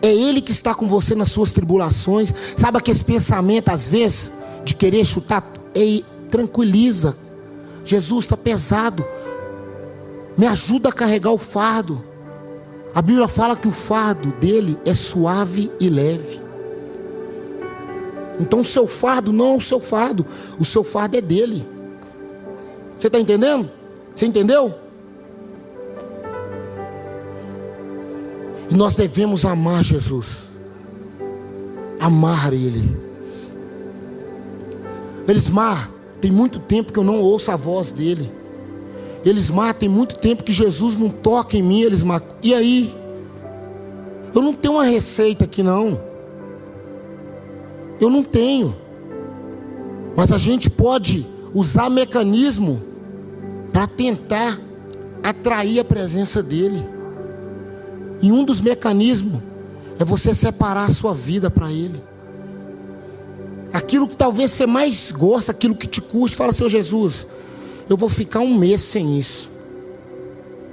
É 0.02 0.12
Ele 0.14 0.42
que 0.42 0.52
está 0.52 0.74
com 0.74 0.88
você 0.88 1.16
nas 1.16 1.32
suas 1.32 1.54
tribulações. 1.54 2.34
Sabe 2.58 2.78
aquele 2.78 3.02
pensamento, 3.04 3.70
às 3.70 3.88
vezes, 3.88 4.32
de 4.66 4.74
querer 4.76 5.06
chutar? 5.06 5.48
Ei, 5.74 6.04
tranquiliza. 6.30 7.16
Jesus 7.86 8.26
está 8.26 8.36
pesado. 8.36 9.06
Me 10.36 10.48
ajuda 10.48 10.90
a 10.90 10.94
carregar 10.94 11.32
o 11.32 11.38
fardo. 11.38 12.04
A 12.94 13.02
Bíblia 13.02 13.28
fala 13.28 13.56
que 13.56 13.68
o 13.68 13.72
fardo 13.72 14.32
dele 14.34 14.78
é 14.86 14.94
suave 14.94 15.72
e 15.80 15.90
leve. 15.90 16.42
Então 18.40 18.60
o 18.60 18.66
seu 18.66 18.88
fardo 18.88 19.32
não 19.32 19.54
é 19.54 19.58
o 19.58 19.62
seu 19.62 19.80
fardo, 19.80 20.26
o 20.60 20.66
seu 20.66 20.84
fardo 20.84 21.18
é 21.18 21.22
dele. 21.22 21.66
Você 22.98 23.08
está 23.08 23.20
entendendo? 23.20 23.70
Você 24.16 24.26
entendeu? 24.26 24.74
E 28.70 28.76
nós 28.76 28.96
devemos 28.96 29.46
amar 29.46 29.84
Jesus, 29.84 30.46
amar 32.00 32.54
Ele. 32.54 33.04
Elismar, 35.28 35.90
tem 36.20 36.32
muito 36.32 36.60
tempo 36.60 36.92
que 36.92 37.00
eu 37.00 37.04
não 37.04 37.20
ouço 37.20 37.52
a 37.52 37.56
voz 37.56 37.92
dele. 37.92 38.32
Elismar, 39.26 39.74
tem 39.74 39.88
muito 39.88 40.18
tempo 40.18 40.44
que 40.44 40.52
Jesus 40.52 40.98
não 40.98 41.10
toca 41.10 41.56
em 41.56 41.62
mim, 41.62 41.82
Elismar. 41.82 42.22
E 42.42 42.54
aí? 42.54 42.94
Eu 44.36 44.42
não 44.42 44.54
tenho 44.54 44.74
uma 44.74 44.84
receita 44.84 45.46
aqui 45.46 45.64
não. 45.64 46.00
Eu 48.02 48.10
não 48.10 48.24
tenho. 48.24 48.76
Mas 50.16 50.32
a 50.32 50.38
gente 50.38 50.70
pode 50.70 51.26
usar 51.54 51.90
mecanismo 51.90 52.82
para 53.72 53.88
tentar 53.88 54.60
atrair 55.22 55.80
a 55.80 55.86
presença 55.86 56.44
dele. 56.44 56.84
E 58.22 58.32
um 58.32 58.44
dos 58.44 58.60
mecanismos 58.60 59.42
é 60.00 60.04
você 60.04 60.34
separar 60.34 60.86
a 60.86 60.94
sua 60.94 61.14
vida 61.14 61.50
para 61.50 61.72
ele. 61.72 62.02
Aquilo 63.72 64.08
que 64.08 64.16
talvez 64.16 64.52
você 64.52 64.66
mais 64.66 65.12
gosta, 65.12 65.52
aquilo 65.52 65.76
que 65.76 65.88
te 65.88 66.02
custa, 66.02 66.38
fala, 66.38 66.54
Senhor 66.54 66.70
Jesus, 66.70 67.26
eu 67.90 67.98
vou 67.98 68.10
ficar 68.10 68.40
um 68.40 68.58
mês 68.58 68.82
sem 68.82 69.20
isso. 69.20 69.50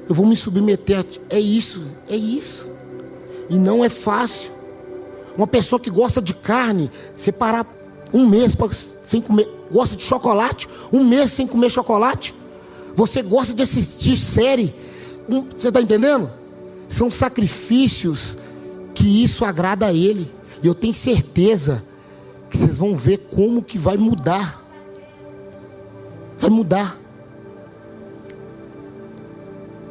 Eu 0.09 0.15
vou 0.15 0.27
me 0.27 0.37
submeter 0.37 1.01
a. 1.01 1.05
É 1.35 1.39
isso, 1.39 1.87
é 2.09 2.17
isso. 2.17 2.69
E 3.49 3.57
não 3.57 3.85
é 3.85 3.89
fácil. 3.89 4.51
Uma 5.37 5.47
pessoa 5.47 5.79
que 5.79 5.91
gosta 5.91 6.21
de 6.21 6.35
carne, 6.35 6.91
separar 7.15 7.67
um 8.13 8.27
mês 8.27 8.55
pra, 8.55 8.69
sem 9.07 9.21
comer, 9.21 9.49
gosta 9.71 9.97
de 9.97 10.03
chocolate, 10.03 10.69
um 10.93 11.05
mês 11.05 11.31
sem 11.31 11.47
comer 11.47 11.71
chocolate. 11.71 12.35
Você 12.95 13.23
gosta 13.23 13.55
de 13.55 13.63
assistir 13.63 14.17
série. 14.17 14.75
Um, 15.29 15.43
você 15.43 15.69
está 15.69 15.81
entendendo? 15.81 16.29
São 16.89 17.11
sacrifícios 17.11 18.37
que 18.95 19.23
isso 19.23 19.45
agrada 19.45 19.87
a 19.87 19.93
Ele. 19.93 20.29
E 20.63 20.67
eu 20.67 20.75
tenho 20.75 20.93
certeza 20.93 21.83
que 22.51 22.57
vocês 22.57 22.79
vão 22.79 22.97
ver 22.97 23.19
como 23.35 23.63
que 23.63 23.79
vai 23.79 23.97
mudar. 23.97 24.61
Vai 26.41 26.51
mudar. 26.51 26.97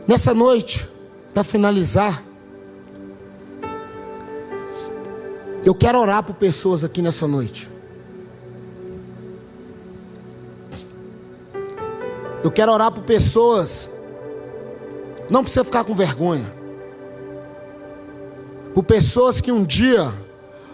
Nessa 0.08 0.34
noite, 0.34 0.90
para 1.34 1.44
finalizar, 1.44 2.24
eu 5.64 5.76
quero 5.76 6.00
orar 6.00 6.24
por 6.24 6.34
pessoas 6.36 6.84
aqui 6.84 7.00
nessa 7.00 7.28
noite. 7.28 7.70
Eu 12.44 12.50
quero 12.50 12.72
orar 12.72 12.92
por 12.92 13.04
pessoas, 13.04 13.92
não 15.30 15.44
precisa 15.44 15.64
ficar 15.64 15.84
com 15.84 15.94
vergonha, 15.94 16.52
por 18.74 18.84
pessoas 18.84 19.40
que 19.40 19.52
um 19.52 19.64
dia 19.64 20.12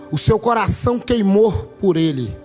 o 0.09 0.17
seu 0.17 0.39
coração 0.39 0.97
queimou 0.97 1.51
por 1.81 1.97
Ele. 1.97 2.44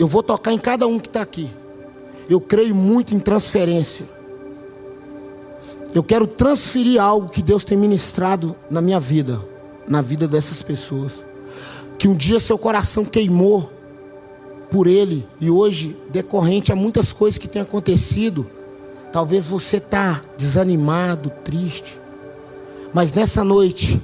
Eu 0.00 0.08
vou 0.08 0.22
tocar 0.22 0.50
em 0.50 0.58
cada 0.58 0.86
um 0.86 0.98
que 0.98 1.08
está 1.08 1.20
aqui. 1.20 1.50
Eu 2.26 2.40
creio 2.40 2.74
muito 2.74 3.14
em 3.14 3.18
transferência. 3.18 4.06
Eu 5.94 6.02
quero 6.02 6.26
transferir 6.26 6.98
algo 6.98 7.28
que 7.28 7.42
Deus 7.42 7.66
tem 7.66 7.76
ministrado 7.76 8.56
na 8.70 8.80
minha 8.80 8.98
vida, 8.98 9.38
na 9.86 10.00
vida 10.00 10.26
dessas 10.26 10.62
pessoas. 10.62 11.22
Que 11.98 12.08
um 12.08 12.16
dia 12.16 12.40
seu 12.40 12.56
coração 12.56 13.04
queimou 13.04 13.70
por 14.70 14.86
Ele 14.86 15.22
e 15.38 15.50
hoje, 15.50 15.94
decorrente 16.08 16.72
a 16.72 16.76
muitas 16.76 17.12
coisas 17.12 17.36
que 17.36 17.46
têm 17.46 17.60
acontecido, 17.60 18.46
talvez 19.12 19.48
você 19.48 19.76
está 19.76 20.22
desanimado, 20.38 21.30
triste. 21.44 22.00
Mas 22.94 23.12
nessa 23.12 23.44
noite, 23.44 24.00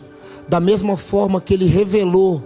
da 0.46 0.60
mesma 0.60 0.98
forma 0.98 1.40
que 1.40 1.54
Ele 1.54 1.64
revelou 1.64 2.44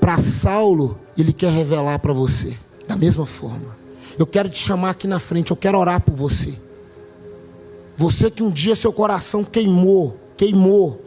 para 0.00 0.16
Saulo, 0.16 0.98
Ele 1.16 1.32
quer 1.32 1.52
revelar 1.52 2.00
para 2.00 2.12
você. 2.12 2.63
Da 2.94 3.00
mesma 3.00 3.26
forma. 3.26 3.76
Eu 4.16 4.24
quero 4.24 4.48
te 4.48 4.56
chamar 4.56 4.90
aqui 4.90 5.08
na 5.08 5.18
frente, 5.18 5.50
eu 5.50 5.56
quero 5.56 5.76
orar 5.76 6.00
por 6.00 6.14
você. 6.14 6.56
Você 7.96 8.30
que 8.30 8.40
um 8.40 8.52
dia 8.52 8.76
seu 8.76 8.92
coração 8.92 9.42
queimou, 9.42 10.16
queimou. 10.36 11.04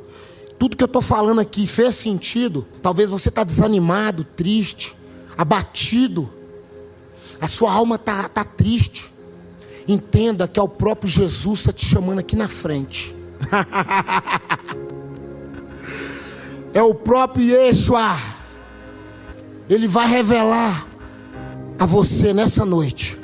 Tudo 0.59 0.75
que 0.75 0.83
eu 0.83 0.87
estou 0.87 1.01
falando 1.01 1.39
aqui 1.39 1.65
fez 1.65 1.95
sentido. 1.95 2.67
Talvez 2.81 3.09
você 3.09 3.29
está 3.29 3.45
desanimado, 3.45 4.25
triste, 4.25 4.97
abatido. 5.37 6.29
A 7.39 7.47
sua 7.47 7.71
alma 7.71 7.95
está 7.95 8.27
tá 8.27 8.43
triste. 8.43 9.13
Entenda 9.87 10.45
que 10.45 10.59
é 10.59 10.63
o 10.63 10.67
próprio 10.67 11.09
Jesus 11.09 11.59
está 11.59 11.71
te 11.71 11.85
chamando 11.85 12.19
aqui 12.19 12.35
na 12.35 12.49
frente. 12.49 13.15
é 16.73 16.81
o 16.81 16.93
próprio 16.93 17.45
Yeshua. 17.45 18.17
Ele 19.69 19.87
vai 19.87 20.05
revelar 20.05 20.86
a 21.79 21.85
você 21.85 22.33
nessa 22.33 22.65
noite. 22.65 23.17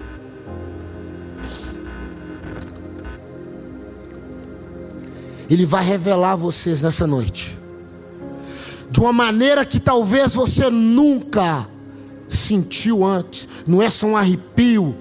Ele 5.50 5.66
vai 5.66 5.84
revelar 5.84 6.32
a 6.32 6.36
vocês 6.36 6.82
nessa 6.82 7.06
noite. 7.06 7.60
De 8.90 9.00
uma 9.00 9.14
maneira 9.14 9.66
que 9.66 9.80
talvez 9.80 10.34
você 10.34 10.70
nunca 10.70 11.68
sentiu 12.30 13.04
antes. 13.04 13.48
Não 13.66 13.82
é 13.82 13.90
só 13.90 14.08
um 14.08 14.18
arrepio. 14.18 14.96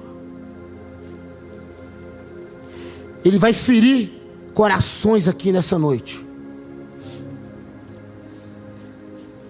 Ele 3.24 3.38
vai 3.38 3.52
ferir 3.52 4.10
corações 4.54 5.28
aqui 5.28 5.52
nessa 5.52 5.78
noite. 5.78 6.24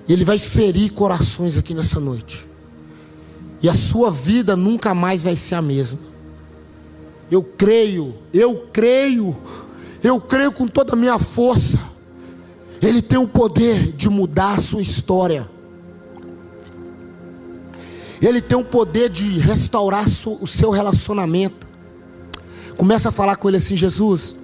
Ele 0.09 0.25
vai 0.25 0.39
ferir 0.39 0.93
corações 0.93 1.57
aqui 1.57 1.73
nessa 1.75 1.99
noite. 1.99 2.52
E 3.63 3.69
a 3.69 3.75
sua 3.75 4.11
vida 4.11 4.57
nunca 4.57 4.95
mais 4.95 5.23
vai 5.23 5.37
ser 5.37 5.55
a 5.55 5.63
mesma. 5.63 6.01
Eu 7.31 7.43
creio, 7.43 8.15
eu 8.35 8.69
creio, 8.73 9.37
eu 10.03 10.21
creio 10.21 10.53
com 10.53 10.67
toda 10.67 10.95
a 10.95 10.97
minha 10.97 11.19
força. 11.19 11.79
Ele 12.83 13.01
tem 13.01 13.19
o 13.19 13.29
poder 13.29 13.93
de 13.93 14.09
mudar 14.09 14.53
a 14.53 14.61
sua 14.61 14.83
história. 14.83 15.49
Ele 18.21 18.41
tem 18.41 18.59
o 18.59 18.65
poder 18.65 19.09
de 19.09 19.39
restaurar 19.39 20.05
o 20.07 20.47
seu 20.47 20.71
relacionamento. 20.71 21.67
Começa 22.77 23.11
a 23.11 23.13
falar 23.13 23.37
com 23.37 23.49
ele 23.49 23.59
assim: 23.59 23.77
Jesus, 23.77 24.37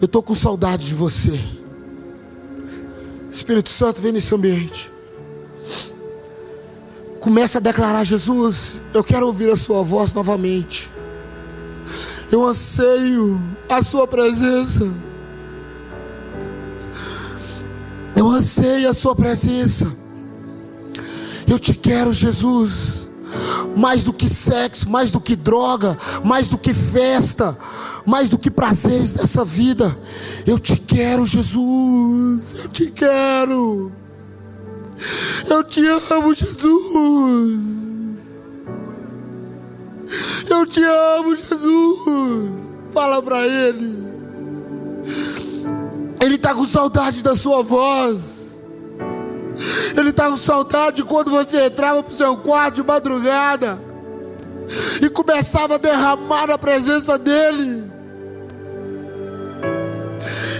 eu 0.00 0.06
estou 0.06 0.22
com 0.22 0.34
saudade 0.34 0.86
de 0.86 0.94
você. 0.94 1.38
Espírito 3.32 3.70
Santo, 3.70 4.00
vem 4.00 4.12
nesse 4.12 4.34
ambiente. 4.34 4.90
Começa 7.22 7.58
a 7.58 7.60
declarar: 7.60 8.02
Jesus, 8.02 8.82
eu 8.92 9.04
quero 9.04 9.26
ouvir 9.28 9.48
a 9.48 9.56
Sua 9.56 9.80
voz 9.80 10.12
novamente. 10.12 10.90
Eu 12.32 12.44
anseio 12.44 13.40
a 13.70 13.80
Sua 13.80 14.08
presença. 14.08 14.92
Eu 18.16 18.28
anseio 18.28 18.90
a 18.90 18.94
Sua 18.94 19.14
presença. 19.14 19.94
Eu 21.46 21.60
te 21.60 21.74
quero, 21.74 22.12
Jesus. 22.12 23.08
Mais 23.76 24.02
do 24.02 24.12
que 24.12 24.28
sexo, 24.28 24.90
mais 24.90 25.12
do 25.12 25.20
que 25.20 25.36
droga, 25.36 25.96
mais 26.24 26.48
do 26.48 26.58
que 26.58 26.74
festa, 26.74 27.56
mais 28.04 28.28
do 28.28 28.36
que 28.36 28.50
prazeres 28.50 29.12
dessa 29.12 29.44
vida. 29.44 29.96
Eu 30.44 30.58
te 30.58 30.76
quero, 30.76 31.24
Jesus. 31.24 32.64
Eu 32.64 32.68
te 32.70 32.90
quero. 32.90 34.01
Eu 35.48 35.64
te 35.64 35.84
amo, 35.86 36.34
Jesus. 36.34 37.60
Eu 40.48 40.66
te 40.66 40.82
amo, 40.82 41.36
Jesus. 41.36 42.52
Fala 42.92 43.22
para 43.22 43.46
Ele. 43.46 44.02
Ele 46.20 46.34
está 46.36 46.54
com 46.54 46.64
saudade 46.64 47.22
da 47.22 47.36
sua 47.36 47.62
voz. 47.62 48.18
Ele 49.96 50.10
está 50.10 50.28
com 50.28 50.36
saudade 50.36 51.02
quando 51.04 51.30
você 51.30 51.66
entrava 51.66 52.02
para 52.02 52.12
o 52.12 52.16
seu 52.16 52.36
quarto 52.36 52.76
de 52.76 52.82
madrugada 52.82 53.78
e 55.00 55.08
começava 55.10 55.74
a 55.74 55.78
derramar 55.78 56.46
na 56.46 56.58
presença 56.58 57.18
dEle. 57.18 57.84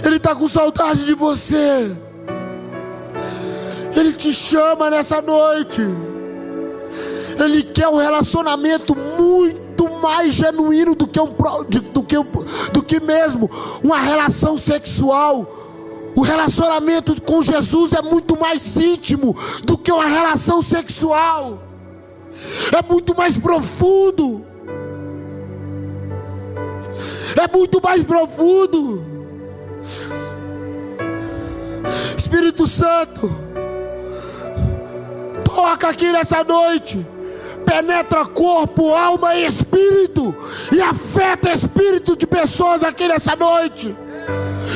Ele 0.05 0.17
está 0.17 0.35
com 0.35 0.47
saudade 0.47 1.05
de 1.05 1.13
você. 1.13 1.95
Ele 3.95 4.13
te 4.13 4.33
chama 4.33 4.89
nessa 4.89 5.21
noite. 5.21 5.81
Ele 7.39 7.63
quer 7.63 7.87
um 7.87 7.97
relacionamento 7.97 8.95
muito 8.95 9.89
mais 10.01 10.33
genuíno 10.33 10.95
do 10.95 11.07
que, 11.07 11.19
um, 11.19 11.27
do, 11.93 12.03
que, 12.03 12.15
do 12.71 12.83
que 12.83 12.99
mesmo 12.99 13.49
uma 13.83 13.99
relação 13.99 14.57
sexual. 14.57 15.61
O 16.15 16.21
relacionamento 16.21 17.19
com 17.21 17.41
Jesus 17.41 17.93
é 17.93 18.01
muito 18.01 18.39
mais 18.39 18.77
íntimo 18.77 19.35
do 19.63 19.77
que 19.77 19.91
uma 19.91 20.05
relação 20.05 20.61
sexual. 20.61 21.63
É 22.77 22.91
muito 22.91 23.15
mais 23.15 23.37
profundo. 23.37 24.45
É 27.41 27.47
muito 27.55 27.81
mais 27.81 28.03
profundo. 28.03 29.03
Espírito 32.17 32.67
Santo 32.67 33.53
toca 35.53 35.89
aqui 35.89 36.11
nessa 36.11 36.43
noite. 36.43 37.05
Penetra 37.65 38.25
corpo, 38.25 38.93
alma 38.93 39.35
e 39.35 39.45
espírito. 39.45 40.35
E 40.71 40.81
afeta 40.81 41.51
espírito 41.51 42.17
de 42.17 42.27
pessoas 42.27 42.83
aqui 42.83 43.07
nessa 43.07 43.35
noite. 43.35 43.95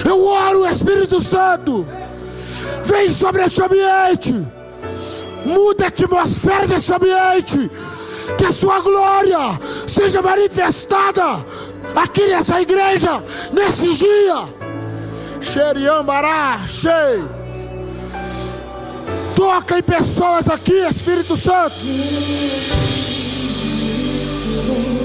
Eu 0.06 0.24
oro, 0.24 0.66
Espírito 0.68 1.22
Santo. 1.22 1.86
Vem 2.84 3.10
sobre 3.10 3.44
este 3.44 3.62
ambiente. 3.62 4.34
Muda 5.46 5.86
a 5.86 5.88
atmosfera 5.88 6.68
desse 6.68 6.94
ambiente. 6.94 7.72
Que 8.38 8.46
a 8.46 8.52
sua 8.52 8.80
glória 8.82 9.38
seja 9.88 10.22
manifestada 10.22 11.24
aqui 11.96 12.28
nessa 12.28 12.62
igreja, 12.62 13.24
nesse 13.54 13.94
dia. 13.94 14.58
Xeriambará, 15.40 16.60
cheio. 16.66 17.37
Toca 19.38 19.78
em 19.78 19.84
pessoas 19.84 20.50
aqui, 20.50 20.74
Espírito 20.74 21.38
Santo. 21.38 21.76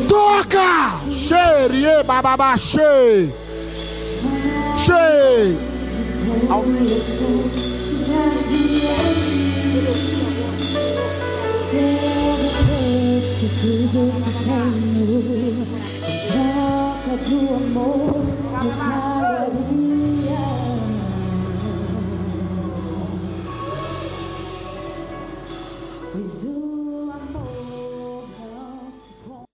Toca! 0.08 1.00
Xerie 1.10 2.02
bababá, 2.02 2.56
cheio. 2.56 3.30
Cheio. 4.74 5.58
Troca 16.32 17.16
do 17.28 17.54
amor, 17.54 19.01